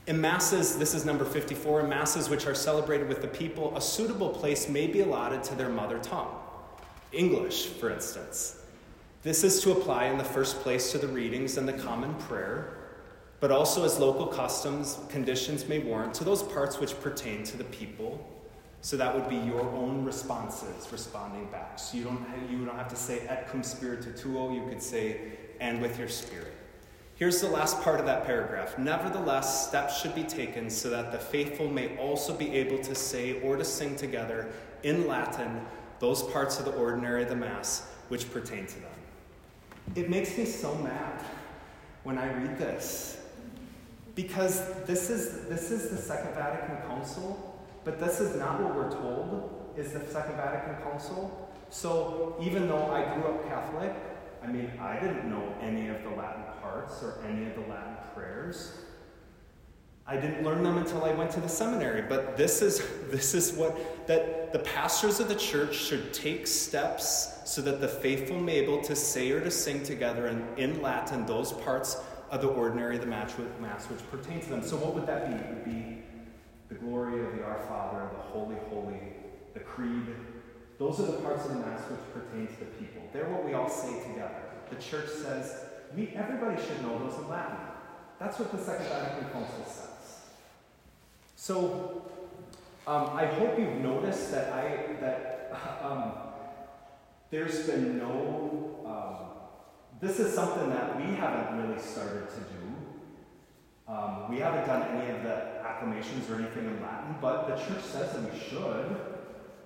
In 0.07 0.19
Masses, 0.19 0.77
this 0.77 0.95
is 0.95 1.05
number 1.05 1.23
54, 1.23 1.81
in 1.81 1.89
Masses 1.89 2.29
which 2.29 2.47
are 2.47 2.55
celebrated 2.55 3.07
with 3.07 3.21
the 3.21 3.27
people, 3.27 3.77
a 3.77 3.81
suitable 3.81 4.29
place 4.29 4.67
may 4.67 4.87
be 4.87 5.01
allotted 5.01 5.43
to 5.43 5.55
their 5.55 5.69
mother 5.69 5.99
tongue. 5.99 6.35
English, 7.11 7.67
for 7.67 7.91
instance. 7.91 8.59
This 9.21 9.43
is 9.43 9.61
to 9.61 9.71
apply 9.71 10.05
in 10.05 10.17
the 10.17 10.23
first 10.23 10.61
place 10.61 10.91
to 10.93 10.97
the 10.97 11.07
readings 11.07 11.57
and 11.57 11.67
the 11.67 11.73
common 11.73 12.15
prayer, 12.15 12.78
but 13.39 13.51
also 13.51 13.85
as 13.85 13.99
local 13.99 14.27
customs, 14.27 14.99
conditions 15.09 15.67
may 15.67 15.79
warrant, 15.79 16.13
to 16.15 16.23
those 16.23 16.43
parts 16.43 16.79
which 16.79 16.99
pertain 16.99 17.43
to 17.43 17.57
the 17.57 17.63
people. 17.65 18.25
So 18.81 18.97
that 18.97 19.13
would 19.13 19.29
be 19.29 19.37
your 19.37 19.61
own 19.61 20.05
responses 20.05 20.87
responding 20.91 21.45
back. 21.51 21.79
So 21.79 21.97
you 21.97 22.03
don't, 22.05 22.25
you 22.49 22.65
don't 22.65 22.75
have 22.75 22.89
to 22.89 22.95
say 22.95 23.19
et 23.27 23.49
cum 23.49 23.63
spiritu 23.63 24.13
tuo, 24.13 24.53
you 24.53 24.67
could 24.69 24.81
say 24.81 25.19
and 25.59 25.81
with 25.81 25.99
your 25.99 26.07
spirit. 26.07 26.53
Here's 27.15 27.41
the 27.41 27.49
last 27.49 27.81
part 27.81 27.99
of 27.99 28.05
that 28.05 28.25
paragraph. 28.25 28.77
Nevertheless, 28.77 29.67
steps 29.67 29.99
should 30.01 30.15
be 30.15 30.23
taken 30.23 30.69
so 30.69 30.89
that 30.89 31.11
the 31.11 31.17
faithful 31.17 31.67
may 31.67 31.97
also 31.97 32.33
be 32.33 32.49
able 32.53 32.77
to 32.79 32.95
say 32.95 33.41
or 33.41 33.57
to 33.57 33.65
sing 33.65 33.97
together 33.97 34.47
in 34.83 35.05
Latin 35.05 35.59
those 35.99 36.23
parts 36.23 36.59
of 36.59 36.65
the 36.65 36.71
ordinary 36.71 37.23
of 37.23 37.29
the 37.29 37.35
Mass 37.35 37.89
which 38.07 38.31
pertain 38.31 38.65
to 38.65 38.75
them. 38.75 38.91
It 39.95 40.09
makes 40.09 40.37
me 40.37 40.45
so 40.45 40.73
mad 40.75 41.21
when 42.03 42.17
I 42.17 42.31
read 42.33 42.57
this 42.57 43.18
because 44.21 44.73
this 44.85 45.09
is, 45.09 45.47
this 45.47 45.71
is 45.71 45.91
the 45.91 45.95
Second 45.95 46.33
Vatican 46.33 46.75
Council, 46.89 47.57
but 47.85 48.01
this 48.01 48.19
is 48.19 48.35
not 48.35 48.61
what 48.61 48.75
we're 48.75 48.91
told 48.91 49.73
is 49.77 49.93
the 49.93 50.05
Second 50.11 50.35
Vatican 50.35 50.75
Council. 50.83 51.49
So 51.69 52.35
even 52.41 52.67
though 52.67 52.87
I 52.87 53.13
grew 53.13 53.23
up 53.23 53.47
Catholic, 53.47 53.93
I 54.43 54.47
mean, 54.47 54.69
I 54.81 54.99
didn't 54.99 55.29
know 55.29 55.55
any 55.61 55.87
of 55.87 56.03
the 56.03 56.09
Latin 56.09 56.43
parts 56.61 57.01
or 57.01 57.23
any 57.29 57.45
of 57.45 57.55
the 57.55 57.61
Latin 57.61 57.95
prayers. 58.13 58.79
I 60.05 60.17
didn't 60.17 60.43
learn 60.43 60.63
them 60.63 60.77
until 60.79 61.05
I 61.05 61.13
went 61.13 61.31
to 61.31 61.39
the 61.39 61.47
seminary, 61.47 62.01
but 62.01 62.35
this 62.35 62.61
is, 62.61 62.83
this 63.09 63.33
is 63.33 63.53
what, 63.53 64.05
that 64.07 64.51
the 64.51 64.59
pastors 64.59 65.21
of 65.21 65.29
the 65.29 65.35
church 65.35 65.75
should 65.75 66.13
take 66.13 66.45
steps 66.45 67.37
so 67.45 67.61
that 67.61 67.79
the 67.79 67.87
faithful 67.87 68.37
may 68.37 68.59
be 68.59 68.65
able 68.65 68.81
to 68.81 68.97
say 68.97 69.31
or 69.31 69.39
to 69.39 69.51
sing 69.51 69.81
together 69.81 70.27
in, 70.27 70.45
in 70.57 70.81
Latin 70.81 71.25
those 71.25 71.53
parts 71.53 71.95
of 72.31 72.41
the 72.41 72.47
ordinary, 72.47 72.97
the 72.97 73.05
match 73.05 73.37
with 73.37 73.59
mass 73.59 73.85
which 73.85 73.99
pertain 74.11 74.39
to 74.41 74.49
them. 74.49 74.63
So 74.63 74.77
what 74.77 74.93
would 74.93 75.07
that 75.07 75.29
be? 75.29 75.35
It 75.35 75.49
would 75.49 75.65
be 75.65 76.03
the 76.69 76.75
Gloria 76.75 77.35
the 77.35 77.43
Our 77.43 77.61
Father, 77.67 78.07
the 78.15 78.21
Holy, 78.21 78.55
Holy, 78.69 78.99
the 79.53 79.59
Creed. 79.59 80.05
Those 80.77 80.99
are 80.99 81.07
the 81.07 81.17
parts 81.17 81.45
of 81.45 81.53
the 81.53 81.59
Mass 81.59 81.81
which 81.89 81.99
pertain 82.13 82.47
to 82.47 82.59
the 82.59 82.71
people. 82.77 83.01
They're 83.11 83.27
what 83.29 83.43
we 83.43 83.53
all 83.53 83.69
say 83.69 84.01
together. 84.03 84.43
The 84.69 84.75
church 84.75 85.09
says, 85.09 85.65
we, 85.95 86.09
everybody 86.15 86.61
should 86.61 86.81
know 86.83 86.99
those 86.99 87.17
in 87.17 87.27
Latin. 87.27 87.57
That's 88.19 88.37
what 88.37 88.51
the 88.51 88.63
Second 88.63 88.85
Vatican 88.87 89.29
Council 89.31 89.65
says. 89.65 90.21
So 91.35 92.03
um, 92.85 93.09
I 93.13 93.25
hope 93.25 93.57
you've 93.57 93.81
noticed 93.81 94.31
that 94.31 94.53
I 94.53 94.93
that 95.01 95.51
um, 95.81 96.11
there's 97.31 97.65
been 97.65 97.97
no. 97.97 98.75
Um, 98.85 99.28
this 100.01 100.19
is 100.19 100.33
something 100.33 100.69
that 100.69 100.97
we 100.97 101.15
haven't 101.15 101.61
really 101.61 101.79
started 101.81 102.29
to 102.29 102.39
do. 102.39 103.91
Um, 103.91 104.29
we 104.29 104.39
haven't 104.39 104.67
done 104.67 104.83
any 104.95 105.15
of 105.15 105.23
the 105.23 105.65
acclamations 105.65 106.29
or 106.29 106.35
anything 106.35 106.65
in 106.65 106.81
Latin, 106.81 107.15
but 107.21 107.47
the 107.47 107.55
church 107.55 107.83
says 107.83 108.13
that 108.13 108.33
we 108.33 108.39
should. 108.39 108.97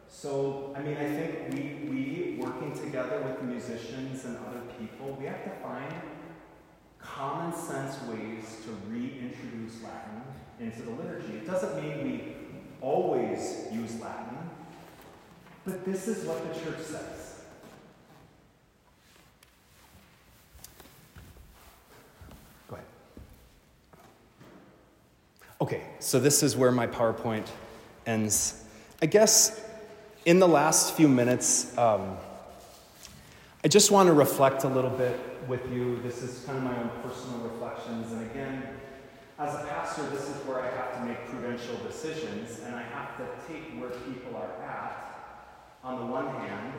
So, 0.08 0.74
I 0.78 0.82
mean, 0.82 0.98
I 0.98 1.10
think 1.10 1.54
we, 1.54 1.90
we 1.90 2.38
working 2.40 2.74
together 2.74 3.22
with 3.22 3.40
the 3.40 3.46
musicians 3.46 4.26
and 4.26 4.38
other 4.38 4.62
people, 4.80 5.16
we 5.20 5.26
have 5.26 5.44
to 5.44 5.50
find 5.62 5.94
common 7.00 7.54
sense 7.54 8.02
ways 8.04 8.62
to 8.64 8.72
reintroduce 8.90 9.84
Latin 9.84 10.22
into 10.60 10.84
the 10.84 10.92
liturgy. 10.92 11.34
It 11.38 11.46
doesn't 11.46 11.82
mean 11.82 12.04
we 12.04 12.36
always 12.82 13.66
use 13.72 14.00
Latin, 14.00 14.38
but 15.66 15.86
this 15.86 16.08
is 16.08 16.26
what 16.26 16.42
the 16.54 16.60
church 16.60 16.80
says. 16.80 17.42
Go 22.68 22.76
ahead. 22.76 22.86
Okay, 25.64 25.82
so 26.00 26.20
this 26.20 26.44
is 26.44 26.58
where 26.58 26.74
my 26.74 26.88
PowerPoint 26.88 27.48
ends. 28.06 28.66
I 29.02 29.06
guess 29.06 29.66
in 30.26 30.40
the 30.40 30.48
last 30.48 30.94
few 30.96 31.08
minutes, 31.08 31.78
um, 31.78 32.18
I 33.64 33.70
just 33.70 33.90
want 33.90 34.08
to 34.08 34.14
reflect 34.14 34.66
a 34.66 34.68
little 34.68 34.90
bit 34.90 35.18
with 35.48 35.72
you. 35.72 36.02
This 36.02 36.22
is 36.22 36.44
kind 36.44 36.58
of 36.58 36.66
my 36.66 36.78
own 36.78 36.90
personal 37.02 37.48
reflections. 37.48 38.12
And 38.12 38.30
again, 38.30 38.62
as 39.40 39.56
a 39.56 39.60
pastor, 39.60 40.06
this 40.10 40.28
is 40.28 40.36
where 40.46 40.60
I 40.60 40.70
have 40.70 41.00
to 41.00 41.06
make 41.06 41.26
prudential 41.30 41.78
decisions, 41.78 42.60
and 42.66 42.76
I 42.76 42.84
have 42.84 43.16
to 43.16 43.26
take 43.48 43.72
where 43.80 43.92
people 43.92 44.36
are 44.36 44.62
at 44.66 45.48
on 45.82 45.98
the 46.02 46.06
one 46.08 46.28
hand, 46.42 46.74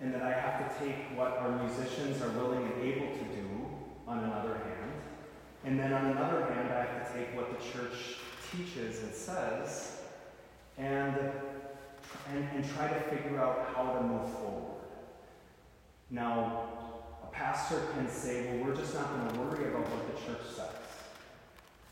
and 0.00 0.12
then 0.12 0.22
I 0.22 0.32
have 0.32 0.68
to 0.68 0.84
take 0.84 1.16
what 1.16 1.38
our 1.38 1.50
musicians 1.62 2.20
are 2.20 2.30
willing 2.30 2.64
and 2.64 2.82
able 2.82 3.16
to 3.16 3.24
do 3.36 3.48
on 4.08 4.24
another 4.24 4.54
hand. 4.54 4.77
And 5.64 5.78
then 5.78 5.92
on 5.92 6.06
another 6.06 6.44
hand, 6.52 6.72
I 6.72 6.84
have 6.84 7.12
to 7.12 7.18
take 7.18 7.34
what 7.34 7.50
the 7.50 7.64
church 7.70 8.16
teaches 8.52 9.02
and 9.02 9.12
says 9.12 10.00
and, 10.78 11.14
and, 12.32 12.48
and 12.54 12.70
try 12.76 12.88
to 12.88 13.00
figure 13.00 13.40
out 13.40 13.70
how 13.74 13.94
to 13.94 14.02
move 14.02 14.30
forward. 14.32 14.84
Now, 16.10 16.68
a 17.22 17.26
pastor 17.26 17.82
can 17.94 18.08
say, 18.08 18.46
well, 18.46 18.68
we're 18.68 18.76
just 18.76 18.94
not 18.94 19.10
going 19.10 19.30
to 19.30 19.40
worry 19.40 19.68
about 19.68 19.88
what 19.90 20.06
the 20.06 20.26
church 20.26 20.46
says. 20.54 20.68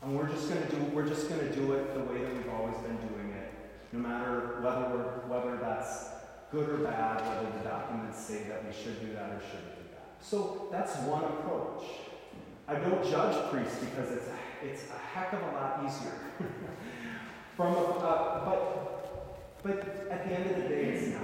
And 0.01 0.17
we're 0.17 0.29
just 0.29 0.49
going 0.49 0.61
to 0.61 0.75
do 0.75 0.81
we're 0.93 1.07
just 1.07 1.27
going 1.27 1.41
to 1.41 1.55
do 1.55 1.73
it 1.73 1.93
the 1.93 2.01
way 2.01 2.21
that 2.21 2.33
we've 2.35 2.49
always 2.49 2.77
been 2.77 2.97
doing 2.97 3.31
it, 3.31 3.51
no 3.91 3.99
matter 3.99 4.59
whether 4.61 4.87
whether 5.27 5.57
that's 5.57 6.09
good 6.51 6.69
or 6.69 6.77
bad, 6.77 7.19
whether 7.21 7.57
the 7.57 7.63
documents 7.67 8.19
say 8.19 8.43
that 8.43 8.65
we 8.65 8.71
should 8.71 9.01
do 9.01 9.13
that 9.13 9.31
or 9.31 9.41
shouldn't 9.49 9.75
do 9.75 9.83
that. 9.91 10.07
So 10.21 10.67
that's 10.71 10.95
one 10.99 11.23
approach. 11.23 11.83
I 12.67 12.75
don't 12.75 13.03
judge 13.03 13.49
priests 13.49 13.79
because 13.79 14.11
it's 14.11 14.27
a, 14.27 14.65
it's 14.65 14.83
a 14.89 14.97
heck 14.97 15.33
of 15.33 15.41
a 15.41 15.51
lot 15.53 15.83
easier. 15.85 16.11
From 17.55 17.73
a, 17.73 17.79
uh, 17.79 18.45
but 18.45 19.63
but 19.63 20.07
at 20.11 20.27
the 20.27 20.35
end 20.35 20.49
of 20.51 20.63
the 20.63 20.69
day, 20.69 20.83
it's 20.83 21.13
not 21.13 21.23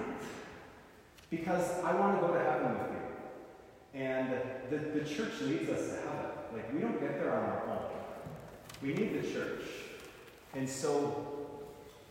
because 1.30 1.84
I 1.84 1.94
want 1.96 2.20
to 2.20 2.28
go 2.28 2.34
to 2.34 2.40
heaven 2.40 2.74
with 2.80 2.92
you, 2.92 4.00
and 4.00 4.34
the, 4.70 4.78
the 4.78 5.06
church 5.06 5.42
leads 5.42 5.70
us 5.70 5.90
to 5.90 5.96
heaven. 5.96 6.32
Like 6.54 6.74
we 6.74 6.80
don't 6.80 7.00
get 7.00 7.20
there 7.20 7.34
on 7.34 7.44
our 7.44 7.64
own. 7.68 7.94
We 8.82 8.94
need 8.94 9.22
the 9.22 9.28
church. 9.28 9.62
And 10.54 10.70
so, 10.70 11.48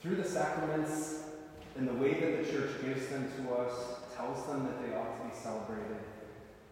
through 0.00 0.16
the 0.16 0.24
sacraments 0.24 1.20
and 1.76 1.88
the 1.88 1.94
way 1.94 2.14
that 2.20 2.44
the 2.44 2.52
church 2.52 2.70
gives 2.84 3.06
them 3.08 3.30
to 3.36 3.54
us, 3.54 3.72
tells 4.16 4.46
them 4.46 4.64
that 4.64 4.82
they 4.82 4.94
ought 4.94 5.18
to 5.18 5.28
be 5.28 5.34
celebrated, 5.34 5.96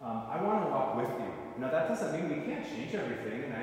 um, 0.03 0.23
I 0.31 0.43
want 0.43 0.65
to 0.65 0.71
walk 0.71 0.97
with 0.97 1.11
you. 1.21 1.33
Now, 1.59 1.71
that 1.71 1.89
doesn't 1.89 2.13
mean 2.13 2.41
we 2.41 2.47
can't 2.47 2.67
change 2.67 2.95
everything, 2.95 3.45
and 3.45 3.55
I 3.55 3.63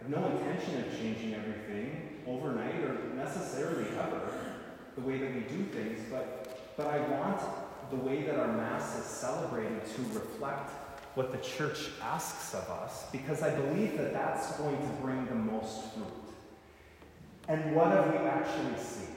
have 0.00 0.08
no 0.08 0.26
intention 0.26 0.82
of 0.82 0.98
changing 0.98 1.34
everything 1.34 2.22
overnight 2.26 2.76
or 2.82 3.14
necessarily 3.14 3.86
ever 3.98 4.46
the 4.94 5.02
way 5.02 5.18
that 5.18 5.34
we 5.34 5.40
do 5.40 5.64
things, 5.64 6.00
but, 6.10 6.74
but 6.76 6.86
I 6.86 7.00
want 7.08 7.40
the 7.90 7.96
way 7.96 8.22
that 8.22 8.36
our 8.36 8.48
Mass 8.48 8.98
is 8.98 9.04
celebrated 9.04 9.84
to 9.84 10.02
reflect 10.18 10.70
what 11.14 11.32
the 11.32 11.38
church 11.38 11.90
asks 12.02 12.54
of 12.54 12.68
us 12.70 13.04
because 13.12 13.42
I 13.42 13.54
believe 13.54 13.96
that 13.98 14.12
that's 14.12 14.56
going 14.56 14.76
to 14.76 14.92
bring 15.02 15.26
the 15.26 15.34
most 15.34 15.92
fruit. 15.92 16.06
And 17.48 17.74
what 17.74 17.88
have 17.88 18.10
we 18.10 18.18
actually 18.26 18.82
seen? 18.82 19.14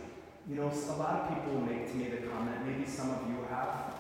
You 0.47 0.55
know, 0.55 0.72
a 0.72 0.95
lot 0.95 1.22
of 1.22 1.30
people 1.30 1.60
make 1.62 1.89
to 1.91 1.95
me 1.95 2.10
the 2.10 2.28
comment, 2.28 2.66
maybe 2.66 2.86
some 2.86 3.10
of 3.10 3.28
you 3.28 3.45
have, 3.49 3.93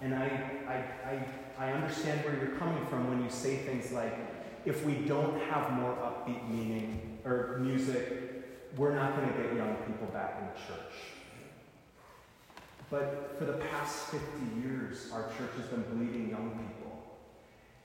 and 0.00 0.14
I, 0.14 0.50
I, 0.66 1.08
I, 1.08 1.24
I 1.58 1.72
understand 1.72 2.24
where 2.24 2.36
you're 2.36 2.56
coming 2.58 2.84
from 2.86 3.08
when 3.08 3.22
you 3.22 3.30
say 3.30 3.56
things 3.56 3.92
like, 3.92 4.18
if 4.64 4.84
we 4.84 4.94
don't 4.94 5.40
have 5.42 5.72
more 5.72 5.94
upbeat 5.96 6.48
meaning 6.48 7.18
or 7.24 7.58
music, 7.60 8.32
we're 8.76 8.94
not 8.94 9.16
going 9.16 9.32
to 9.32 9.38
get 9.42 9.54
young 9.54 9.76
people 9.86 10.06
back 10.12 10.40
in 10.40 10.66
church. 10.66 10.92
But 12.90 13.36
for 13.38 13.44
the 13.44 13.54
past 13.54 14.10
50 14.10 14.26
years, 14.60 15.10
our 15.12 15.24
church 15.38 15.50
has 15.56 15.66
been 15.66 15.82
bleeding 15.82 16.30
young 16.30 16.50
people. 16.50 16.82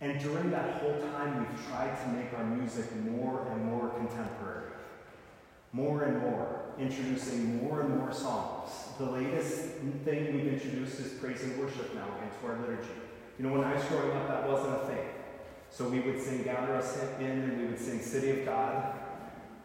And 0.01 0.19
during 0.19 0.51
that 0.51 0.81
whole 0.81 0.99
time, 1.13 1.39
we've 1.39 1.67
tried 1.67 1.97
to 2.03 2.09
make 2.09 2.33
our 2.37 2.45
music 2.45 2.93
more 2.95 3.47
and 3.51 3.65
more 3.65 3.89
contemporary, 3.89 4.71
more 5.71 6.03
and 6.03 6.21
more, 6.21 6.65
introducing 6.77 7.63
more 7.63 7.81
and 7.81 7.97
more 7.97 8.13
songs. 8.13 8.69
The 8.99 9.05
latest 9.05 9.69
thing 10.05 10.35
we've 10.35 10.53
introduced 10.53 10.99
is 10.99 11.13
praise 11.13 11.41
and 11.41 11.57
worship 11.57 11.95
now 11.95 12.07
into 12.21 12.53
our 12.53 12.59
liturgy. 12.59 13.06
You 13.37 13.45
know, 13.45 13.51
when 13.53 13.63
I 13.63 13.73
was 13.73 13.83
growing 13.85 14.11
up, 14.11 14.27
that 14.27 14.49
wasn't 14.49 14.75
a 14.75 14.85
thing. 14.87 15.07
So 15.69 15.87
we 15.87 15.99
would 15.99 16.21
sing 16.21 16.43
Gather 16.43 16.75
Us 16.75 16.97
In, 17.19 17.25
and 17.25 17.61
we 17.61 17.65
would 17.67 17.79
sing 17.79 17.99
City 18.01 18.39
of 18.39 18.45
God, 18.45 18.93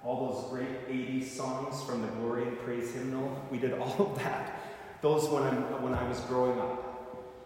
all 0.05 0.33
those 0.33 0.51
great 0.51 0.89
80s 0.89 1.29
songs 1.29 1.83
from 1.85 2.03
the 2.03 2.09
Glory 2.09 2.49
and 2.49 2.59
Praise 2.61 2.93
hymnal. 2.93 3.41
We 3.51 3.59
did 3.59 3.73
all 3.75 3.97
of 3.99 4.19
that, 4.19 4.61
those 5.01 5.29
when, 5.29 5.43
I'm, 5.43 5.83
when 5.83 5.95
I 5.95 6.07
was 6.09 6.21
growing 6.21 6.59
up. 6.61 6.93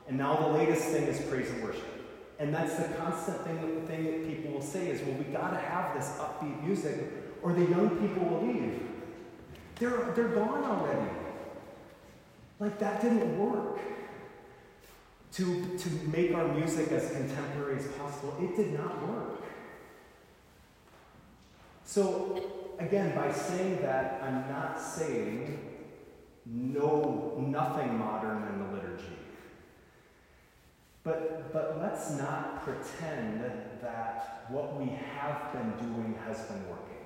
And 0.08 0.16
now 0.16 0.36
the 0.36 0.48
latest 0.48 0.84
thing 0.84 1.04
is 1.04 1.20
praise 1.22 1.50
and 1.50 1.62
worship. 1.62 1.84
And 2.38 2.54
that's 2.54 2.76
the 2.76 2.88
constant 2.94 3.40
thing, 3.42 3.86
thing 3.86 4.04
that 4.04 4.28
people 4.28 4.52
will 4.52 4.62
say 4.62 4.88
is, 4.88 5.00
well, 5.02 5.16
we 5.16 5.24
got 5.24 5.50
to 5.50 5.58
have 5.58 5.96
this 5.96 6.08
upbeat 6.18 6.62
music 6.62 6.94
or 7.42 7.52
the 7.52 7.64
young 7.64 7.90
people 7.90 8.26
will 8.28 8.46
leave. 8.46 8.82
They're, 9.76 10.12
they're 10.14 10.28
gone 10.28 10.64
already. 10.64 11.10
Like 12.58 12.78
that 12.78 13.00
didn't 13.00 13.38
work. 13.38 13.78
To, 15.36 15.78
to 15.78 15.90
make 16.10 16.34
our 16.34 16.48
music 16.48 16.90
as 16.92 17.10
contemporary 17.10 17.76
as 17.78 17.86
possible, 17.88 18.34
it 18.40 18.56
did 18.56 18.72
not 18.72 19.06
work. 19.06 19.42
So, 21.84 22.42
again, 22.78 23.14
by 23.14 23.30
saying 23.30 23.82
that, 23.82 24.22
I'm 24.22 24.48
not 24.48 24.80
saying 24.80 25.58
no, 26.46 27.34
nothing 27.46 27.98
modern 27.98 28.44
in 28.44 28.58
the 28.60 28.72
liturgy. 28.76 29.18
But, 31.04 31.52
but 31.52 31.80
let's 31.82 32.12
not 32.12 32.64
pretend 32.64 33.44
that 33.82 34.46
what 34.48 34.80
we 34.80 34.86
have 34.86 35.52
been 35.52 35.72
doing 35.86 36.14
has 36.26 36.40
been 36.46 36.66
working. 36.68 36.96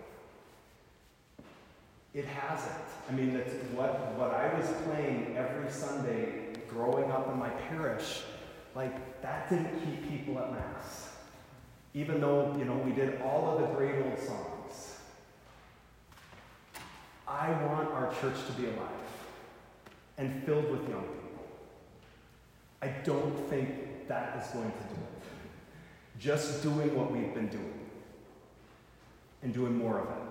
It 2.14 2.26
hasn't. 2.26 2.84
I 3.08 3.12
mean, 3.12 3.34
what, 3.74 4.14
what 4.16 4.34
I 4.34 4.54
was 4.56 4.68
playing 4.84 5.36
every 5.36 5.70
Sunday 5.70 6.39
growing 6.70 7.10
up 7.10 7.28
in 7.32 7.38
my 7.38 7.48
parish, 7.48 8.22
like, 8.74 9.20
that 9.22 9.50
didn't 9.50 9.80
keep 9.84 10.08
people 10.08 10.38
at 10.38 10.52
Mass. 10.52 11.10
Even 11.94 12.20
though, 12.20 12.54
you 12.58 12.64
know, 12.64 12.76
we 12.76 12.92
did 12.92 13.20
all 13.22 13.48
of 13.48 13.60
the 13.60 13.66
great 13.74 14.04
old 14.04 14.18
songs. 14.18 14.98
I 17.26 17.50
want 17.64 17.90
our 17.90 18.12
church 18.20 18.36
to 18.46 18.52
be 18.52 18.66
alive 18.66 18.88
and 20.18 20.44
filled 20.44 20.70
with 20.70 20.88
young 20.88 21.02
people. 21.02 21.46
I 22.82 22.88
don't 23.04 23.36
think 23.48 24.08
that 24.08 24.44
is 24.44 24.52
going 24.52 24.70
to 24.70 24.78
do 24.78 25.00
it. 25.00 25.22
Just 26.18 26.62
doing 26.62 26.94
what 26.94 27.10
we've 27.10 27.34
been 27.34 27.48
doing 27.48 27.80
and 29.42 29.54
doing 29.54 29.76
more 29.76 29.98
of 29.98 30.08
it. 30.08 30.22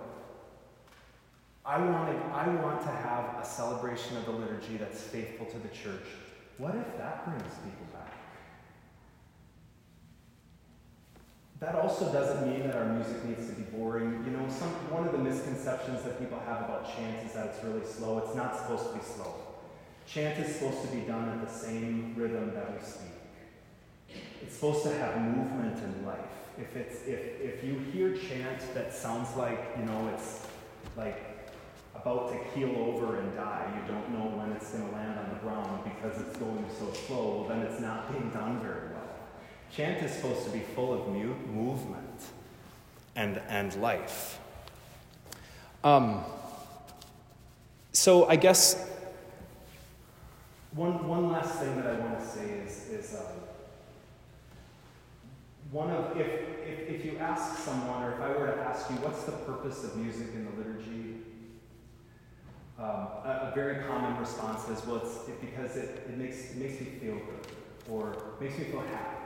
I 1.64 1.78
want, 1.78 2.08
I 2.32 2.48
want 2.48 2.80
to 2.82 2.88
have 2.88 3.42
a 3.42 3.44
celebration 3.44 4.16
of 4.16 4.24
the 4.24 4.32
liturgy 4.32 4.76
that's 4.76 5.00
faithful 5.00 5.46
to 5.46 5.58
the 5.58 5.68
church. 5.68 6.06
What 6.60 6.74
if 6.76 6.98
that 6.98 7.24
brings 7.24 7.54
people 7.64 7.86
back? 7.90 8.12
That 11.58 11.74
also 11.74 12.12
doesn't 12.12 12.46
mean 12.46 12.66
that 12.66 12.76
our 12.76 12.84
music 12.84 13.24
needs 13.24 13.48
to 13.48 13.54
be 13.54 13.62
boring. 13.62 14.22
You 14.26 14.32
know, 14.32 14.46
some, 14.50 14.68
one 14.92 15.06
of 15.06 15.12
the 15.12 15.18
misconceptions 15.18 16.02
that 16.02 16.20
people 16.20 16.38
have 16.40 16.58
about 16.68 16.94
chant 16.94 17.26
is 17.26 17.32
that 17.32 17.46
it's 17.46 17.64
really 17.64 17.86
slow. 17.86 18.18
It's 18.18 18.36
not 18.36 18.58
supposed 18.58 18.88
to 18.88 18.92
be 18.92 19.02
slow. 19.02 19.34
Chant 20.06 20.38
is 20.38 20.54
supposed 20.54 20.82
to 20.82 20.94
be 20.94 21.00
done 21.00 21.30
at 21.30 21.48
the 21.48 21.52
same 21.52 22.14
rhythm 22.14 22.52
that 22.52 22.78
we 22.78 22.86
speak. 22.86 24.20
It's 24.42 24.54
supposed 24.54 24.82
to 24.82 24.92
have 24.98 25.18
movement 25.18 25.82
and 25.82 26.06
life. 26.06 26.18
If, 26.58 26.76
it's, 26.76 27.06
if, 27.06 27.40
if 27.40 27.64
you 27.64 27.78
hear 27.90 28.14
chant 28.14 28.60
that 28.74 28.92
sounds 28.92 29.34
like, 29.34 29.76
you 29.78 29.86
know, 29.86 30.10
it's 30.12 30.46
like 30.94 31.29
about 32.02 32.32
to 32.32 32.38
keel 32.54 32.74
over 32.76 33.18
and 33.18 33.34
die, 33.36 33.70
you 33.76 33.92
don't 33.92 34.10
know 34.10 34.36
when 34.36 34.52
it's 34.52 34.70
going 34.70 34.88
to 34.88 34.94
land 34.94 35.18
on 35.18 35.28
the 35.28 35.40
ground 35.40 35.84
because 35.84 36.20
it's 36.20 36.36
going 36.38 36.64
so 36.78 36.90
slow, 36.92 37.40
well, 37.40 37.48
then 37.48 37.60
it's 37.60 37.80
not 37.80 38.10
being 38.10 38.30
done 38.30 38.60
very 38.60 38.88
well. 38.92 39.00
Chant 39.70 40.02
is 40.02 40.12
supposed 40.12 40.44
to 40.44 40.50
be 40.50 40.60
full 40.60 40.94
of 40.94 41.08
mu- 41.08 41.34
movement 41.52 42.22
and, 43.16 43.40
and 43.48 43.74
life. 43.80 44.38
Um, 45.84 46.24
so 47.92 48.26
I 48.28 48.36
guess 48.36 48.88
one, 50.72 51.06
one 51.06 51.30
last 51.32 51.58
thing 51.58 51.76
that 51.76 51.86
I 51.86 51.98
want 51.98 52.18
to 52.18 52.26
say 52.26 52.44
is, 52.44 52.88
is 52.88 53.14
um, 53.16 53.26
one 55.70 55.90
of, 55.90 56.16
if, 56.16 56.26
if, 56.26 56.88
if 56.88 57.04
you 57.04 57.18
ask 57.18 57.58
someone, 57.58 58.04
or 58.04 58.12
if 58.12 58.20
I 58.20 58.28
were 58.38 58.46
to 58.46 58.60
ask 58.62 58.88
you, 58.90 58.96
what's 58.96 59.24
the 59.24 59.32
purpose 59.32 59.84
of 59.84 59.96
music 59.96 60.28
in 60.34 60.44
the 60.44 60.50
liturgy? 60.52 61.16
Um, 62.80 63.08
a, 63.26 63.50
a, 63.50 63.52
very 63.54 63.84
common 63.84 64.18
response 64.18 64.66
is, 64.70 64.86
well, 64.86 65.02
it's 65.04 65.28
it, 65.28 65.38
because 65.42 65.76
it, 65.76 66.06
it, 66.08 66.16
makes, 66.16 66.52
it 66.52 66.56
makes 66.56 66.80
me 66.80 66.86
feel 66.86 67.16
good, 67.16 67.46
or 67.90 68.16
makes 68.40 68.56
me 68.56 68.64
feel 68.64 68.80
happy. 68.80 69.16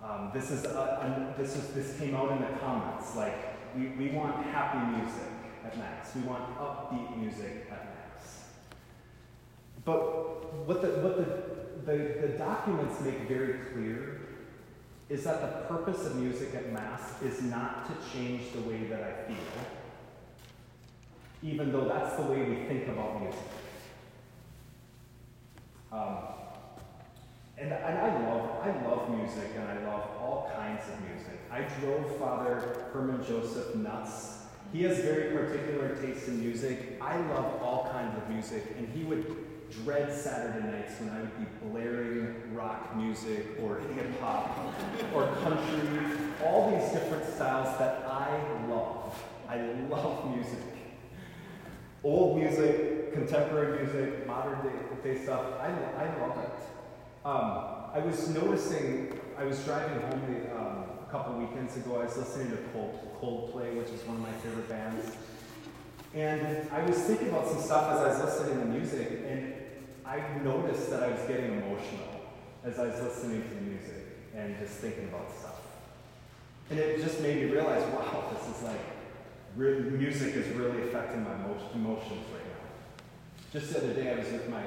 Um, 0.00 0.30
this, 0.32 0.52
is 0.52 0.64
a, 0.64 0.68
a, 0.68 1.34
this, 1.36 1.56
is, 1.56 1.70
this 1.70 1.98
came 1.98 2.14
out 2.14 2.30
in 2.30 2.40
the 2.40 2.56
comments, 2.60 3.16
like, 3.16 3.34
we, 3.76 3.88
we 3.88 4.10
want 4.10 4.46
happy 4.46 4.96
music 4.96 5.28
at 5.64 5.76
Mass. 5.76 6.14
We 6.14 6.22
want 6.22 6.56
upbeat 6.56 7.16
music 7.16 7.66
at 7.68 7.86
Mass. 7.86 8.44
But 9.84 10.66
what 10.66 10.80
the, 10.80 10.88
what 11.00 11.16
the, 11.16 11.92
the, 11.92 12.28
the 12.28 12.38
documents 12.38 13.00
make 13.00 13.28
very 13.28 13.54
clear 13.72 14.20
is 15.08 15.24
that 15.24 15.40
the 15.40 15.74
purpose 15.74 16.06
of 16.06 16.14
music 16.14 16.54
at 16.54 16.72
Mass 16.72 17.20
is 17.22 17.42
not 17.42 17.86
to 17.88 18.16
change 18.16 18.52
the 18.52 18.60
way 18.60 18.84
that 18.84 19.02
I 19.02 19.26
feel, 19.26 19.36
even 21.42 21.72
though 21.72 21.88
that's 21.88 22.16
the 22.16 22.22
way 22.22 22.42
we 22.42 22.56
think 22.66 22.88
about 22.88 23.22
music. 23.22 23.40
Um, 25.92 26.18
and, 27.56 27.72
and 27.72 27.98
I 27.98 28.28
love 28.28 28.50
I 28.62 28.88
love 28.88 29.18
music 29.18 29.50
and 29.56 29.64
I 29.68 29.84
love 29.84 30.02
all 30.20 30.50
kinds 30.54 30.82
of 30.88 31.00
music. 31.08 31.40
I 31.50 31.62
drove 31.80 32.16
Father 32.18 32.86
Herman 32.92 33.24
Joseph 33.24 33.74
nuts. 33.74 34.34
He 34.72 34.82
has 34.82 34.98
very 34.98 35.34
particular 35.34 35.96
taste 35.96 36.28
in 36.28 36.40
music. 36.40 36.98
I 37.00 37.16
love 37.16 37.62
all 37.62 37.88
kinds 37.90 38.16
of 38.18 38.28
music, 38.28 38.74
and 38.76 38.86
he 38.88 39.02
would 39.04 39.34
dread 39.70 40.12
Saturday 40.12 40.66
nights 40.66 41.00
when 41.00 41.08
I 41.10 41.20
would 41.20 41.38
be 41.38 41.46
blaring 41.68 42.54
rock 42.54 42.94
music 42.96 43.46
or 43.62 43.80
hip 43.94 44.20
hop 44.20 44.58
or 45.14 45.26
country, 45.42 46.00
all 46.44 46.70
these 46.70 46.92
different 46.92 47.24
styles 47.34 47.78
that 47.78 48.04
I 48.06 48.38
love. 48.68 49.18
I 49.48 49.56
love 49.88 50.36
music. 50.36 50.77
Old 52.04 52.38
music, 52.38 53.12
contemporary 53.12 53.84
music, 53.84 54.26
modern 54.26 54.58
day, 54.62 55.22
stuff, 55.22 55.42
I, 55.60 55.66
I 55.66 56.20
love 56.20 56.38
it. 56.38 56.52
Um, 57.24 57.64
I 57.94 57.98
was 58.04 58.28
noticing, 58.28 59.18
I 59.38 59.44
was 59.44 59.64
driving 59.64 60.00
home 60.02 60.22
the, 60.28 60.56
um, 60.56 60.84
a 61.02 61.10
couple 61.10 61.34
weekends 61.38 61.76
ago, 61.76 62.00
I 62.00 62.04
was 62.04 62.16
listening 62.16 62.50
to 62.50 62.58
Cold, 62.72 63.16
Coldplay, 63.20 63.76
which 63.76 63.88
is 63.88 64.06
one 64.06 64.16
of 64.16 64.22
my 64.22 64.32
favorite 64.32 64.68
bands. 64.68 65.10
And 66.14 66.68
I 66.70 66.82
was 66.82 66.98
thinking 66.98 67.28
about 67.28 67.48
some 67.48 67.60
stuff 67.60 67.92
as 67.92 68.00
I 68.00 68.08
was 68.08 68.38
listening 68.38 68.60
to 68.60 68.66
music, 68.66 69.24
and 69.26 69.54
I 70.04 70.20
noticed 70.44 70.90
that 70.90 71.02
I 71.02 71.08
was 71.08 71.20
getting 71.22 71.52
emotional 71.52 72.20
as 72.64 72.78
I 72.78 72.86
was 72.86 73.00
listening 73.00 73.42
to 73.42 73.48
the 73.54 73.60
music 73.60 74.06
and 74.34 74.58
just 74.58 74.74
thinking 74.74 75.08
about 75.08 75.30
stuff. 75.36 75.60
And 76.70 76.78
it 76.78 77.02
just 77.02 77.20
made 77.20 77.36
me 77.36 77.50
realize, 77.50 77.82
wow, 77.94 78.30
this 78.32 78.56
is 78.56 78.62
like, 78.62 78.80
really, 79.58 79.90
music 79.90 80.34
is 80.34 80.46
really 80.56 80.82
affecting 80.82 81.24
my 81.24 81.34
emotions 81.34 82.24
right 82.32 82.46
now. 82.46 83.02
Just 83.52 83.72
the 83.72 83.78
other 83.78 83.94
day, 83.94 84.12
I 84.12 84.18
was 84.20 84.30
with 84.30 84.48
my, 84.48 84.62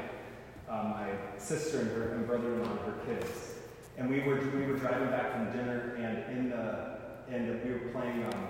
uh, 0.70 0.84
my 0.84 1.40
sister 1.40 1.80
and 1.80 1.92
her 1.92 2.10
and 2.16 2.28
brother-in-law 2.28 2.70
and 2.70 2.80
her 2.80 3.00
kids, 3.06 3.56
and 3.98 4.10
we 4.10 4.20
were 4.20 4.40
we 4.54 4.66
were 4.66 4.78
driving 4.78 5.10
back 5.10 5.32
from 5.32 5.52
dinner, 5.52 5.96
and 5.96 6.38
in 6.38 6.50
the 6.50 6.98
and 7.30 7.64
we 7.64 7.72
were 7.72 7.92
playing 7.92 8.26
um, 8.26 8.48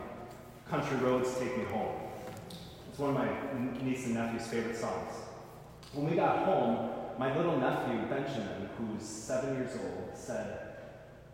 "Country 0.67 0.97
Roads 0.97 1.37
Take 1.37 1.57
Me 1.57 1.63
Home." 1.65 1.95
It's 2.89 2.99
one 2.99 3.11
of 3.11 3.15
my 3.15 3.83
niece 3.83 4.05
and 4.07 4.15
nephew's 4.15 4.47
favorite 4.47 4.75
songs. 4.75 5.13
When 5.93 6.09
we 6.09 6.15
got 6.15 6.45
home, 6.45 6.89
my 7.17 7.35
little 7.35 7.57
nephew, 7.57 7.99
Benjamin, 8.09 8.69
who's 8.77 9.03
seven 9.03 9.55
years 9.55 9.77
old, 9.81 10.11
said, 10.13 10.75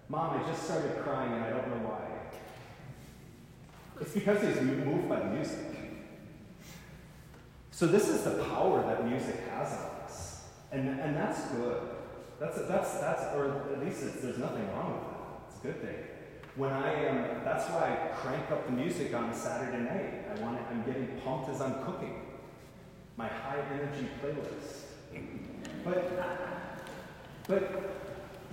Mom, 0.10 0.40
I 0.40 0.48
just 0.48 0.64
started 0.64 1.02
crying 1.04 1.34
and 1.34 1.44
I 1.44 1.50
don't 1.50 1.68
know 1.70 1.90
why. 1.90 2.17
It's 4.00 4.14
because 4.14 4.42
he's 4.42 4.62
moved 4.62 5.10
by 5.10 5.24
music. 5.24 5.60
So, 7.72 7.88
this 7.88 8.10
is 8.10 8.24
the 8.24 8.44
power 8.46 8.82
that 8.84 9.08
music 9.08 9.36
has 9.52 9.74
on 9.74 10.04
us. 10.04 10.46
And, 10.72 11.00
and 11.00 11.16
that's 11.16 11.52
good. 11.52 11.82
That's, 12.40 12.62
that's, 12.68 12.94
that's, 13.00 13.24
or 13.36 13.74
at 13.74 13.84
least 13.84 14.02
there's 14.22 14.38
nothing 14.38 14.68
wrong 14.74 14.94
with 14.94 15.04
that. 15.10 15.18
It's 15.50 15.60
a 15.60 15.68
good 15.68 15.82
thing 15.82 16.08
when 16.58 16.74
I 16.74 16.92
am, 17.06 17.44
that's 17.46 17.70
why 17.70 17.94
I 17.94 18.16
crank 18.16 18.50
up 18.50 18.66
the 18.66 18.72
music 18.72 19.14
on 19.14 19.30
a 19.30 19.36
Saturday 19.36 19.78
night. 19.78 20.26
I 20.28 20.42
want 20.42 20.58
I'm 20.72 20.84
getting 20.84 21.08
pumped 21.24 21.50
as 21.50 21.62
I'm 21.62 21.84
cooking. 21.86 22.20
My 23.16 23.28
high 23.28 23.62
energy 23.72 24.08
playlist. 24.22 24.86
But, 25.84 26.84
but, 27.48 27.92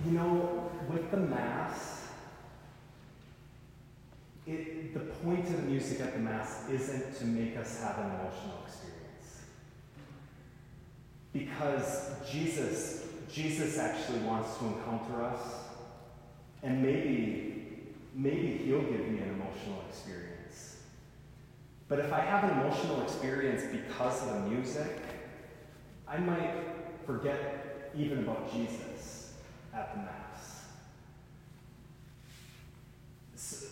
you 0.05 0.11
know, 0.11 0.71
with 0.87 1.09
the 1.09 1.17
Mass, 1.17 1.94
it, 4.47 4.93
the 4.93 4.99
point 4.99 5.45
of 5.47 5.55
the 5.55 5.63
music 5.63 6.01
at 6.01 6.13
the 6.13 6.19
Mass 6.19 6.69
isn't 6.69 7.17
to 7.17 7.25
make 7.25 7.57
us 7.57 7.81
have 7.81 7.97
an 7.99 8.11
emotional 8.11 8.63
experience. 8.65 9.41
Because 11.33 12.11
Jesus, 12.29 13.07
Jesus 13.31 13.77
actually 13.77 14.19
wants 14.19 14.57
to 14.57 14.65
encounter 14.65 15.23
us, 15.23 15.41
and 16.63 16.81
maybe 16.81 17.55
maybe 18.15 18.61
he'll 18.63 18.81
give 18.81 19.07
me 19.07 19.19
an 19.19 19.29
emotional 19.29 19.83
experience. 19.89 20.77
But 21.87 21.99
if 21.99 22.13
I 22.13 22.21
have 22.21 22.45
an 22.45 22.59
emotional 22.59 23.01
experience 23.01 23.63
because 23.71 24.23
of 24.23 24.33
the 24.35 24.49
music, 24.49 24.97
I 26.07 26.17
might 26.17 26.53
forget 27.05 27.91
even 27.95 28.19
about 28.19 28.51
Jesus 28.51 29.33
at 29.73 29.93
the 29.93 30.01
Mass. 30.01 30.65
So 33.35 33.67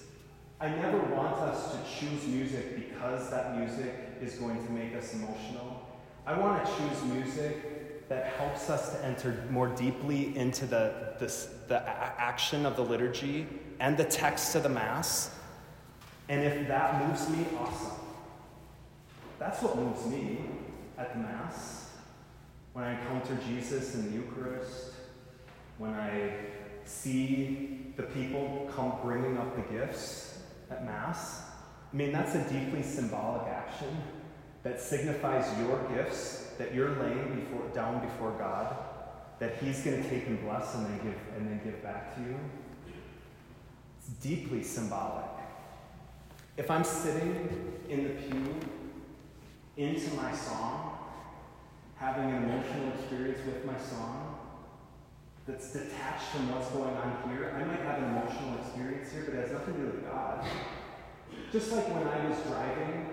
I 0.64 0.70
never 0.70 0.98
want 1.14 1.36
us 1.40 1.74
to 1.74 1.78
choose 2.00 2.26
music 2.26 2.74
because 2.78 3.30
that 3.32 3.58
music 3.60 3.94
is 4.22 4.36
going 4.36 4.66
to 4.66 4.72
make 4.72 4.96
us 4.96 5.14
emotional. 5.14 5.90
I 6.26 6.40
want 6.40 6.66
to 6.66 6.72
choose 6.78 7.04
music 7.04 8.08
that 8.08 8.28
helps 8.38 8.70
us 8.70 8.94
to 8.94 9.04
enter 9.04 9.44
more 9.50 9.68
deeply 9.68 10.38
into 10.38 10.66
the, 10.66 11.16
the, 11.68 11.84
action 12.18 12.66
of 12.66 12.78
the 12.78 12.82
liturgy 12.82 13.46
and 13.82 13.98
the 13.98 14.06
text 14.06 14.56
of 14.56 14.64
the 14.64 14.70
Mass. 14.70 15.36
And 16.30 16.42
if 16.42 16.66
that 16.70 17.10
moves 17.10 17.28
me, 17.28 17.46
awesome. 17.60 17.98
That's 19.40 19.62
what 19.62 19.78
moves 19.78 20.06
me 20.06 20.46
at 20.98 21.12
the 21.12 21.20
Mass. 21.20 21.92
When 22.72 22.86
I 22.86 22.92
encounter 22.92 23.38
Jesus 23.50 23.96
in 23.96 24.06
the 24.06 24.12
Eucharist, 24.12 24.94
when 25.78 25.94
I 25.94 26.32
see 26.86 27.94
the 27.98 28.04
people 28.04 28.72
come 28.74 28.94
bringing 29.04 29.38
up 29.38 29.58
the 29.58 29.74
gifts 29.74 30.33
at 30.74 30.86
Mass. 30.86 31.44
I 31.92 31.96
mean, 31.96 32.12
that's 32.12 32.36
a 32.36 32.50
deeply 32.50 32.82
symbolic 32.82 33.48
action 33.48 33.96
that 34.64 34.82
signifies 34.82 35.46
your 35.60 35.80
gifts 35.96 36.52
that 36.58 36.74
you're 36.74 36.96
laying 36.96 37.36
before, 37.36 37.68
down 37.74 38.00
before 38.00 38.32
God, 38.32 38.76
that 39.40 39.58
He's 39.58 39.84
going 39.84 40.02
to 40.02 40.10
take 40.10 40.28
and 40.28 40.42
bless 40.42 40.74
and 40.76 40.86
then 40.86 40.98
give 40.98 41.20
and 41.38 41.48
then 41.48 41.62
give 41.64 41.84
back 41.84 42.16
to 42.16 42.22
you. 42.22 42.40
It's 44.00 44.10
deeply 44.22 44.64
symbolic. 44.64 45.30
If 46.58 46.70
I'm 46.70 46.84
sitting 46.84 47.78
in 47.90 48.04
the 48.04 48.10
pew 48.10 48.56
into 49.78 50.14
my 50.16 50.34
song, 50.36 50.98
having 51.96 52.32
an 52.32 52.44
emotional 52.44 52.94
experience 52.94 53.40
with 53.46 53.66
my 53.66 53.78
song 53.80 54.33
that's 55.46 55.74
detached 55.74 56.32
from 56.32 56.52
what's 56.52 56.70
going 56.70 56.96
on 56.96 57.30
here, 57.30 57.54
I 57.56 57.64
might 57.66 57.82
have 57.82 58.00
an 58.00 58.16
emotional 58.16 58.60
experience 58.60 59.12
here, 59.12 59.24
but 59.26 59.36
it 59.36 59.42
has 59.44 59.52
nothing 59.52 59.74
to 59.76 59.80
do 59.80 59.86
with 59.88 60.06
God. 60.08 60.46
Just 61.52 61.72
like 61.72 61.88
when 61.90 62.08
I 62.08 62.30
was 62.30 62.40
driving 62.48 63.10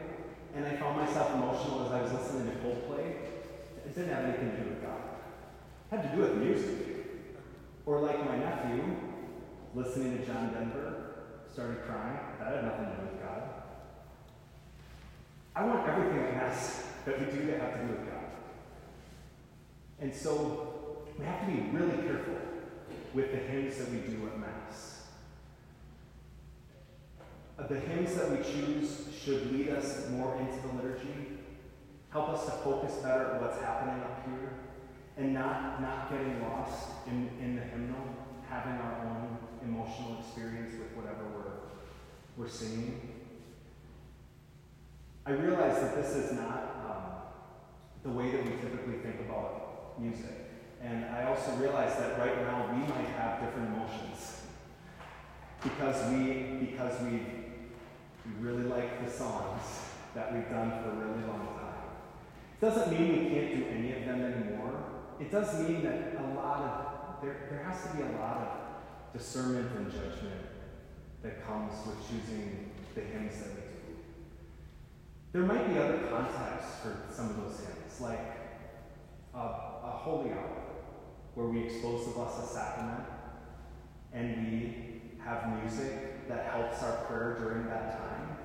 and 0.55 0.67
I 0.67 0.77
found 0.77 0.97
myself 0.97 1.35
emotional 1.35 1.87
as 1.87 1.93
I 1.93 2.03
was 2.03 2.13
listening 2.13 2.51
to 2.53 2.59
Coldplay. 2.59 3.07
It 3.85 3.95
didn't 3.95 4.11
have 4.11 4.25
anything 4.25 4.51
to 4.51 4.57
do 4.63 4.71
with 4.71 4.83
God. 4.83 5.01
It 5.91 5.97
had 5.97 6.11
to 6.11 6.17
do 6.17 6.23
with 6.23 6.37
music. 6.37 6.87
Or 7.87 8.01
like 8.01 8.25
my 8.25 8.37
nephew, 8.37 8.97
listening 9.75 10.19
to 10.19 10.27
John 10.27 10.53
Denver, 10.53 11.11
started 11.53 11.85
crying. 11.85 12.19
That 12.39 12.55
had 12.55 12.65
nothing 12.65 12.87
to 12.87 12.97
do 12.97 13.03
with 13.03 13.23
God. 13.23 13.43
I 15.57 15.65
want 15.65 15.89
everything 15.89 16.19
in 16.19 16.35
ask 16.35 17.05
that 17.05 17.19
we 17.19 17.27
do 17.27 17.47
to 17.47 17.59
have 17.59 17.75
to 17.75 17.87
do 17.87 17.93
with 17.93 18.07
God. 18.07 18.25
And 20.01 20.15
so 20.15 20.70
we 21.21 21.27
have 21.27 21.41
to 21.41 21.53
be 21.53 21.69
really 21.77 22.03
careful 22.03 22.39
with 23.13 23.31
the 23.31 23.37
hymns 23.37 23.77
that 23.77 23.91
we 23.91 23.99
do 23.99 24.27
at 24.27 24.39
Mass. 24.41 25.03
Uh, 27.59 27.67
the 27.67 27.79
hymns 27.79 28.15
that 28.15 28.31
we 28.31 28.39
choose 28.43 29.09
should 29.15 29.53
lead 29.53 29.69
us 29.69 30.09
more 30.11 30.35
into 30.41 30.67
the 30.67 30.75
liturgy, 30.75 31.39
help 32.09 32.31
us 32.31 32.47
to 32.47 32.53
focus 32.53 32.95
better 33.03 33.33
on 33.33 33.43
what's 33.43 33.61
happening 33.61 34.03
up 34.03 34.25
here, 34.25 34.55
and 35.19 35.35
not, 35.35 35.83
not 35.83 36.11
getting 36.11 36.43
lost 36.43 36.89
in, 37.07 37.29
in 37.43 37.55
the 37.55 37.63
hymnal, 37.63 38.03
having 38.49 38.73
our 38.73 39.05
own 39.05 39.37
emotional 39.63 40.19
experience 40.21 40.73
with 40.79 40.91
whatever 40.97 41.25
we're, 41.35 42.43
we're 42.43 42.49
singing. 42.49 42.99
I 45.27 45.33
realize 45.33 45.83
that 45.83 45.95
this 45.95 46.17
is 46.17 46.33
not 46.33 46.77
um, 46.89 47.03
the 48.03 48.09
way 48.09 48.31
that 48.31 48.43
we 48.43 48.53
typically 48.53 48.99
think 49.03 49.21
about 49.21 50.01
music. 50.01 50.50
And 50.83 51.05
I 51.05 51.25
also 51.25 51.53
realize 51.57 51.97
that 51.99 52.19
right 52.19 52.41
now 52.43 52.71
we 52.73 52.81
might 52.81 53.09
have 53.19 53.41
different 53.41 53.75
emotions 53.75 54.43
because 55.63 56.11
we 56.11 56.67
because 56.67 57.03
we, 57.03 57.11
we 58.25 58.33
really 58.41 58.65
like 58.65 59.05
the 59.05 59.11
songs 59.11 59.63
that 60.15 60.33
we've 60.33 60.49
done 60.49 60.71
for 60.83 60.91
a 60.91 60.95
really 60.95 61.27
long 61.27 61.49
time. 61.49 61.91
It 62.57 62.65
doesn't 62.65 62.99
mean 62.99 63.25
we 63.25 63.31
can't 63.31 63.55
do 63.57 63.67
any 63.71 63.93
of 63.93 64.07
them 64.07 64.23
anymore. 64.25 64.85
It 65.21 65.31
does 65.31 65.69
mean 65.69 65.83
that 65.83 66.17
a 66.19 66.35
lot 66.35 66.61
of 66.63 67.23
there, 67.23 67.49
there 67.51 67.63
has 67.63 67.83
to 67.83 67.97
be 67.99 68.03
a 68.03 68.19
lot 68.19 68.39
of 68.39 69.19
discernment 69.19 69.71
and 69.77 69.93
judgment 69.93 70.47
that 71.23 71.47
comes 71.47 71.75
with 71.87 71.97
choosing 72.09 72.71
the 72.95 73.03
hymns 73.03 73.39
that 73.41 73.49
we 73.49 73.61
do. 73.61 73.99
There 75.33 75.43
might 75.43 75.69
be 75.69 75.79
other 75.79 75.99
contexts 76.09 76.81
for 76.81 76.97
some 77.13 77.31
of 77.31 77.37
those 77.37 77.61
hymns, 77.61 78.01
like 78.01 78.39
a, 79.35 79.39
a 79.39 80.01
holy 80.03 80.33
hour 80.33 80.70
where 81.35 81.47
we 81.47 81.65
expose 81.65 82.07
the 82.07 82.13
Blessed 82.13 82.53
Sacrament 82.53 83.05
and 84.13 84.51
we 84.51 84.75
have 85.23 85.63
music 85.63 86.29
that 86.29 86.47
helps 86.47 86.83
our 86.83 87.05
prayer 87.05 87.37
during 87.39 87.67
that 87.67 87.99
time. 87.99 88.37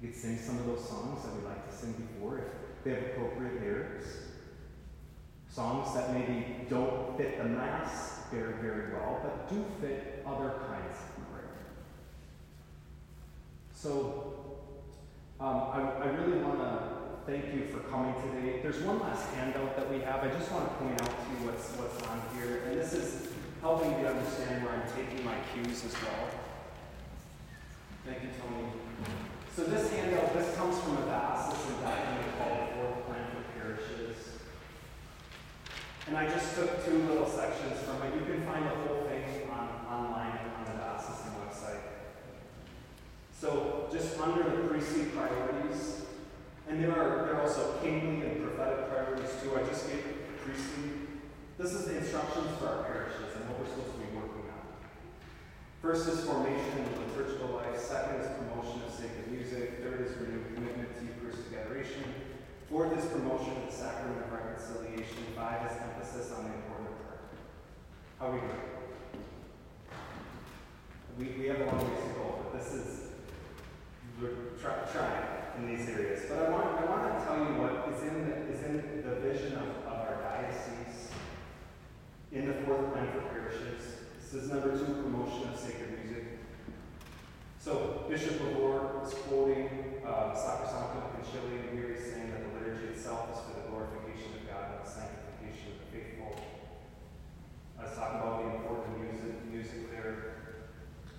We 0.00 0.08
could 0.08 0.16
sing 0.16 0.38
some 0.38 0.58
of 0.58 0.66
those 0.66 0.88
songs 0.88 1.24
that 1.24 1.34
we 1.34 1.46
like 1.46 1.70
to 1.70 1.76
sing 1.76 1.92
before 1.92 2.38
if 2.38 2.84
they 2.84 2.90
have 2.90 3.04
appropriate 3.10 3.60
lyrics. 3.60 4.06
Songs 5.48 5.94
that 5.94 6.14
maybe 6.14 6.66
don't 6.70 7.16
fit 7.16 7.38
the 7.38 7.44
Mass 7.44 8.20
very, 8.30 8.54
very 8.54 8.94
well, 8.94 9.20
but 9.22 9.48
do 9.50 9.64
fit 9.80 10.24
other 10.26 10.54
kinds 10.66 10.96
of 10.96 11.30
prayer. 11.30 11.58
So, 13.74 14.60
um, 15.38 15.56
I, 15.72 16.04
I 16.04 16.06
really 16.06 16.42
want 16.42 16.58
to 16.58 16.91
thank 17.26 17.54
you 17.54 17.66
for 17.66 17.78
coming 17.86 18.14
today. 18.22 18.58
There's 18.62 18.82
one 18.82 18.98
last 19.00 19.28
handout 19.34 19.76
that 19.76 19.90
we 19.90 20.00
have. 20.00 20.24
I 20.24 20.28
just 20.28 20.50
want 20.50 20.66
to 20.66 20.74
point 20.82 21.00
out 21.00 21.06
to 21.08 21.26
you 21.30 21.46
what's, 21.46 21.70
what's 21.78 22.02
on 22.08 22.18
here. 22.34 22.66
And 22.66 22.78
this 22.78 22.92
is 22.92 23.28
helping 23.60 23.90
you 24.00 24.06
understand 24.06 24.64
where 24.64 24.74
I'm 24.74 24.88
taking 24.90 25.24
my 25.24 25.36
cues 25.54 25.84
as 25.84 25.94
well. 26.02 26.26
Thank 28.04 28.22
you, 28.22 28.30
Tony. 28.42 28.74
So 29.54 29.64
this 29.64 29.92
handout, 29.92 30.34
this 30.34 30.56
comes 30.56 30.80
from 30.80 30.98
a 30.98 31.06
diocesan 31.06 31.78
document 31.82 32.26
called 32.38 32.58
the 32.58 32.66
Fourth 32.74 33.06
Plan 33.06 33.26
for 33.30 33.44
Parishes. 33.54 34.18
And 36.08 36.16
I 36.16 36.26
just 36.26 36.56
took 36.56 36.84
two 36.84 37.06
little 37.06 37.28
sections 37.28 37.78
from 37.86 38.02
it. 38.02 38.18
You 38.18 38.26
can 38.26 38.42
find 38.42 38.66
the 38.66 38.74
whole 38.82 39.06
thing 39.06 39.46
on, 39.52 39.68
online 39.86 40.42
on 40.58 40.64
the 40.66 40.74
diocesan 40.74 41.38
website. 41.38 41.86
So 43.30 43.88
just 43.92 44.18
under 44.18 44.42
the 44.42 44.66
priestly 44.66 45.04
priorities, 45.14 46.01
and 46.72 46.82
there 46.82 46.96
are, 46.96 47.28
there 47.28 47.36
are 47.36 47.42
also 47.42 47.76
kingly 47.84 48.24
and 48.24 48.40
prophetic 48.40 48.88
priorities 48.88 49.28
too. 49.44 49.52
I 49.52 49.60
just 49.68 49.92
gave 49.92 50.00
priestly. 50.40 51.04
This 51.58 51.76
is 51.76 51.84
the 51.84 51.98
instructions 51.98 52.48
for 52.56 52.64
our 52.64 52.84
parishes 52.88 53.36
and 53.36 53.44
what 53.44 53.60
we're 53.60 53.68
supposed 53.68 53.92
to 53.92 54.00
be 54.00 54.08
working 54.16 54.48
on. 54.48 54.64
First 55.84 56.08
is 56.08 56.24
formation 56.24 56.72
in 56.80 56.88
the 56.88 57.12
liturgical 57.12 57.60
life. 57.60 57.76
Second 57.76 58.24
is 58.24 58.28
promotion 58.40 58.80
of 58.88 58.90
sacred 58.96 59.28
music. 59.28 59.84
Third 59.84 60.00
is 60.00 60.16
renewed 60.16 60.48
commitment 60.56 60.88
to 60.96 61.04
Eucharistic 61.12 61.52
adoration. 61.60 62.08
Fourth 62.72 62.96
is 62.96 63.04
promotion 63.04 63.52
of 63.52 63.68
the 63.68 63.76
sacrament 63.76 64.24
of 64.24 64.32
reconciliation. 64.32 65.28
Five 65.36 65.68
is 65.68 65.76
emphasis 65.76 66.32
on 66.32 66.48
the 66.48 66.56
importance 66.56 66.88
of 66.88 67.04
prayer. 67.04 67.20
How 68.16 68.32
are 68.32 68.32
we 68.32 68.40
doing? 68.40 68.64
We, 71.20 71.36
we 71.36 71.52
have 71.52 71.60
a 71.60 71.68
long 71.68 71.84
ways 71.84 72.00
to 72.00 72.16
go, 72.16 72.48
but 72.48 72.56
this 72.56 72.72
is, 72.72 73.01
try, 74.60 74.74
trying 74.92 75.42
in 75.58 75.76
these 75.76 75.88
areas. 75.88 76.24
But 76.28 76.46
I 76.46 76.50
want, 76.50 76.78
I 76.78 76.84
want 76.84 77.18
to 77.18 77.24
tell 77.24 77.38
you 77.38 77.60
what 77.60 77.92
is 77.92 78.02
in 78.02 78.28
the, 78.28 78.36
is 78.48 78.62
in 78.64 79.02
the 79.04 79.16
vision 79.20 79.52
of, 79.58 79.68
of 79.86 79.98
our 80.06 80.22
diocese 80.22 81.10
in 82.32 82.46
the 82.46 82.54
fourth 82.64 82.92
plan 82.92 83.12
for 83.12 83.20
parishes. 83.28 84.08
This 84.20 84.44
is 84.44 84.50
number 84.50 84.72
two, 84.72 85.02
promotion 85.02 85.52
of 85.52 85.58
sacred 85.58 85.98
music. 86.00 86.38
So 87.58 88.06
Bishop 88.08 88.40
LeVoir 88.40 89.04
is 89.06 89.14
quoting 89.28 90.00
uh, 90.06 90.34
Sacrosanctum 90.34 91.14
Concilium 91.20 91.76
here. 91.76 91.94
He's 91.94 92.10
saying 92.10 92.30
that 92.32 92.42
the 92.42 92.58
liturgy 92.58 92.94
itself 92.94 93.30
is 93.30 93.38
for 93.44 93.60
the 93.60 93.68
glorification 93.68 94.32
of 94.40 94.48
God 94.48 94.64
and 94.72 94.86
the 94.86 94.90
sanctification 94.90 95.76
of 95.76 95.78
the 95.84 95.86
faithful. 95.92 96.32
I 97.78 97.84
was 97.84 97.94
talking 97.94 98.18
about 98.18 98.42
the 98.42 98.56
important 98.56 98.98
music, 98.98 99.44
music 99.52 99.90
there. 99.92 100.58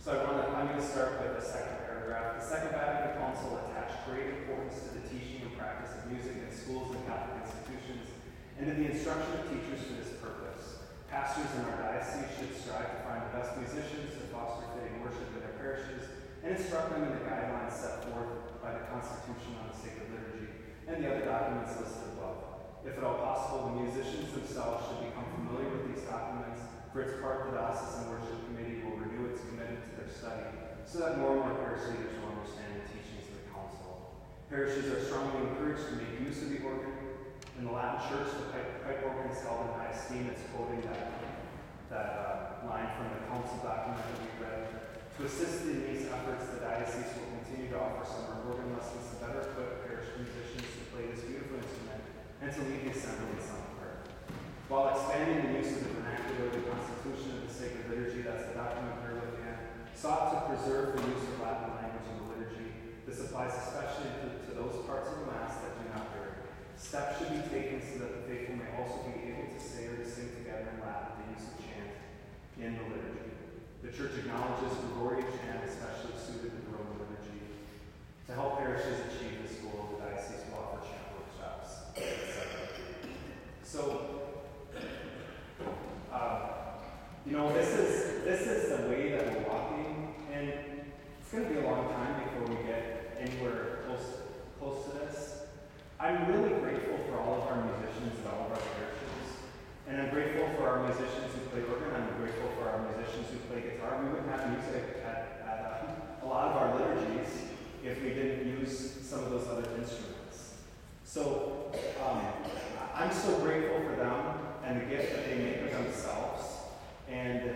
So 0.04 0.12
I 0.12 0.24
want 0.26 0.42
to, 0.42 0.58
I'm 0.58 0.68
going 0.68 0.82
to 0.82 0.86
start 0.86 1.22
with 1.22 1.40
the 1.40 1.46
second 1.46 1.83
paragraph. 2.04 2.36
The 2.36 2.44
Second 2.44 2.76
Vatican 2.76 3.16
Council 3.16 3.64
attached 3.64 4.04
great 4.04 4.44
importance 4.44 4.76
to 4.84 5.00
the 5.00 5.08
teaching 5.08 5.48
and 5.48 5.56
practice 5.56 5.96
of 5.96 6.12
music 6.12 6.36
in 6.36 6.52
schools 6.52 6.92
and 6.92 7.00
Catholic 7.08 7.48
institutions 7.48 8.12
and 8.60 8.68
to 8.68 8.76
the 8.76 8.92
instruction 8.92 9.40
of 9.40 9.48
teachers 9.48 9.88
for 9.88 9.96
this 9.96 10.12
purpose. 10.20 10.84
Pastors 11.08 11.48
in 11.56 11.64
our 11.64 11.80
diocese 11.80 12.28
should 12.36 12.52
strive 12.60 12.92
to 12.92 13.00
find 13.08 13.24
the 13.24 13.32
best 13.40 13.56
musicians 13.56 14.20
to 14.20 14.28
foster 14.36 14.68
fitting 14.76 15.00
worship 15.00 15.32
in 15.32 15.48
their 15.48 15.56
parishes 15.56 16.04
and 16.44 16.60
instruct 16.60 16.92
them 16.92 17.08
in 17.08 17.16
the 17.16 17.24
guidelines 17.24 17.72
set 17.72 18.04
forth 18.12 18.60
by 18.60 18.76
the 18.76 18.84
Constitution 18.92 19.64
on 19.64 19.72
the 19.72 19.78
Sacred 19.80 20.12
Liturgy 20.12 20.76
and 20.92 21.00
the 21.00 21.08
other 21.08 21.24
documents 21.24 21.80
listed 21.80 22.20
above. 22.20 22.84
If 22.84 23.00
at 23.00 23.04
all 23.08 23.24
possible, 23.24 23.72
the 23.72 23.88
musicians 23.88 24.36
themselves 24.36 24.92
should 24.92 25.08
become 25.08 25.32
familiar 25.40 25.72
with 25.72 25.88
these 25.88 26.04
documents. 26.04 26.68
For 26.92 27.00
its 27.00 27.16
part, 27.24 27.48
the 27.48 27.56
Diocesan 27.56 28.12
Worship 28.12 28.44
Committee 28.52 28.84
will 28.84 29.00
renew 29.00 29.32
its 29.32 29.40
commitment 29.48 29.88
to 29.88 29.92
their 30.04 30.12
study 30.12 30.73
so 30.86 31.00
that 31.00 31.18
more 31.18 31.34
and 31.34 31.42
more 31.42 31.56
parish 31.64 31.88
leaders 31.90 32.14
will 32.20 32.36
understand 32.36 32.76
the 32.78 32.86
teachings 32.92 33.26
of 33.32 33.36
the 33.42 33.48
Council. 33.50 34.20
Parishes 34.52 34.92
are 34.92 35.02
strongly 35.02 35.50
encouraged 35.50 35.90
to 35.90 35.94
make 35.98 36.22
use 36.22 36.44
of 36.44 36.52
the 36.52 36.60
organ. 36.62 36.94
In 37.58 37.66
the 37.66 37.74
Latin 37.74 38.02
Church, 38.10 38.30
the 38.34 38.50
pipe, 38.52 38.84
pipe 38.84 39.02
organ 39.06 39.32
is 39.32 39.42
held 39.42 39.70
in 39.70 39.80
high 39.80 39.94
esteem. 39.94 40.30
It's 40.30 40.44
quoting 40.52 40.82
that, 40.90 41.22
that 41.90 42.10
uh, 42.14 42.68
line 42.68 42.90
from 42.98 43.14
the 43.14 43.22
Council 43.30 43.62
document 43.64 44.02
that 44.02 44.20
we 44.22 44.30
read. 44.42 44.66
To 45.18 45.20
assist 45.30 45.70
in 45.70 45.86
these 45.86 46.10
efforts, 46.10 46.50
the 46.50 46.66
diocese 46.66 47.14
will 47.18 47.30
continue 47.42 47.70
to 47.74 47.78
offer 47.78 48.02
summer 48.04 48.42
organ 48.50 48.74
lessons 48.74 49.14
to 49.14 49.16
better 49.22 49.54
equip 49.54 49.86
parish 49.86 50.10
musicians 50.18 50.66
to 50.66 50.84
play 50.90 51.14
this 51.14 51.22
beautiful 51.22 51.62
instrument 51.62 52.02
and 52.42 52.50
to 52.50 52.60
lead 52.66 52.82
the 52.90 52.92
assembly 52.98 53.38
in 53.38 53.42
some 53.42 53.62
prayer. 53.78 54.02
While 54.68 54.90
expanding 54.90 55.54
the 55.54 55.62
use 55.62 55.78
of 55.78 55.86
the 55.86 56.02
vernacular, 56.02 56.50
the 56.50 56.66
Constitution 56.66 57.38
of 57.38 57.42
the 57.46 57.54
Sacred 57.54 57.86
Liturgy, 57.94 58.26
that's 58.26 58.50
the 58.50 58.58
document 58.58 59.04
sought 60.04 60.36
to 60.36 60.40
preserve 60.52 61.00
the 61.00 61.02
use 61.16 61.24
of 61.32 61.40
Latin 61.40 61.80
language 61.80 62.04
in 62.12 62.16
the 62.20 62.28
liturgy. 62.36 62.76
This 63.08 63.24
applies 63.24 63.56
especially 63.56 64.12
to, 64.20 64.52
to 64.52 64.52
those 64.52 64.84
parts 64.84 65.08
of 65.08 65.24
the 65.24 65.32
Mass 65.32 65.64
that 65.64 65.80
do 65.80 65.88
not 65.96 66.12
vary. 66.12 66.44
Steps 66.76 67.24
should 67.24 67.32
be 67.32 67.40
taken 67.48 67.80
so 67.80 68.04
that 68.04 68.12
the 68.12 68.22
faithful 68.28 68.60
may 68.60 68.68
also 68.76 69.00
be 69.08 69.32
able 69.32 69.48
to 69.48 69.60
say 69.64 69.88
or 69.88 69.96
to 69.96 70.04
sing 70.04 70.28
together 70.44 70.76
in 70.76 70.84
Latin 70.84 71.24
the 71.24 71.40
use 71.40 71.48
of 71.48 71.56
chant 71.56 71.96
in 72.60 72.76
the 72.76 72.84
liturgy. 72.92 73.32
The 73.80 73.96
Church 73.96 74.20
acknowledges 74.20 74.76
Gregorian 74.92 75.24
chant 75.40 75.64
especially 75.64 76.20
suited 76.20 76.52
to 76.52 76.60
the 76.68 76.76
Roman 76.76 77.00
liturgy. 77.00 77.40
To 78.28 78.36
help 78.36 78.60
parishes 78.60 79.08
achieve 79.08 79.40
this 79.40 79.56
goal, 79.64 79.88
the 79.96 80.04
diocese 80.04 80.44
will 80.52 80.68
offer 80.68 80.84
chant 80.84 81.16
workshops, 81.16 81.96
So, 83.64 84.36
uh, 86.12 86.40
you 87.24 87.32
know, 87.32 87.48
this 87.56 87.72
is 87.72 88.14
this 88.24 88.42
is 88.48 88.70
the 88.70 88.88
way 88.88 89.12
that 89.12 89.24
and 89.24 89.38
it's 89.38 89.48
going 91.34 91.48
to 91.48 91.50
be 91.50 91.66
a 91.66 91.66
long 91.66 91.90
time 91.90 92.14
before 92.22 92.46
we 92.46 92.62
get 92.62 93.18
anywhere 93.20 93.80
close, 93.88 94.22
close 94.60 94.86
to 94.86 94.92
this. 95.00 95.42
I'm 96.00 96.30
really 96.30 96.54
grateful 96.62 96.96
for 97.10 97.18
all 97.18 97.42
of 97.42 97.48
our 97.50 97.66
musicians 97.66 98.22
and 98.22 98.28
all 98.28 98.46
of 98.46 98.52
our 98.52 98.62
parishes. 98.78 99.42
And 99.88 100.00
I'm 100.00 100.10
grateful 100.12 100.48
for 100.56 100.70
our 100.70 100.84
musicians 100.86 101.34
who 101.34 101.50
play 101.50 101.66
organ. 101.66 101.90
I'm 101.90 102.22
grateful 102.22 102.54
for 102.54 102.70
our 102.70 102.86
musicians 102.86 103.34
who 103.34 103.38
play 103.50 103.62
guitar. 103.62 103.98
We 104.04 104.10
wouldn't 104.14 104.30
have 104.30 104.46
music 104.52 105.02
at, 105.04 105.42
at 105.42 106.22
uh, 106.22 106.24
a 106.24 106.28
lot 106.28 106.52
of 106.52 106.58
our 106.58 106.78
liturgies 106.78 107.50
if 107.84 108.04
we 108.04 108.10
didn't 108.10 108.60
use 108.60 109.00
some 109.02 109.24
of 109.24 109.32
those 109.32 109.48
other 109.48 109.66
instruments. 109.82 110.62
So 111.04 111.72
um, 112.06 112.22
I'm 112.94 113.12
so 113.12 113.40
grateful 113.40 113.82
for 113.82 113.96
them 113.96 114.38
and 114.64 114.82
the 114.82 114.86
gift 114.86 115.16
that 115.16 115.26
they 115.26 115.38
make 115.40 115.62
of 115.64 115.84
themselves. 115.84 116.46
And 117.10 117.50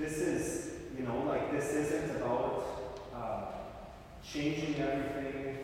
this 0.00 0.18
is, 0.18 0.72
you 0.98 1.04
know, 1.04 1.22
like 1.28 1.52
this 1.52 1.70
isn't 1.74 2.16
about 2.16 2.69
changing 4.32 4.76
everything, 4.80 5.58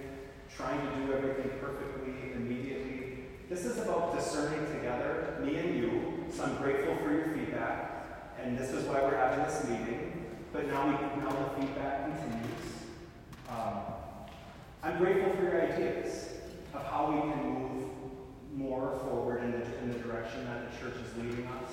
trying 0.55 0.81
to 0.81 1.07
do 1.07 1.12
everything 1.12 1.51
perfectly, 1.61 2.33
immediately. 2.35 3.19
This 3.49 3.64
is 3.64 3.79
about 3.79 4.17
discerning 4.17 4.67
together, 4.75 5.39
me 5.45 5.57
and 5.57 5.77
you. 5.77 6.25
So 6.33 6.45
I'm 6.45 6.57
grateful 6.57 6.97
for 6.97 7.12
your 7.12 7.29
feedback, 7.29 8.35
and 8.43 8.59
this 8.59 8.71
is 8.71 8.85
why 8.87 9.03
we're 9.03 9.17
having 9.17 9.45
this 9.45 9.64
meeting. 9.69 10.27
But 10.53 10.67
now, 10.67 10.87
we, 10.87 10.93
now 11.23 11.31
the 11.31 11.61
feedback 11.61 12.07
continues. 12.07 12.47
Um, 13.49 13.79
I'm 14.83 14.99
grateful 14.99 15.35
for 15.37 15.43
your 15.43 15.62
ideas 15.62 16.31
of 16.75 16.85
how 16.87 17.12
we 17.12 17.21
can 17.21 17.53
move 17.53 17.91
more 18.53 18.99
forward 19.05 19.45
in 19.45 19.53
the, 19.53 19.62
in 19.79 19.93
the 19.93 19.99
direction 20.01 20.45
that 20.47 20.73
the 20.73 20.79
church 20.79 20.95
is 20.97 21.17
leading 21.23 21.47
us, 21.47 21.71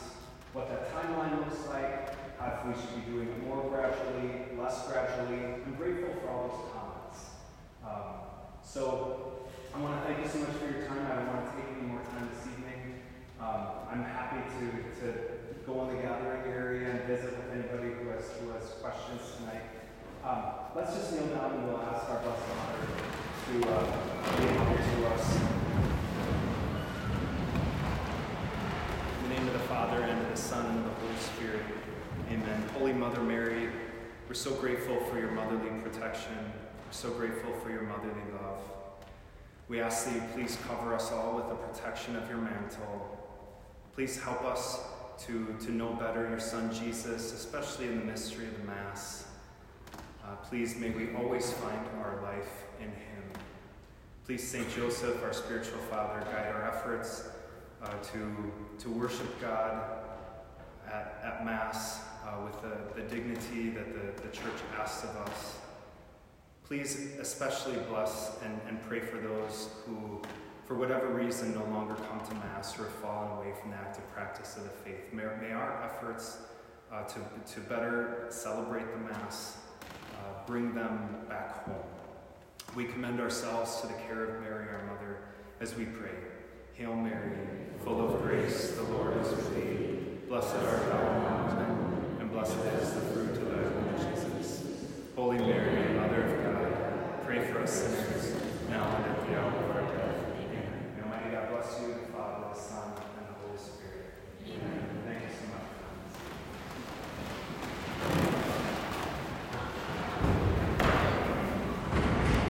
what 0.53 0.69
that 0.69 0.93
timeline 0.93 1.39
looks 1.39 1.67
like, 1.69 2.13
how 2.39 2.59
if 2.59 2.65
we 2.67 2.81
should 2.81 3.05
be 3.05 3.11
doing 3.11 3.27
it 3.27 3.47
more 3.47 3.63
gradually, 3.69 4.57
less 4.59 4.87
gradually. 4.87 5.39
I'm 5.65 5.75
grateful 5.75 6.13
for 6.21 6.29
all 6.29 6.47
those 6.47 6.61
comments. 6.73 7.19
Um, 7.85 8.13
so 8.63 9.47
I 9.73 9.79
want 9.79 10.01
to 10.01 10.07
thank 10.07 10.25
you 10.25 10.29
so 10.29 10.39
much 10.39 10.55
for 10.57 10.65
your 10.65 10.87
time. 10.87 11.05
I 11.09 11.15
don't 11.15 11.27
want 11.27 11.45
to 11.49 11.55
take 11.55 11.71
any 11.77 11.87
more 11.87 12.01
time 12.03 12.29
this 12.33 12.43
evening. 12.51 12.99
Um, 13.39 13.87
I'm 13.91 14.03
happy 14.03 14.41
to, 14.59 14.65
to 15.01 15.13
go 15.65 15.87
in 15.87 15.95
the 15.95 16.01
gathering 16.01 16.43
area 16.51 16.89
and 16.91 16.99
visit 17.03 17.31
with 17.31 17.49
anybody 17.53 17.93
who 17.95 18.09
has, 18.09 18.29
who 18.41 18.49
has 18.51 18.75
questions 18.81 19.21
tonight. 19.37 19.63
Um, 20.23 20.71
let's 20.75 20.93
just 20.95 21.13
kneel 21.13 21.27
down 21.35 21.51
and 21.53 21.67
we'll 21.67 21.81
ask 21.81 22.09
our 22.09 22.19
Blessed 22.23 22.47
Mother 22.59 22.87
to 23.43 23.53
uh, 23.71 23.83
be 24.37 24.47
humble 24.47 24.77
to 24.77 25.07
us. 25.13 25.25
In 29.19 29.29
the 29.29 29.35
name 29.35 29.47
of 29.47 29.53
the 29.53 29.67
Father, 29.67 30.01
and 30.01 30.21
of 30.21 30.29
the 30.29 30.37
Son, 30.37 30.65
and 30.65 30.79
of 30.79 30.85
the 30.85 30.91
Holy 31.01 31.19
Spirit. 31.19 31.65
Amen. 32.29 32.63
Holy 32.79 32.93
Mother 32.93 33.21
Mary, 33.21 33.69
we're 34.27 34.33
so 34.33 34.55
grateful 34.55 34.99
for 35.01 35.19
your 35.19 35.31
motherly 35.31 35.69
protection. 35.83 36.33
We're 36.39 36.91
so 36.91 37.11
grateful 37.11 37.53
for 37.61 37.69
your 37.69 37.81
motherly 37.81 38.23
love. 38.41 38.59
We 39.67 39.81
ask 39.81 40.05
that 40.05 40.15
you 40.15 40.21
please 40.33 40.57
cover 40.67 40.95
us 40.95 41.11
all 41.11 41.35
with 41.35 41.47
the 41.47 41.55
protection 41.55 42.15
of 42.15 42.27
your 42.27 42.39
mantle. 42.39 43.19
Please 43.93 44.19
help 44.19 44.43
us 44.43 44.79
to, 45.25 45.55
to 45.61 45.71
know 45.71 45.93
better 45.93 46.27
your 46.27 46.39
Son 46.39 46.73
Jesus, 46.73 47.33
especially 47.33 47.85
in 47.85 47.99
the 47.99 48.05
mystery 48.05 48.47
of 48.47 48.57
the 48.57 48.63
Mass. 48.63 49.27
Uh, 50.23 50.35
please 50.37 50.75
may 50.75 50.89
we 50.89 51.13
always 51.15 51.53
find 51.53 51.79
our 51.99 52.19
life 52.23 52.63
in 52.79 52.87
him. 52.87 53.23
Please, 54.25 54.47
St. 54.47 54.67
Joseph, 54.75 55.21
our 55.23 55.33
spiritual 55.33 55.79
father, 55.91 56.19
guide 56.31 56.47
our 56.47 56.63
efforts 56.67 57.29
uh, 57.83 57.89
to, 58.01 58.51
to 58.79 58.89
worship 58.89 59.39
God 59.39 59.83
at, 60.87 61.21
at 61.23 61.45
Mass 61.45 62.01
uh, 62.25 62.41
with 62.43 62.59
the, 62.61 63.01
the 63.01 63.07
dignity 63.07 63.69
that 63.69 63.93
the, 63.93 64.21
the 64.23 64.29
church 64.29 64.55
asks 64.79 65.03
of 65.03 65.15
us. 65.17 65.57
Please 66.65 67.09
especially 67.19 67.75
bless 67.89 68.37
and, 68.43 68.59
and 68.67 68.81
pray 68.83 68.99
for 68.99 69.17
those 69.17 69.69
who, 69.85 70.21
for 70.65 70.75
whatever 70.75 71.07
reason, 71.09 71.53
no 71.53 71.63
longer 71.65 71.95
come 71.95 72.25
to 72.27 72.33
Mass 72.35 72.79
or 72.79 72.83
have 72.83 72.93
fallen 72.93 73.31
away 73.37 73.53
from 73.61 73.71
the 73.71 73.77
active 73.77 74.09
practice 74.13 74.55
of 74.55 74.63
the 74.63 74.69
faith. 74.69 75.11
May, 75.11 75.23
may 75.41 75.51
our 75.51 75.83
efforts 75.83 76.37
uh, 76.91 77.03
to, 77.03 77.19
to 77.53 77.59
better 77.61 78.27
celebrate 78.29 78.91
the 78.91 78.99
Mass 78.99 79.57
uh, 80.13 80.45
bring 80.47 80.73
them 80.73 81.17
back 81.27 81.65
home. 81.65 81.75
We 82.75 82.85
commend 82.85 83.19
ourselves 83.19 83.81
to 83.81 83.87
the 83.87 83.93
care 83.93 84.23
of 84.23 84.41
Mary, 84.41 84.67
our 84.69 84.83
Mother, 84.85 85.17
as 85.59 85.75
we 85.75 85.85
pray. 85.85 86.15
Hail 86.75 86.95
Mary, 86.95 87.37
full 87.83 88.01
of 88.01 88.23
grace, 88.23 88.71
the 88.71 88.83
Lord 88.83 89.17
is 89.17 89.29
with 89.29 89.55
thee. 89.55 89.99
Blessed 90.27 90.55
art 90.55 90.89
thou 90.89 91.07
among 91.07 91.47
women, 91.49 92.17
and 92.19 92.31
blessed 92.31 92.57
is 92.81 92.93
the 92.93 93.01
fruit 93.01 93.29
of 93.29 93.51
thy 93.51 93.61
womb, 93.61 94.15
Jesus. 94.15 94.63
Holy 95.15 95.37
Mary, 95.37 95.93
Mother 95.93 96.32
now 97.63 98.97
and 98.97 99.05
at 99.05 99.25
the 99.25 99.39
hour 99.39 99.72